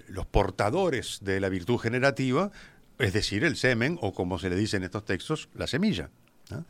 los 0.07 0.25
portadores 0.25 1.19
de 1.21 1.39
la 1.39 1.49
virtud 1.49 1.77
generativa, 1.77 2.51
es 2.99 3.13
decir, 3.13 3.43
el 3.43 3.57
semen, 3.57 3.97
o 4.01 4.13
como 4.13 4.39
se 4.39 4.49
le 4.49 4.55
dice 4.55 4.77
en 4.77 4.83
estos 4.83 5.05
textos, 5.05 5.49
la 5.55 5.67
semilla. 5.67 6.09
¿no? 6.49 6.65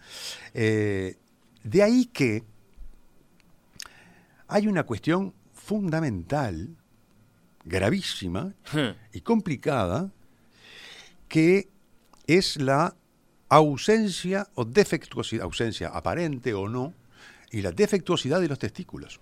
Eh, 0.54 1.18
de 1.64 1.84
ahí 1.84 2.06
que 2.06 2.44
hay 4.48 4.68
una 4.68 4.84
cuestión 4.84 5.34
fundamental, 5.54 6.76
gravísima 7.66 8.54
Hmm. 8.72 8.96
y 9.14 9.22
complicada, 9.22 10.12
que 11.28 11.70
es 12.28 12.58
la 12.58 12.96
ausencia 13.50 14.48
o 14.56 14.66
defectuosidad, 14.66 15.44
ausencia 15.44 15.90
aparente 15.90 16.54
o 16.54 16.68
no, 16.68 16.94
y 17.54 17.62
la 17.62 17.72
defectuosidad 17.72 18.42
de 18.42 18.50
los 18.50 18.60
testículos. 18.60 19.20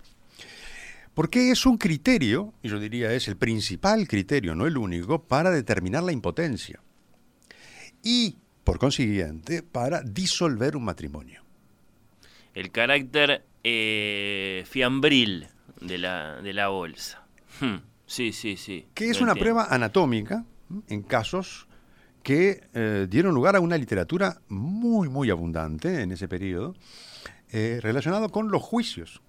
Porque 1.14 1.52
es 1.52 1.66
un 1.66 1.78
criterio, 1.78 2.54
y 2.64 2.70
yo 2.70 2.80
diría 2.80 3.14
es 3.14 3.28
el 3.28 3.36
principal 3.36 4.08
criterio, 4.08 4.56
no 4.56 4.66
el 4.66 4.78
único, 4.78 5.22
para 5.22 5.52
determinar 5.52 6.04
la 6.04 6.14
impotencia. 6.14 6.80
Y, 8.02 8.38
por 8.64 8.80
consiguiente, 8.80 9.62
para 9.62 10.02
disolver 10.02 10.78
un 10.78 10.86
matrimonio. 10.86 11.44
El 12.54 12.72
carácter 12.72 13.44
eh, 13.64 14.64
fiambril 14.68 15.48
de 15.82 15.98
la, 15.98 16.42
de 16.42 16.54
la 16.54 16.70
bolsa. 16.70 17.26
Hmm. 17.60 17.78
Sí, 18.06 18.32
sí, 18.34 18.58
sí. 18.58 18.88
que 18.94 19.06
es 19.10 19.22
una 19.22 19.32
entiendo. 19.32 19.40
prueba 19.40 19.68
anatómica 19.70 20.46
en 20.90 21.02
casos 21.04 21.68
que 22.24 22.62
eh, 22.74 23.08
dieron 23.10 23.34
lugar 23.34 23.56
a 23.56 23.60
una 23.60 23.78
literatura 23.78 24.42
muy, 24.50 25.10
muy 25.10 25.30
abundante 25.30 26.02
en 26.02 26.12
ese 26.12 26.28
periodo, 26.28 26.76
eh, 27.52 27.80
relacionado 27.82 28.30
con 28.30 28.50
los 28.50 28.62
juicios, 28.62 29.22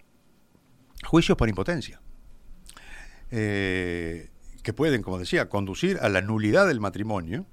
juicios 1.05 1.37
por 1.37 1.49
impotencia, 1.49 2.01
eh, 3.31 4.31
que 4.63 4.73
pueden, 4.73 5.03
como 5.03 5.19
decía, 5.19 5.49
conducir 5.49 5.99
a 6.01 6.09
la 6.09 6.23
nulidad 6.23 6.69
del 6.69 6.81
matrimonio 6.81 7.47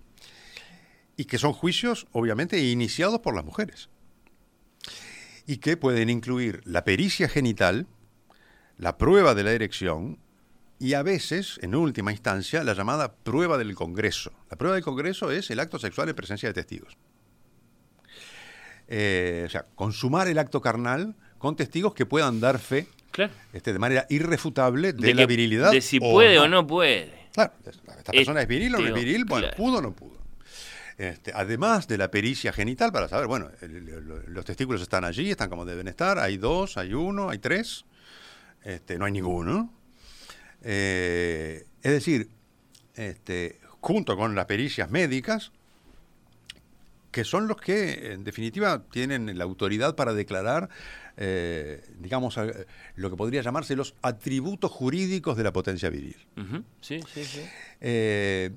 y 1.18 1.26
que 1.26 1.38
son 1.38 1.54
juicios, 1.54 2.08
obviamente, 2.12 2.60
iniciados 2.60 3.20
por 3.20 3.36
las 3.36 3.44
mujeres 3.44 3.90
y 5.48 5.58
que 5.58 5.76
pueden 5.76 6.12
incluir 6.12 6.62
la 6.66 6.84
pericia 6.84 7.28
genital, 7.28 7.88
la 8.78 9.00
prueba 9.00 9.34
de 9.34 9.44
la 9.44 9.52
erección 9.52 10.20
y 10.78 10.94
a 10.94 11.02
veces, 11.02 11.60
en 11.64 11.74
última 11.74 12.12
instancia, 12.12 12.64
la 12.64 12.76
llamada 12.76 13.16
prueba 13.16 13.58
del 13.58 13.74
Congreso. 13.74 14.32
La 14.52 14.58
prueba 14.58 14.76
del 14.76 14.84
Congreso 14.84 15.32
es 15.32 15.50
el 15.50 15.60
acto 15.60 15.80
sexual 15.80 16.08
en 16.10 16.16
presencia 16.16 16.48
de 16.48 16.54
testigos. 16.54 16.98
Eh, 18.92 19.44
o 19.46 19.50
sea, 19.50 19.66
consumar 19.76 20.28
el 20.28 20.40
acto 20.40 20.62
carnal 20.62 21.16
con 21.38 21.56
testigos 21.56 21.94
que 21.94 22.06
puedan 22.08 22.40
dar 22.42 22.58
fe 22.58 22.88
Claro. 23.12 23.32
este, 23.54 23.72
de 23.72 23.78
manera 23.80 24.08
irrefutable 24.10 24.94
de, 24.94 25.08
De 25.08 25.14
la 25.14 25.22
que- 25.22 25.28
virilidad. 25.28 25.72
De 25.72 25.82
si 25.82 26.00
puede 26.00 26.40
o 26.40 26.48
no 26.48 26.66
puede. 26.66 27.12
Claro, 27.34 27.54
esta 27.98 28.12
persona 28.12 28.42
es 28.42 28.48
viril 28.48 28.74
o 28.76 28.80
no 28.80 28.86
es 28.86 28.90
Este, 28.90 29.00
viril, 29.06 29.26
bueno, 29.26 29.48
claro. 29.48 29.58
pudo 29.58 29.78
o 29.78 29.82
no 29.82 29.94
pudo. 29.96 30.18
este, 30.98 31.32
además 31.34 31.88
de 31.88 31.98
la 31.98 32.12
pericia 32.12 32.52
genital, 32.52 32.92
para 32.92 33.08
saber, 33.08 33.28
bueno, 33.28 33.50
el- 33.62 33.76
el- 33.88 34.24
los 34.34 34.44
testículos 34.44 34.82
están 34.82 35.06
allí, 35.06 35.32
están 35.32 35.50
como 35.50 35.64
deben 35.66 35.88
estar, 35.88 36.20
hay 36.20 36.36
dos, 36.38 36.76
hay 36.78 36.94
uno, 36.94 37.30
hay 37.30 37.38
tres, 37.38 37.86
este, 38.66 38.98
no 38.98 39.06
hay 39.06 39.12
ninguno. 39.14 39.72
Eh, 40.62 41.64
es 41.82 41.92
decir, 41.92 42.30
este, 42.96 43.60
junto 43.80 44.18
con 44.18 44.36
las 44.36 44.46
pericias 44.46 44.90
médicas, 44.92 45.52
que 47.12 47.24
son 47.24 47.48
los 47.48 47.58
que, 47.58 48.12
en 48.14 48.24
definitiva, 48.24 48.84
tienen 48.92 49.38
la 49.38 49.44
autoridad 49.44 49.96
para 49.96 50.14
declarar, 50.14 50.70
eh, 51.18 51.82
digamos, 51.98 52.38
lo 52.96 53.10
que 53.10 53.16
podría 53.18 53.42
llamarse 53.42 53.76
los 53.76 53.96
atributos 54.02 54.72
jurídicos 54.72 55.36
de 55.38 55.44
la 55.44 55.52
potencia 55.52 55.90
viril. 55.90 56.16
Ujú, 56.38 56.64
Sí, 56.82 57.00
sí, 57.14 57.24
sí. 57.24 57.42
Eh, 57.82 58.52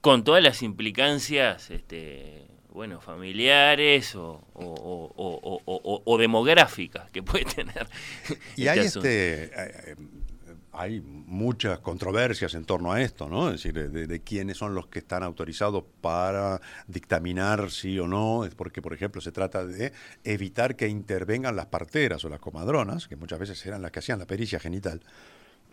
Con 0.00 0.24
todas 0.24 0.42
las 0.42 0.62
implicancias, 0.62 1.70
este, 1.70 2.46
bueno, 2.70 3.00
familiares 3.00 4.14
o, 4.14 4.40
o- 4.54 4.64
o- 4.64 5.12
o- 5.16 5.60
o- 5.64 5.80
o- 5.84 6.02
o 6.04 6.18
demográficas 6.18 7.10
que 7.10 7.22
puede 7.22 7.44
tener. 7.56 7.86
y 8.56 8.68
hay, 8.68 8.78
asunto. 8.80 9.08
este, 9.08 9.90
eh, 9.90 9.96
hay 10.78 11.00
muchas 11.00 11.80
controversias 11.80 12.54
en 12.54 12.64
torno 12.64 12.92
a 12.92 13.02
esto, 13.02 13.28
¿no? 13.28 13.48
Es 13.48 13.62
decir, 13.64 13.90
de, 13.90 14.20
quiénes 14.20 14.56
son 14.58 14.76
los 14.76 14.86
que 14.86 15.00
están 15.00 15.24
autorizados 15.24 15.82
para 16.00 16.60
dictaminar 16.86 17.72
sí 17.72 17.98
o 17.98 18.06
no, 18.06 18.44
es 18.44 18.54
porque, 18.54 18.80
por 18.80 18.94
ejemplo, 18.94 19.20
se 19.20 19.32
trata 19.32 19.66
de 19.66 19.92
evitar 20.22 20.76
que 20.76 20.86
intervengan 20.86 21.56
las 21.56 21.66
parteras 21.66 22.24
o 22.24 22.28
las 22.28 22.38
comadronas, 22.38 23.08
que 23.08 23.16
muchas 23.16 23.40
veces 23.40 23.66
eran 23.66 23.82
las 23.82 23.90
que 23.90 23.98
hacían 23.98 24.20
la 24.20 24.26
pericia 24.26 24.60
genital, 24.60 25.02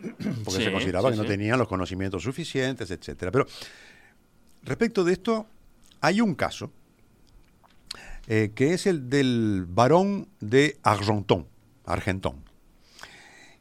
porque 0.44 0.58
Sí, 0.58 0.64
se 0.64 0.72
consideraba 0.72 1.10
sí, 1.10 1.12
que 1.14 1.18
no 1.18 1.22
sí. 1.22 1.28
tenían 1.28 1.60
los 1.60 1.68
conocimientos 1.68 2.24
suficientes, 2.24 2.90
etcétera. 2.90 3.30
Pero 3.30 3.46
respecto 4.64 5.04
de 5.04 5.12
esto, 5.12 5.46
hay 6.00 6.20
un 6.20 6.34
caso 6.34 6.72
eh, 8.26 8.50
que 8.56 8.74
es 8.74 8.88
el 8.88 9.08
del 9.08 9.66
varón 9.68 10.26
de 10.40 10.78
Argenton, 10.82 11.46
Argenton, 11.84 12.45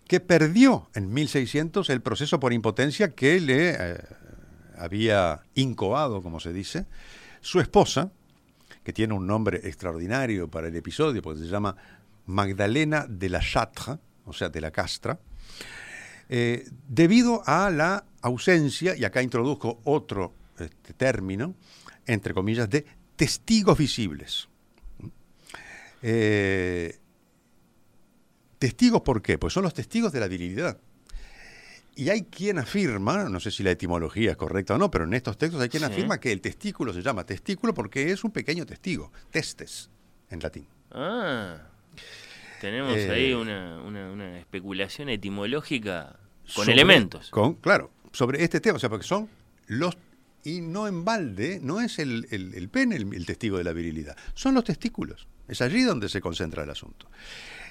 que 0.08 0.20
perdió 0.20 0.90
en 0.94 1.14
1600 1.14 1.90
el 1.90 2.02
proceso 2.02 2.40
por 2.40 2.54
impotencia 2.54 3.14
que 3.14 3.40
le 3.40 3.70
eh, 3.72 3.98
había 4.78 5.42
incoado, 5.56 6.22
como 6.22 6.40
se 6.40 6.54
dice, 6.54 6.86
su 7.42 7.60
esposa, 7.60 8.12
que 8.84 8.94
tiene 8.94 9.14
un 9.14 9.26
nombre 9.26 9.62
extraordinario 9.64 10.48
para 10.48 10.68
el 10.68 10.76
episodio, 10.76 11.22
porque 11.22 11.42
se 11.42 11.48
llama 11.48 11.76
Magdalena 12.28 13.08
de 13.10 13.30
la 13.30 13.40
Chatre, 13.40 13.98
o 14.26 14.34
sea, 14.34 14.50
de 14.50 14.62
la 14.62 14.72
Castra, 14.72 15.20
eh, 16.30 16.68
debido 16.88 17.44
a 17.46 17.70
la 17.72 18.06
ausencia, 18.22 18.96
y 18.96 19.04
acá 19.06 19.22
introduzco 19.22 19.80
otro 19.84 20.34
este, 20.60 20.94
término, 20.94 21.56
entre 22.06 22.34
comillas, 22.34 22.70
de 22.70 22.86
testigos 23.16 23.78
visibles. 23.78 24.48
Eh, 26.02 27.00
testigos, 28.60 29.02
¿por 29.02 29.22
qué? 29.22 29.38
Pues 29.38 29.54
son 29.54 29.64
los 29.64 29.74
testigos 29.74 30.12
de 30.12 30.20
la 30.20 30.28
virilidad. 30.28 30.78
Y 31.98 32.10
hay 32.10 32.24
quien 32.24 32.60
afirma, 32.60 33.30
no 33.30 33.40
sé 33.40 33.52
si 33.52 33.64
la 33.64 33.72
etimología 33.72 34.32
es 34.32 34.38
correcta 34.38 34.76
o 34.76 34.78
no, 34.78 34.92
pero 34.92 35.06
en 35.06 35.14
estos 35.14 35.38
textos 35.38 35.62
hay 35.62 35.70
quien 35.70 35.84
Sí. 35.84 35.92
afirma 35.92 36.20
que 36.20 36.32
el 36.32 36.42
testículo 36.42 36.94
se 36.94 37.02
llama 37.02 37.26
testículo 37.26 37.74
porque 37.74 38.12
es 38.12 38.24
un 38.26 38.32
pequeño 38.32 38.66
testigo, 38.66 39.12
testes, 39.32 39.90
en 40.30 40.40
latín. 40.42 40.68
Ah, 40.92 41.58
tenemos 42.60 42.98
Eh, 42.98 43.10
ahí 43.12 43.34
una, 43.34 43.82
una- 43.82 44.12
una 44.12 44.40
especulación 44.40 45.08
etimológica 45.10 46.18
con 46.54 46.66
sobre- 46.66 46.74
elementos. 46.74 47.30
Con, 47.30 47.56
claro, 47.56 47.92
sobre 48.12 48.44
este 48.44 48.60
tema, 48.60 48.76
o 48.76 48.80
sea, 48.80 48.90
porque 48.90 49.06
son 49.06 49.30
los... 49.68 49.98
Y 50.44 50.62
no 50.62 50.88
en 50.88 51.04
balde, 51.06 51.60
no 51.62 51.80
es 51.82 51.98
el, 51.98 52.28
el- 52.30 52.54
el 52.54 52.70
pene 52.70 52.98
el, 52.98 53.14
el 53.16 53.26
testigo 53.26 53.58
de 53.58 53.64
la 53.64 53.74
virilidad, 53.74 54.16
son 54.36 54.54
los 54.54 54.64
testículos. 54.66 55.28
Es 55.48 55.62
allí 55.62 55.82
donde 55.84 56.08
se 56.10 56.22
concentra 56.22 56.64
el 56.64 56.70
asunto. 56.70 57.08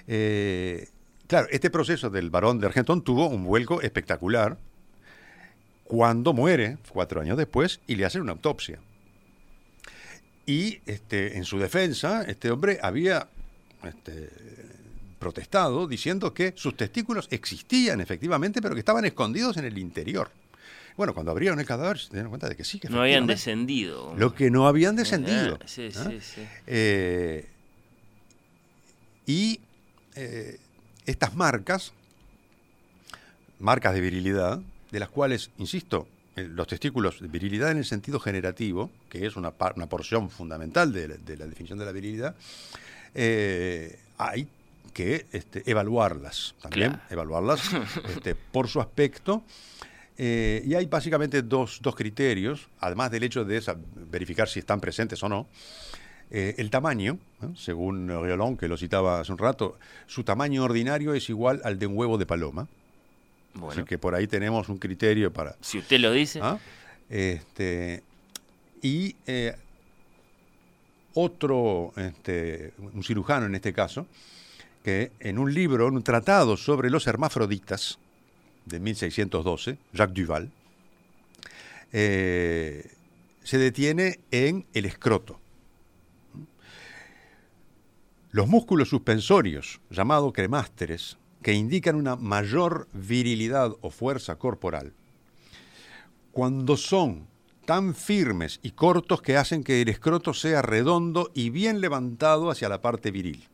Eh, 0.06 0.88
claro, 1.26 1.48
este 1.50 1.70
proceso 1.70 2.10
del 2.10 2.30
varón 2.30 2.58
de 2.60 2.66
Argentón 2.66 3.02
tuvo 3.02 3.26
un 3.26 3.44
vuelco 3.44 3.80
espectacular 3.82 4.58
cuando 5.84 6.32
muere, 6.32 6.78
cuatro 6.88 7.20
años 7.20 7.36
después, 7.36 7.80
y 7.86 7.96
le 7.96 8.04
hacen 8.04 8.22
una 8.22 8.32
autopsia. 8.32 8.80
Y 10.46 10.80
este, 10.86 11.36
en 11.36 11.44
su 11.44 11.58
defensa, 11.58 12.22
este 12.22 12.50
hombre 12.50 12.78
había 12.82 13.28
este, 13.82 14.30
protestado 15.18 15.86
diciendo 15.86 16.34
que 16.34 16.52
sus 16.56 16.76
testículos 16.76 17.28
existían 17.30 18.00
efectivamente, 18.00 18.60
pero 18.60 18.74
que 18.74 18.80
estaban 18.80 19.04
escondidos 19.04 19.56
en 19.56 19.64
el 19.64 19.78
interior. 19.78 20.30
Bueno, 20.96 21.12
cuando 21.12 21.32
abrieron 21.32 21.58
el 21.58 21.66
cadáver 21.66 21.98
se 21.98 22.10
dieron 22.10 22.28
cuenta 22.28 22.48
de 22.48 22.56
que 22.56 22.64
sí, 22.64 22.78
que 22.78 22.88
No 22.88 23.00
habían 23.00 23.26
descendido. 23.26 24.14
Lo 24.16 24.34
que 24.34 24.50
no 24.50 24.68
habían 24.68 24.94
descendido. 24.96 25.58
Ah, 25.60 25.64
sí, 25.66 25.90
sí, 25.90 26.20
sí. 26.20 26.42
Eh, 26.66 27.48
y 29.26 29.60
eh, 30.16 30.58
estas 31.06 31.34
marcas, 31.34 31.92
marcas 33.58 33.94
de 33.94 34.00
virilidad, 34.00 34.60
de 34.90 35.00
las 35.00 35.08
cuales, 35.08 35.50
insisto, 35.58 36.08
los 36.36 36.66
testículos, 36.66 37.20
de 37.20 37.28
virilidad 37.28 37.70
en 37.70 37.78
el 37.78 37.84
sentido 37.84 38.18
generativo, 38.18 38.90
que 39.08 39.26
es 39.26 39.36
una, 39.36 39.52
porción 39.52 40.30
fundamental 40.30 40.92
de 40.92 41.08
la, 41.08 41.16
de 41.16 41.36
la 41.36 41.46
definición 41.46 41.78
de 41.78 41.84
la 41.84 41.92
virilidad, 41.92 42.34
eh, 43.14 43.98
hay 44.18 44.48
que 44.92 45.26
este, 45.32 45.62
evaluarlas, 45.70 46.54
también 46.60 46.92
Claro. 46.92 47.04
evaluarlas 47.10 47.60
este, 48.08 48.34
por 48.34 48.68
su 48.68 48.80
aspecto. 48.80 49.42
Eh, 50.16 50.62
y 50.64 50.74
hay 50.74 50.86
básicamente 50.86 51.42
dos, 51.42 51.80
dos 51.82 51.96
criterios, 51.96 52.68
además 52.78 53.10
del 53.10 53.24
hecho 53.24 53.44
de 53.44 53.56
esa- 53.56 53.76
verificar 54.10 54.48
si 54.48 54.60
están 54.60 54.80
presentes 54.80 55.20
o 55.24 55.28
no. 55.28 55.48
Eh, 56.36 56.56
el 56.58 56.68
tamaño, 56.68 57.20
según 57.54 58.08
Riolón, 58.08 58.56
que 58.56 58.66
lo 58.66 58.76
citaba 58.76 59.20
hace 59.20 59.30
un 59.30 59.38
rato, 59.38 59.78
su 60.08 60.24
tamaño 60.24 60.64
ordinario 60.64 61.14
es 61.14 61.30
igual 61.30 61.60
al 61.62 61.78
de 61.78 61.86
un 61.86 61.96
huevo 61.96 62.18
de 62.18 62.26
paloma. 62.26 62.66
Bueno, 63.54 63.70
Así 63.70 63.84
que 63.84 63.98
por 63.98 64.16
ahí 64.16 64.26
tenemos 64.26 64.68
un 64.68 64.78
criterio 64.78 65.32
para... 65.32 65.54
si 65.60 65.78
usted 65.78 66.00
lo 66.00 66.10
dice, 66.10 66.40
¿ah? 66.42 66.58
Este, 67.08 68.02
y 68.82 69.14
eh, 69.28 69.54
otro, 71.14 71.92
este, 71.94 72.72
un 72.78 73.04
cirujano 73.04 73.46
en 73.46 73.54
este 73.54 73.72
caso, 73.72 74.08
que 74.82 75.12
en 75.20 75.38
un 75.38 75.54
libro, 75.54 75.86
en 75.86 75.94
un 75.94 76.02
tratado 76.02 76.56
sobre 76.56 76.90
los 76.90 77.06
hermafroditas 77.06 78.00
de 78.64 78.80
1612, 78.80 79.78
Jacques 79.92 80.26
Duval, 80.26 80.50
eh, 81.92 82.90
se 83.44 83.58
detiene 83.58 84.18
en 84.32 84.66
el 84.74 84.84
escroto. 84.86 85.38
Los 88.34 88.48
músculos 88.48 88.88
suspensorios, 88.88 89.80
llamados 89.90 90.32
cremásteres, 90.32 91.18
que 91.40 91.52
indican 91.52 91.94
una 91.94 92.16
mayor 92.16 92.88
virilidad 92.92 93.70
o 93.80 93.90
fuerza 93.90 94.34
corporal, 94.40 94.92
cuando 96.32 96.76
son 96.76 97.28
tan 97.64 97.94
firmes 97.94 98.58
y 98.60 98.72
cortos 98.72 99.22
que 99.22 99.36
hacen 99.36 99.62
que 99.62 99.80
el 99.80 99.88
escroto 99.88 100.34
sea 100.34 100.62
redondo 100.62 101.30
y 101.32 101.50
bien 101.50 101.80
levantado 101.80 102.50
hacia 102.50 102.68
la 102.68 102.80
parte 102.82 103.12
viril. 103.12 103.48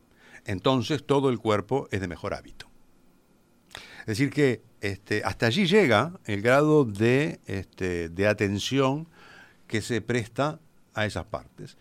Entonces 0.45 1.05
todo 1.05 1.29
el 1.29 1.37
cuerpo 1.37 1.87
es 1.91 2.01
de 2.01 2.07
mejor 2.07 2.33
hábito. 2.33 2.65
Es 3.99 4.07
decir, 4.07 4.31
que 4.31 4.63
este, 4.81 5.21
hasta 5.23 5.45
allí 5.45 5.67
llega 5.67 6.19
el 6.25 6.41
grado 6.41 6.85
de, 6.85 7.39
este, 7.45 8.09
de 8.09 8.27
atención 8.27 9.07
que 9.67 9.83
se 9.83 10.01
presta 10.01 10.59
a 10.95 11.05
esas 11.05 11.25
partes. 11.25 11.77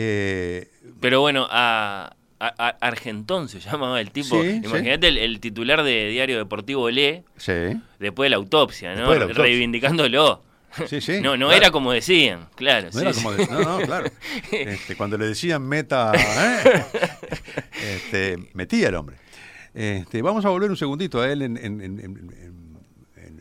Eh, 0.00 0.68
pero 1.00 1.20
bueno, 1.20 1.48
a, 1.50 2.14
a- 2.38 2.54
a- 2.68 2.76
Argentón 2.86 3.48
se 3.48 3.58
llamaba 3.58 4.00
el 4.00 4.12
tipo. 4.12 4.40
Sí, 4.40 4.60
Imagínate 4.62 5.08
el, 5.08 5.18
el 5.18 5.40
titular 5.40 5.82
de 5.82 6.08
Diario 6.10 6.38
Deportivo 6.38 6.88
Lee, 6.88 7.24
sí, 7.36 7.52
después 7.98 8.26
de 8.26 8.30
la 8.30 8.36
autopsia, 8.36 8.94
¿no? 8.94 9.12
La 9.12 9.22
autopsia. 9.22 9.42
Reivindicándolo. 9.42 10.44
sí, 10.86 11.00
sí. 11.00 11.20
no, 11.20 11.36
no 11.36 11.46
claro. 11.46 11.62
era 11.62 11.70
como 11.72 11.90
decían, 11.92 12.46
claro. 12.54 12.90
No 12.92 12.92
sí, 12.92 12.98
era 13.00 13.12
como 13.12 13.32
de- 13.32 13.46
no, 13.48 13.60
no, 13.80 13.86
claro. 13.86 14.10
Este, 14.52 14.94
cuando 14.96 15.18
le 15.18 15.26
decían 15.26 15.62
meta, 15.62 16.12
¿eh? 16.14 16.84
este, 17.96 18.36
metía 18.54 18.88
el 18.88 18.94
hombre. 18.94 19.16
Este, 19.74 20.22
vamos 20.22 20.44
a 20.44 20.48
volver 20.50 20.70
un 20.70 20.76
segundito 20.76 21.20
a 21.20 21.30
él 21.32 21.42
en, 21.42 21.56
en- 21.56 21.80
en- 21.80 21.98
en- 22.00 22.67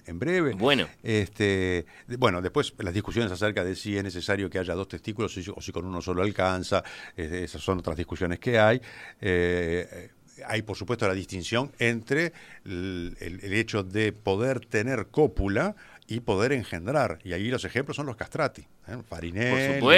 en- 0.07 0.19
breve. 0.19 0.53
Bueno. 0.53 0.87
Este, 1.03 1.85
bueno, 2.17 2.41
después 2.41 2.73
las 2.79 2.93
discusiones 2.93 3.31
acerca 3.31 3.63
de 3.63 3.75
si 3.75 3.97
es 3.97 4.03
necesario 4.03 4.49
que 4.49 4.59
haya 4.59 4.73
dos 4.73 4.87
testículos 4.87 5.37
o 5.55 5.61
si, 5.61 5.71
con 5.71 5.85
uno 5.85 6.01
solo 6.01 6.23
alcanza, 6.23 6.83
esas 7.15 7.61
son 7.61 7.79
otras 7.79 7.97
discusiones 7.97 8.39
que 8.39 8.57
hay. 8.59 8.81
Eh, 9.21 10.09
hay, 10.45 10.61
por 10.61 10.77
supuesto, 10.77 11.07
la 11.07 11.13
distinción 11.15 11.71
entre 11.79 12.31
el, 12.65 13.17
el- 13.19 13.39
el 13.43 13.53
hecho 13.53 13.83
de 13.83 14.11
poder 14.13 14.59
tener 14.59 15.07
cópula 15.07 15.75
y 16.07 16.19
poder 16.21 16.53
engendrar. 16.53 17.19
Y 17.23 17.33
ahí 17.33 17.49
los 17.49 17.65
ejemplos 17.65 17.97
son 17.97 18.05
los 18.05 18.15
castrati, 18.15 18.61
¿eh? 18.87 18.97
Farinelli, 19.09 19.79
Por 19.79 19.89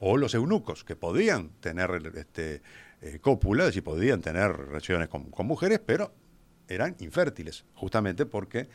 o 0.00 0.16
los 0.16 0.34
eunucos, 0.34 0.84
que 0.84 0.96
podían 0.96 1.50
tener 1.60 2.12
este, 2.16 2.60
eh, 3.02 3.18
cópulas 3.20 3.76
y 3.76 3.82
podían 3.82 4.20
tener 4.22 4.50
relaciones 4.56 5.08
con, 5.08 5.30
con 5.30 5.46
mujeres, 5.46 5.80
pero 5.84 6.12
eran 6.66 6.96
infértiles, 7.00 7.64
justamente 7.74 8.24
porque 8.24 8.68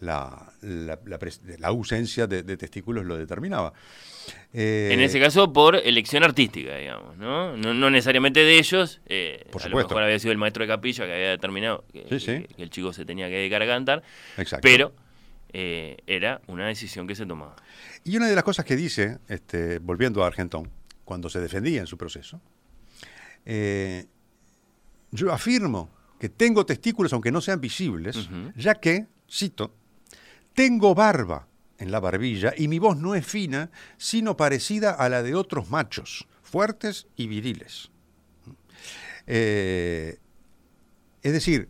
la, 0.00 0.52
la- 0.62 0.98
la 1.04 1.18
la 1.58 1.68
ausencia 1.68 2.26
de, 2.26 2.42
de 2.42 2.56
testículos 2.56 3.04
lo 3.04 3.16
determinaba. 3.16 3.72
Eh, 4.52 4.90
En 4.92 5.00
ese 5.00 5.20
caso, 5.20 5.52
por 5.52 5.76
elección 5.76 6.22
artística, 6.24 6.76
digamos, 6.76 7.16
¿no? 7.16 7.56
No, 7.56 7.74
no 7.74 7.90
necesariamente 7.90 8.40
de 8.40 8.58
ellos. 8.58 9.00
eh, 9.06 9.46
Por 9.52 9.62
a 9.62 9.64
lo 9.66 9.70
supuesto. 9.70 9.88
mejor 9.90 10.02
había 10.04 10.18
sido 10.18 10.32
el 10.32 10.38
maestro 10.38 10.64
de 10.64 10.68
capilla 10.68 11.04
que 11.06 11.12
había 11.12 11.28
determinado 11.30 11.84
que, 11.92 12.06
Sí, 12.08 12.20
sí. 12.20 12.26
que- 12.26 12.48
que 12.56 12.62
el 12.62 12.70
chico 12.70 12.92
se 12.92 13.04
tenía 13.04 13.28
que 13.28 13.34
dedicar 13.36 13.62
a 13.62 13.66
cantar, 13.66 14.02
Exacto. 14.36 14.62
pero 14.62 14.92
eh, 15.52 15.96
era 16.06 16.40
una 16.46 16.66
decisión 16.68 17.06
que 17.06 17.14
se 17.14 17.26
tomaba. 17.26 17.56
Y 18.04 18.16
una 18.16 18.28
de 18.28 18.34
las 18.34 18.44
cosas 18.44 18.64
que 18.64 18.76
dice, 18.76 19.18
este, 19.28 19.78
volviendo 19.80 20.22
a 20.24 20.26
Argentón, 20.28 20.70
cuando 21.04 21.28
se 21.28 21.40
defendía 21.40 21.80
en 21.80 21.86
su 21.86 21.98
proceso, 21.98 22.40
eh, 23.44 24.06
yo 25.10 25.32
afirmo 25.32 25.90
que 26.18 26.28
tengo 26.28 26.64
testículos 26.66 27.12
aunque 27.12 27.32
no 27.32 27.40
sean 27.40 27.60
visibles, 27.60 28.28
ya 28.54 28.74
que, 28.76 29.06
cito, 29.28 29.74
tengo 30.54 30.94
barba 30.94 31.46
en 31.78 31.90
la 31.90 32.00
barbilla 32.00 32.52
y 32.56 32.68
mi 32.68 32.78
voz 32.78 32.96
no 32.96 33.14
es 33.14 33.26
fina, 33.26 33.70
sino 33.96 34.36
parecida 34.36 34.92
a 34.92 35.08
la 35.08 35.22
de 35.22 35.34
otros 35.34 35.70
machos, 35.70 36.26
fuertes 36.42 37.06
y 37.16 37.26
viriles. 37.26 37.90
Eh, 39.26 40.18
es 41.22 41.32
decir, 41.32 41.68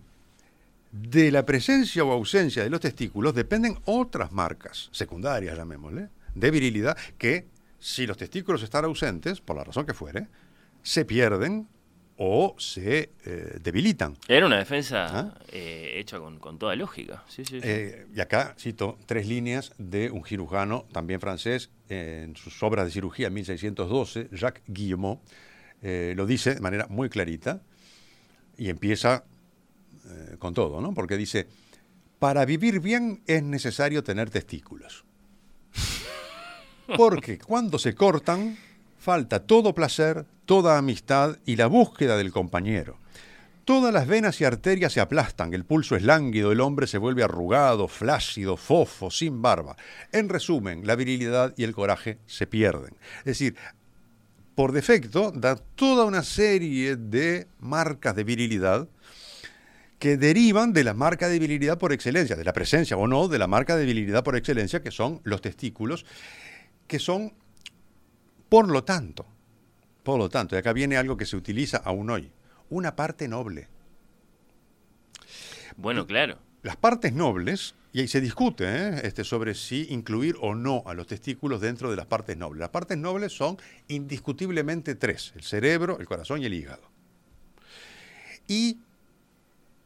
de 0.92 1.30
la 1.30 1.46
presencia 1.46 2.04
o 2.04 2.12
ausencia 2.12 2.64
de 2.64 2.70
los 2.70 2.80
testículos 2.80 3.34
dependen 3.34 3.78
otras 3.84 4.32
marcas, 4.32 4.88
secundarias 4.92 5.56
llamémosle, 5.56 6.08
de 6.34 6.50
virilidad, 6.50 6.96
que 7.18 7.46
si 7.78 8.06
los 8.06 8.16
testículos 8.16 8.62
están 8.62 8.84
ausentes, 8.84 9.40
por 9.40 9.56
la 9.56 9.64
razón 9.64 9.86
que 9.86 9.94
fuere, 9.94 10.28
se 10.82 11.04
pierden 11.04 11.68
o 12.22 12.54
se 12.58 13.14
eh, 13.24 13.58
debilitan. 13.62 14.14
Era 14.28 14.44
una 14.44 14.58
defensa 14.58 15.06
¿Ah? 15.08 15.38
eh, 15.50 15.94
hecha 15.96 16.18
con, 16.18 16.38
con 16.38 16.58
toda 16.58 16.76
lógica. 16.76 17.24
Sí, 17.26 17.46
sí, 17.46 17.62
sí. 17.62 17.66
Eh, 17.66 18.08
y 18.14 18.20
acá 18.20 18.54
cito 18.58 18.98
tres 19.06 19.26
líneas 19.26 19.72
de 19.78 20.10
un 20.10 20.26
cirujano, 20.26 20.86
también 20.92 21.18
francés, 21.18 21.70
en 21.88 22.36
sus 22.36 22.62
obras 22.62 22.84
de 22.84 22.90
cirugía 22.90 23.28
en 23.28 23.32
1612, 23.32 24.28
Jacques 24.32 24.62
Guillemot, 24.66 25.18
lo 25.80 26.26
dice 26.26 26.54
de 26.56 26.60
manera 26.60 26.86
muy 26.90 27.08
clarita 27.08 27.62
y 28.58 28.68
empieza 28.68 29.24
con 30.38 30.52
todo, 30.52 30.82
¿no? 30.82 30.92
Porque 30.92 31.16
dice, 31.16 31.48
para 32.18 32.44
vivir 32.44 32.80
bien 32.80 33.22
es 33.26 33.42
necesario 33.42 34.04
tener 34.04 34.28
testículos. 34.28 35.06
Porque 36.98 37.38
cuando 37.38 37.78
se 37.78 37.94
cortan, 37.94 38.58
falta 39.00 39.46
todo 39.46 39.74
placer, 39.74 40.26
toda 40.44 40.76
amistad 40.76 41.38
y 41.46 41.56
la 41.56 41.66
búsqueda 41.66 42.16
del 42.18 42.30
compañero. 42.30 42.98
Todas 43.64 43.92
las 43.92 44.06
venas 44.06 44.40
y 44.40 44.44
arterias 44.44 44.92
se 44.92 45.00
aplastan, 45.00 45.54
el 45.54 45.64
pulso 45.64 45.96
es 45.96 46.02
lánguido, 46.02 46.52
el 46.52 46.60
hombre 46.60 46.86
se 46.86 46.98
vuelve 46.98 47.22
arrugado, 47.22 47.88
flácido, 47.88 48.56
fofo, 48.56 49.10
sin 49.10 49.42
barba. 49.42 49.76
En 50.12 50.28
resumen, 50.28 50.86
la 50.86 50.96
virilidad 50.96 51.54
y 51.56 51.64
el 51.64 51.74
coraje 51.74 52.18
se 52.26 52.46
pierden. 52.46 52.94
Es 53.20 53.24
decir, 53.24 53.56
por 54.54 54.72
defecto, 54.72 55.30
da 55.30 55.56
toda 55.56 56.04
una 56.04 56.22
serie 56.22 56.96
de 56.96 57.46
marcas 57.60 58.14
de 58.16 58.24
virilidad 58.24 58.88
que 59.98 60.16
derivan 60.16 60.72
de 60.72 60.84
la 60.84 60.94
marca 60.94 61.28
de 61.28 61.38
virilidad 61.38 61.78
por 61.78 61.92
excelencia, 61.92 62.36
de 62.36 62.44
la 62.44 62.52
presencia 62.52 62.96
o 62.96 63.06
no 63.06 63.28
de 63.28 63.38
la 63.38 63.46
marca 63.46 63.76
de 63.76 63.86
virilidad 63.86 64.24
por 64.24 64.36
excelencia, 64.36 64.82
que 64.82 64.90
son 64.90 65.20
los 65.24 65.40
testículos, 65.40 66.04
que 66.86 66.98
son, 66.98 67.32
por 68.50 68.68
lo 68.68 68.84
tanto, 68.84 69.24
por 70.02 70.18
lo 70.18 70.28
tanto, 70.28 70.56
y 70.56 70.58
acá 70.58 70.74
viene 70.74 70.98
algo 70.98 71.16
que 71.16 71.24
se 71.24 71.36
utiliza 71.36 71.78
aún 71.78 72.10
hoy, 72.10 72.30
una 72.68 72.96
parte 72.96 73.28
noble. 73.28 73.68
Bueno, 75.76 76.06
claro. 76.06 76.36
Las 76.62 76.76
partes 76.76 77.14
nobles, 77.14 77.74
y 77.92 78.00
ahí 78.00 78.08
se 78.08 78.20
discute 78.20 78.64
¿eh? 78.66 79.00
este, 79.04 79.24
sobre 79.24 79.54
si 79.54 79.86
incluir 79.90 80.36
o 80.40 80.54
no 80.54 80.82
a 80.84 80.94
los 80.94 81.06
testículos 81.06 81.60
dentro 81.60 81.90
de 81.90 81.96
las 81.96 82.06
partes 82.06 82.36
nobles. 82.36 82.60
Las 82.60 82.70
partes 82.70 82.98
nobles 82.98 83.32
son 83.32 83.56
indiscutiblemente 83.88 84.96
tres, 84.96 85.32
el 85.36 85.42
cerebro, 85.42 85.98
el 86.00 86.06
corazón 86.06 86.42
y 86.42 86.46
el 86.46 86.54
hígado. 86.54 86.90
Y 88.48 88.78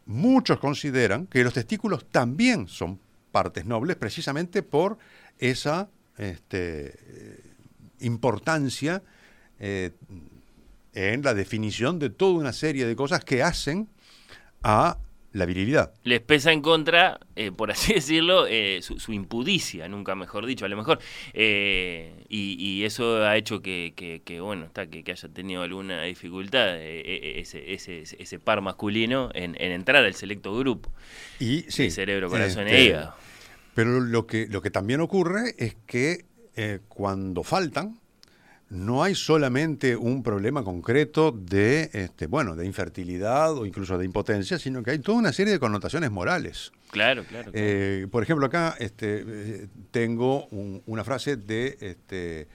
muchos 0.06 0.58
consideran 0.58 1.26
que 1.26 1.44
los 1.44 1.52
testículos 1.52 2.06
también 2.06 2.66
son 2.66 2.98
partes 3.30 3.66
nobles 3.66 3.96
precisamente 3.96 4.62
por 4.62 4.96
esa 5.38 5.90
este, 6.16 6.94
eh, 6.98 7.43
importancia 8.04 9.02
eh, 9.58 9.90
en 10.94 11.22
la 11.22 11.34
definición 11.34 11.98
de 11.98 12.10
toda 12.10 12.34
una 12.34 12.52
serie 12.52 12.86
de 12.86 12.94
cosas 12.96 13.24
que 13.24 13.42
hacen 13.42 13.88
a 14.62 14.98
la 15.32 15.46
virilidad. 15.46 15.92
Les 16.04 16.20
pesa 16.20 16.52
en 16.52 16.62
contra, 16.62 17.18
eh, 17.34 17.50
por 17.50 17.72
así 17.72 17.92
decirlo, 17.94 18.46
eh, 18.46 18.78
su, 18.82 19.00
su 19.00 19.12
impudicia, 19.12 19.88
nunca 19.88 20.14
mejor 20.14 20.46
dicho, 20.46 20.64
a 20.64 20.68
lo 20.68 20.76
mejor. 20.76 21.00
Eh, 21.32 22.24
y, 22.28 22.54
y 22.64 22.84
eso 22.84 23.24
ha 23.24 23.36
hecho 23.36 23.60
que, 23.60 23.94
que- 23.96 24.22
que, 24.24 24.40
bueno, 24.40 24.66
está, 24.66 24.86
que, 24.86 25.02
que 25.02 25.10
haya 25.10 25.28
tenido 25.28 25.62
alguna 25.62 26.04
dificultad 26.04 26.80
ese, 26.80 27.40
ese, 27.40 27.74
ese- 28.02 28.16
ese 28.22 28.38
par 28.38 28.60
masculino 28.60 29.30
en, 29.34 29.56
en 29.60 29.72
entrar 29.72 30.04
al 30.04 30.14
selecto 30.14 30.56
grupo. 30.56 30.92
Y 31.40 31.62
sí, 31.68 31.84
de 31.84 31.90
cerebro, 31.90 32.28
corazón 32.30 32.68
este, 32.68 32.78
e 32.78 32.84
hígado. 32.84 33.14
Pero 33.74 33.98
lo 34.00 34.28
que, 34.28 34.46
lo 34.48 34.62
que 34.62 34.70
también 34.70 35.00
ocurre 35.00 35.56
es 35.58 35.74
que 35.88 36.26
eh, 36.56 36.80
cuando 36.88 37.42
faltan, 37.42 37.98
no 38.70 39.02
hay 39.04 39.14
solamente 39.14 39.94
un 39.94 40.22
problema 40.22 40.64
concreto 40.64 41.30
de, 41.32 41.90
este, 41.92 42.26
bueno, 42.26 42.56
de 42.56 42.64
infertilidad 42.66 43.52
o 43.56 43.66
incluso 43.66 43.98
de 43.98 44.04
impotencia, 44.04 44.58
sino 44.58 44.82
que 44.82 44.92
hay 44.92 44.98
toda 44.98 45.18
una 45.18 45.32
serie 45.32 45.52
de 45.52 45.58
connotaciones 45.60 46.10
morales. 46.10 46.72
Claro, 46.90 47.24
claro. 47.24 47.52
claro. 47.52 47.58
Eh, 47.66 48.06
por 48.10 48.22
ejemplo, 48.22 48.46
acá 48.46 48.74
este, 48.78 49.24
eh, 49.26 49.68
tengo 49.90 50.46
un- 50.46 50.82
una 50.86 51.04
frase 51.04 51.36
de, 51.36 51.76
este, 51.80 52.48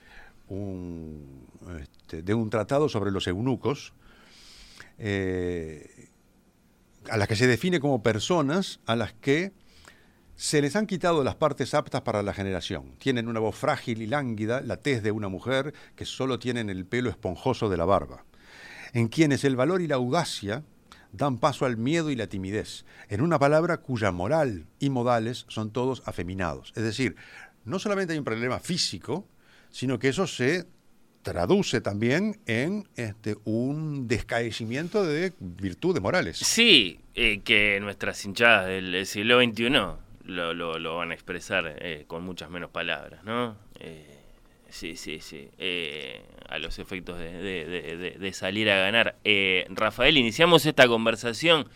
un, 0.47 1.45
este, 1.79 2.21
de 2.23 2.33
un 2.33 2.49
tratado 2.49 2.89
sobre 2.89 3.11
los 3.11 3.27
eunucos, 3.27 3.93
eh, 4.97 6.07
a 7.09 7.17
las 7.17 7.27
que 7.27 7.35
se 7.35 7.47
define 7.47 7.79
como 7.79 8.03
personas 8.03 8.79
a 8.85 8.95
las 8.95 9.13
que 9.13 9.51
se 10.39 10.61
les 10.61 10.77
han 10.77 10.87
quitado 10.87 11.21
las 11.21 11.35
partes 11.35 11.73
aptas 11.73 12.01
para 12.01 12.23
la 12.23 12.33
generación. 12.33 12.93
Tienen 12.97 13.27
una 13.27 13.41
voz 13.41 13.57
frágil 13.57 14.01
y 14.01 14.07
lánguida, 14.07 14.61
la 14.61 14.77
tez 14.77 15.03
de 15.03 15.11
una 15.11 15.27
mujer, 15.27 15.73
que 15.97 16.05
solo 16.05 16.39
tienen 16.39 16.69
el 16.69 16.85
pelo 16.85 17.09
esponjoso 17.09 17.67
de 17.67 17.75
la 17.75 17.83
barba. 17.83 18.23
En 18.93 19.09
quienes 19.09 19.43
el 19.43 19.57
valor 19.57 19.81
y 19.81 19.87
la 19.87 19.95
audacia 19.95 20.63
dan 21.11 21.39
paso 21.39 21.65
al 21.65 21.75
miedo 21.75 22.09
y 22.09 22.15
la 22.15 22.27
timidez. 22.27 22.85
En 23.09 23.19
una 23.19 23.37
palabra 23.37 23.79
cuya 23.79 24.13
moral 24.13 24.65
y 24.79 24.89
modales 24.89 25.43
son 25.49 25.71
todos 25.71 26.03
afeminados. 26.05 26.71
Es 26.77 26.83
decir, 26.83 27.17
no 27.65 27.77
solamente 27.77 28.13
hay 28.13 28.19
un 28.19 28.23
problema 28.23 28.59
físico, 28.59 29.27
sino 29.69 29.99
que 29.99 30.07
eso 30.07 30.25
se 30.25 30.67
traduce 31.21 31.81
también 31.81 32.39
en 32.45 32.87
este, 32.95 33.35
un 33.43 34.07
descaecimiento 34.07 35.03
de 35.03 35.33
virtudes 35.41 36.01
morales. 36.01 36.37
Sí, 36.37 37.01
eh, 37.13 37.41
que 37.41 37.77
nuestras 37.81 38.23
hinchadas 38.23 38.67
del 38.67 39.05
siglo 39.05 39.41
XXI 39.43 40.07
lo, 40.29 40.53
lo- 40.53 40.79
lo 40.79 40.95
van 40.97 41.11
a 41.11 41.13
expresar 41.13 41.75
eh, 41.79 42.05
con 42.07 42.23
muchas 42.23 42.49
menos 42.49 42.69
palabras, 42.69 43.23
¿no? 43.23 43.57
Eh, 43.79 44.05
sí, 44.69 44.95
sí, 44.95 45.19
sí. 45.19 45.49
eh, 45.57 46.21
a 46.47 46.57
los 46.59 46.79
efectos 46.79 47.17
de, 47.19 47.31
de- 47.31 47.65
de- 47.65 47.97
de- 47.97 48.11
de 48.11 48.33
salir 48.33 48.69
a 48.69 48.77
ganar. 48.79 49.17
Rafael, 49.69 50.17
iniciamos 50.17 50.65
esta 50.65 50.87
conversación 50.87 51.67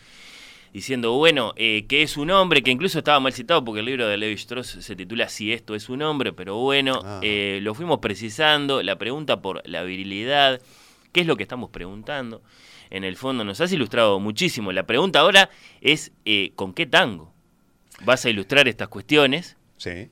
diciendo, 0.72 1.14
bueno, 1.14 1.54
que 1.56 2.02
es 2.02 2.18
un 2.18 2.32
hombre, 2.32 2.64
que 2.64 2.72
incluso 2.72 2.98
estaba 3.00 3.20
mal 3.20 3.34
citado 3.34 3.64
porque 3.64 3.82
el 3.82 3.86
libro 3.86 4.08
de 4.08 4.18
Levi 4.18 4.34
Strauss 4.34 4.68
se 4.68 4.96
titula 4.96 5.30
Si 5.30 5.52
esto 5.54 5.76
es 5.76 5.88
un 5.90 6.02
hombre, 6.02 6.34
pero 6.34 6.56
bueno, 6.58 7.00
Ah. 7.04 7.22
lo 7.24 7.74
fuimos 7.76 8.00
precisando, 8.00 8.82
la 8.82 8.98
pregunta 8.98 9.42
por 9.42 9.62
la 9.68 9.84
virilidad, 9.84 10.62
¿qué 11.12 11.22
es 11.22 11.28
lo 11.28 11.36
que 11.36 11.44
estamos 11.44 11.70
preguntando? 11.70 12.42
En 12.90 13.04
el 13.04 13.16
fondo 13.18 13.44
nos 13.44 13.60
has 13.62 13.72
ilustrado 13.72 14.20
muchísimo. 14.20 14.72
La 14.72 14.86
pregunta 14.88 15.20
ahora 15.20 15.50
es, 15.82 16.12
¿con 16.56 16.74
qué 16.74 16.86
tango 16.88 17.33
vas 18.06 18.26
a 18.26 18.30
ilustrar 18.30 18.68
estas 18.68 18.88
cuestiones? 18.88 19.56
Sí. 19.78 20.10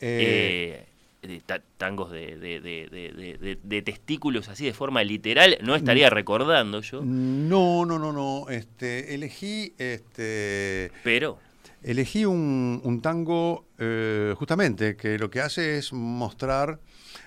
Eh, 0.00 0.84
de 1.22 1.40
ta- 1.40 1.62
tangos 1.76 2.12
de, 2.12 2.36
de- 2.36 2.60
de- 2.60 2.88
de- 2.88 3.12
de- 3.12 3.38
de- 3.38 3.58
de 3.62 3.82
testículos 3.82 4.48
así 4.48 4.64
de 4.64 4.72
forma 4.72 5.02
literal, 5.02 5.58
no 5.62 5.72
Mm. 5.72 5.76
estaría 5.76 6.10
recordando 6.10 6.80
yo, 6.80 7.02
no, 7.04 7.84
no, 7.84 7.98
no, 7.98 8.12
no. 8.12 8.48
Este, 8.48 9.14
elegí 9.14 9.72
este, 9.78 10.90
pero... 11.02 11.38
Elegí 11.80 12.24
un, 12.24 12.80
un 12.82 13.00
tango 13.00 13.66
eh, 13.78 14.34
justamente 14.36 14.96
que 14.96 15.16
lo 15.16 15.30
que 15.30 15.40
hace 15.40 15.78
es 15.78 15.92
mostrar, 15.92 16.80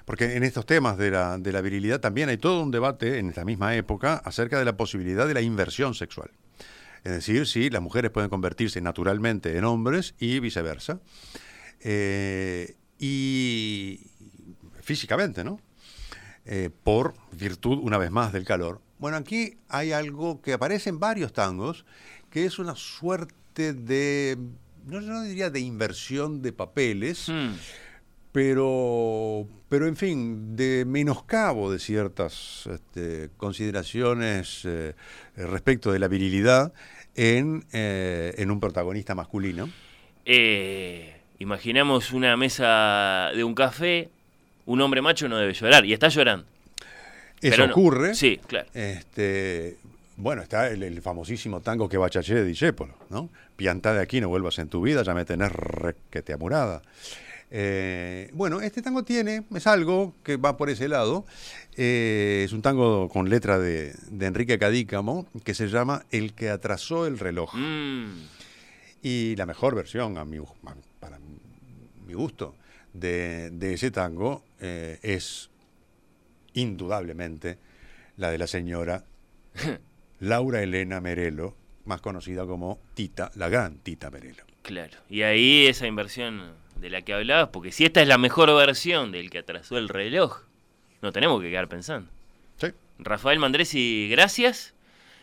porque 0.04 0.36
en 0.36 0.44
estos 0.44 0.66
temas 0.66 0.98
de 0.98 1.10
la, 1.10 1.38
de 1.38 1.54
la 1.54 1.62
virilidad 1.62 2.02
también 2.02 2.28
hay 2.28 2.38
todo 2.38 2.62
un 2.62 2.70
debate 2.70 3.18
en 3.20 3.30
esta 3.30 3.46
misma 3.46 3.76
época 3.78 4.16
acerca 4.16 4.60
de 4.60 4.66
la 4.66 4.76
posibilidad 4.76 5.26
de 5.26 5.34
la 5.36 5.42
inversión 5.42 5.94
sexual. 5.94 6.32
Es 7.04 7.12
decir, 7.12 7.48
si 7.48 7.70
las 7.70 7.82
mujeres 7.82 8.12
pueden 8.12 8.30
convertirse 8.30 8.80
naturalmente 8.82 9.58
en 9.58 9.64
hombres 9.64 10.14
y 10.20 10.40
viceversa. 10.40 11.00
Eh, 11.80 12.76
y 13.00 14.00
físicamente, 14.82 15.44
¿no? 15.44 15.60
Eh, 16.46 16.70
por 16.84 17.14
virtud, 17.32 17.80
una 17.82 17.98
vez 17.98 18.12
más, 18.12 18.32
del 18.34 18.46
calor. 18.46 18.82
Bueno, 19.00 19.18
aquí 19.18 19.58
hay 19.70 19.92
algo 19.92 20.42
que 20.42 20.54
aparece 20.54 20.90
en 20.90 21.00
varios 21.00 21.34
tangos, 21.34 21.86
que 22.30 22.46
es 22.46 22.60
una 22.60 22.76
suerte 22.76 23.74
de 23.74 24.38
no, 24.86 25.02
no 25.02 25.22
diría 25.24 25.50
de 25.50 25.60
inversión 25.60 26.42
de 26.42 26.54
papeles, 26.54 27.30
Mm. 27.30 27.54
Pero, 28.32 29.48
pero 29.68 29.88
en 29.88 29.96
fin, 29.96 30.56
de 30.56 30.86
menoscabo 30.86 31.72
de 31.72 31.80
ciertas 31.80 32.68
este, 32.72 33.30
consideraciones 33.38 34.62
eh, 34.66 34.94
respecto 35.36 35.92
de 35.92 36.00
la 36.00 36.08
virilidad 36.08 36.74
en, 37.16 37.66
eh, 37.74 38.34
en 38.38 38.52
un 38.52 38.60
protagonista 38.60 39.16
masculino. 39.16 39.70
Eh, 40.26 41.14
imaginamos 41.40 42.14
una 42.14 42.38
mesa 42.38 43.32
de 43.36 43.44
un 43.44 43.54
café, 43.54 44.10
un 44.66 44.82
hombre 44.82 45.02
macho 45.02 45.28
no 45.28 45.38
debe 45.38 45.54
llorar, 45.54 45.86
y 45.86 45.94
está 45.94 46.08
llorando. 46.08 46.46
Eso 47.42 47.56
Pero 47.56 47.68
no. 47.68 47.74
ocurre. 47.74 48.16
Sí, 48.16 48.40
claro. 48.48 48.68
Este, 48.74 49.78
bueno, 50.16 50.44
está 50.44 50.70
el, 50.70 50.84
el 50.84 51.02
famosísimo 51.02 51.60
tango 51.60 51.90
que 51.90 51.98
bachaché 51.98 52.36
de 52.36 52.46
Discépolo, 52.46 52.94
¿no? 53.10 53.30
Piantá 53.56 53.94
de 53.94 54.02
aquí, 54.02 54.22
no 54.22 54.30
vuelvas 54.30 54.60
en 54.60 54.70
tu 54.70 54.82
vida, 54.82 55.02
ya 55.04 55.14
me 55.14 55.26
tenés 55.26 55.52
requete 55.52 56.34
amurada. 56.34 56.82
Eh, 57.54 58.30
bueno, 58.34 58.62
este 58.62 58.82
tango 58.82 59.04
tiene, 59.04 59.44
es 59.54 59.68
algo 59.68 60.16
que 60.24 60.38
va 60.38 60.56
por 60.56 60.70
ese 60.70 60.88
lado. 60.88 61.26
Eh, 61.76 62.44
es 62.46 62.54
un 62.54 62.62
tango 62.62 63.10
con 63.10 63.30
letra 63.30 63.60
de, 63.60 63.94
de 64.10 64.26
Enrique 64.26 64.58
Cadícamo 64.58 65.28
que 65.44 65.54
se 65.54 65.68
llama 65.68 66.06
El 66.12 66.34
que 66.34 66.50
atrasó 66.50 67.06
el 67.06 67.20
reloj. 67.20 67.54
Mm. 67.54 68.06
Y 69.04 69.36
la 69.36 69.46
mejor 69.46 69.76
versión, 69.76 70.18
a 70.18 70.24
mi, 70.26 70.38
para 71.00 71.20
mi 72.06 72.14
gusto, 72.14 72.56
de, 72.94 73.50
de 73.52 73.74
ese 73.74 73.92
tango 73.92 74.44
eh, 74.60 75.00
es 75.02 75.50
indudablemente 76.54 77.58
la 78.18 78.32
de 78.32 78.38
la 78.38 78.48
señora 78.48 79.04
Laura 80.20 80.62
Elena 80.62 81.02
Merelo, 81.02 81.56
más 81.86 82.00
conocida 82.00 82.46
como 82.46 82.80
Tita, 82.94 83.32
la 83.36 83.50
gran 83.50 83.80
Tita 83.80 84.10
Merelo. 84.10 84.44
Claro. 84.62 84.98
Y 85.10 85.24
ahí 85.24 85.66
esa 85.66 85.88
inversión 85.88 86.54
de 86.82 86.90
la 86.90 87.04
que 87.04 87.14
hablabas, 87.14 87.50
porque 87.50 87.72
si 87.72 87.86
esta 87.86 88.02
es 88.02 88.08
la 88.08 88.18
mejor 88.18 88.54
versión 88.56 89.12
del 89.12 89.30
que 89.30 89.38
atrasó 89.40 89.78
el 89.78 89.88
reloj, 89.88 90.42
no 91.02 91.12
tenemos 91.12 91.40
que 91.42 91.50
quedar 91.50 91.68
pensando. 91.68 92.10
Sí. 92.58 92.68
Rafael 93.00 93.40
Mandresi, 93.40 94.10
gracias. 94.10 94.74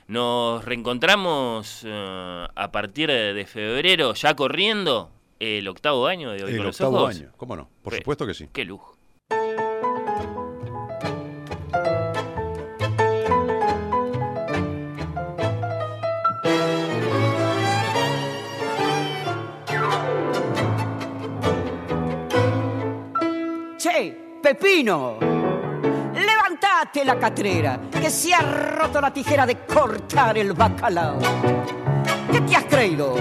Nos 0.07 0.65
reencontramos 0.65 1.83
eh, 1.85 2.47
a 2.55 2.73
partir 2.73 3.11
de 3.11 3.45
febrero, 3.47 4.15
ya 4.15 4.35
corriendo 4.35 5.11
el 5.39 5.69
octavo 5.69 6.07
año 6.07 6.31
de 6.31 6.45
Hoy 6.45 6.51
El 6.53 6.57
con 6.59 6.67
los 6.67 6.77
octavo 6.81 6.97
Ojos. 7.03 7.17
año, 7.17 7.31
¿cómo 7.37 7.57
no? 7.57 7.69
Por 7.83 7.95
supuesto 7.95 8.27
que 8.27 8.35
sí. 8.35 8.49
Qué 8.53 8.65
lujo. 8.65 8.97
Pepino, 24.43 25.18
levantate 26.14 27.05
la 27.05 27.18
catrera, 27.18 27.80
que 27.91 28.09
se 28.09 28.32
ha 28.32 28.41
roto 28.41 29.01
la 29.01 29.12
tijera 29.12 29.45
de 29.45 29.59
cortar 29.66 30.39
el 30.39 30.53
bacalao. 30.53 31.18
¿Qué 32.30 32.41
te 32.43 32.57
has 32.57 32.64
creído? 32.64 33.16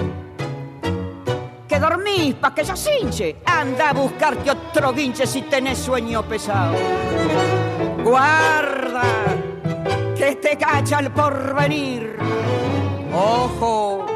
Que 1.66 1.80
dormís 1.80 2.34
pa' 2.36 2.54
que 2.54 2.62
ya 2.62 2.76
cinche. 2.76 3.38
Anda 3.44 3.90
a 3.90 3.92
buscarte 3.94 4.48
otro 4.48 4.92
guinche 4.92 5.26
si 5.26 5.42
tenés 5.42 5.78
sueño 5.78 6.22
pesado. 6.22 6.76
Guarda, 8.04 9.02
que 10.16 10.36
te 10.36 10.56
cacha 10.56 11.00
el 11.00 11.10
porvenir. 11.10 12.16
Ojo, 13.12 14.06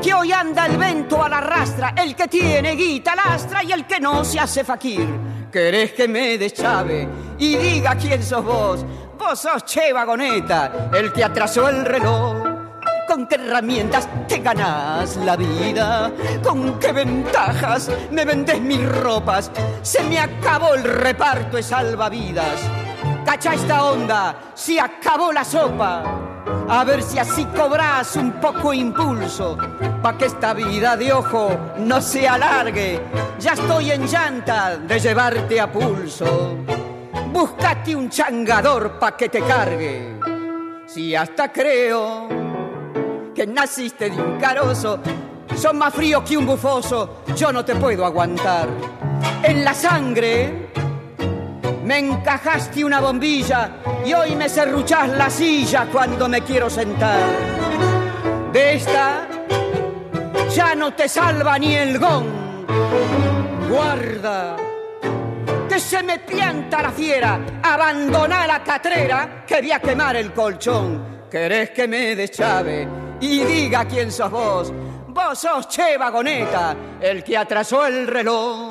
que 0.00 0.14
hoy 0.14 0.32
anda 0.32 0.66
el 0.66 0.76
vento 0.76 1.20
a 1.22 1.28
la 1.28 1.40
rastra, 1.40 1.94
el 1.96 2.14
que 2.14 2.28
tiene 2.28 2.76
guita 2.76 3.16
lastra 3.16 3.64
y 3.64 3.72
el 3.72 3.86
que 3.86 3.98
no 3.98 4.24
se 4.24 4.38
hace 4.38 4.62
faquir. 4.62 5.35
¿Querés 5.50 5.92
que 5.92 6.08
me 6.08 6.36
deschave 6.36 7.08
y 7.38 7.56
diga 7.56 7.94
quién 7.94 8.22
sos 8.22 8.44
vos? 8.44 8.84
Vos 9.18 9.38
sos 9.38 9.64
Che 9.64 9.92
Vagoneta, 9.92 10.90
el 10.92 11.12
que 11.12 11.24
atrasó 11.24 11.68
el 11.68 11.84
reloj. 11.84 12.34
¿Con 13.06 13.26
qué 13.28 13.36
herramientas 13.36 14.08
te 14.26 14.38
ganás 14.38 15.16
la 15.16 15.36
vida? 15.36 16.10
¿Con 16.42 16.78
qué 16.80 16.92
ventajas 16.92 17.90
me 18.10 18.24
vendés 18.24 18.60
mis 18.60 18.84
ropas? 18.84 19.50
Se 19.82 20.02
me 20.02 20.18
acabó 20.18 20.74
el 20.74 20.82
reparto 20.82 21.56
de 21.56 21.62
salvavidas. 21.62 22.60
Cacha 23.24 23.54
esta 23.54 23.84
onda, 23.84 24.52
se 24.54 24.80
acabó 24.80 25.32
la 25.32 25.44
sopa. 25.44 26.25
A 26.68 26.84
ver 26.84 27.02
si 27.02 27.18
así 27.18 27.44
cobras 27.46 28.16
un 28.16 28.32
poco 28.32 28.72
impulso, 28.72 29.56
pa' 30.02 30.16
que 30.16 30.26
esta 30.26 30.52
vida 30.54 30.96
de 30.96 31.12
ojo 31.12 31.50
no 31.78 32.00
se 32.00 32.28
alargue. 32.28 33.00
Ya 33.38 33.52
estoy 33.52 33.92
en 33.92 34.06
llanta 34.06 34.76
de 34.76 34.98
llevarte 34.98 35.60
a 35.60 35.70
pulso. 35.70 36.56
Búscate 37.32 37.94
un 37.94 38.08
changador 38.08 38.98
pa' 38.98 39.16
que 39.16 39.28
te 39.28 39.40
cargue. 39.42 40.18
Si 40.86 41.14
hasta 41.14 41.52
creo 41.52 42.28
que 43.34 43.46
naciste 43.46 44.10
de 44.10 44.20
un 44.20 44.38
carozo, 44.38 45.00
son 45.56 45.78
más 45.78 45.94
frío 45.94 46.24
que 46.24 46.36
un 46.36 46.46
bufoso, 46.46 47.22
yo 47.36 47.52
no 47.52 47.64
te 47.64 47.74
puedo 47.74 48.04
aguantar. 48.04 48.68
En 49.42 49.64
la 49.64 49.74
sangre 49.74 50.70
me 51.84 51.98
encajaste 51.98 52.84
una 52.84 53.00
bombilla 53.00 53.70
y 54.04 54.12
hoy 54.12 54.34
me 54.34 54.48
serruchás 54.48 55.08
la 55.10 55.30
silla 55.30 55.86
cuando 55.90 56.28
me 56.28 56.42
quiero 56.42 56.68
sentar. 56.68 57.20
De 58.52 58.74
esta 58.74 59.26
ya 60.54 60.74
no 60.74 60.94
te 60.94 61.08
salva 61.08 61.58
ni 61.58 61.74
el 61.74 61.98
gong. 61.98 62.26
Guarda, 63.68 64.56
que 65.68 65.78
se 65.78 66.02
me 66.02 66.18
pianta 66.20 66.82
la 66.82 66.90
fiera, 66.90 67.40
abandona 67.62 68.46
la 68.46 68.62
catrera 68.62 69.44
que 69.46 69.60
voy 69.60 69.72
a 69.72 69.80
quemar 69.80 70.16
el 70.16 70.32
colchón. 70.32 71.26
¿Querés 71.30 71.70
que 71.70 71.86
me 71.86 72.16
deschave 72.16 72.88
y 73.20 73.40
diga 73.44 73.84
quién 73.84 74.10
sos 74.10 74.30
vos? 74.30 74.72
Vos 75.08 75.38
sos 75.38 75.68
Che 75.68 75.96
Vagoneta, 75.96 76.76
el 77.00 77.22
que 77.24 77.36
atrasó 77.36 77.86
el 77.86 78.06
reloj. 78.06 78.70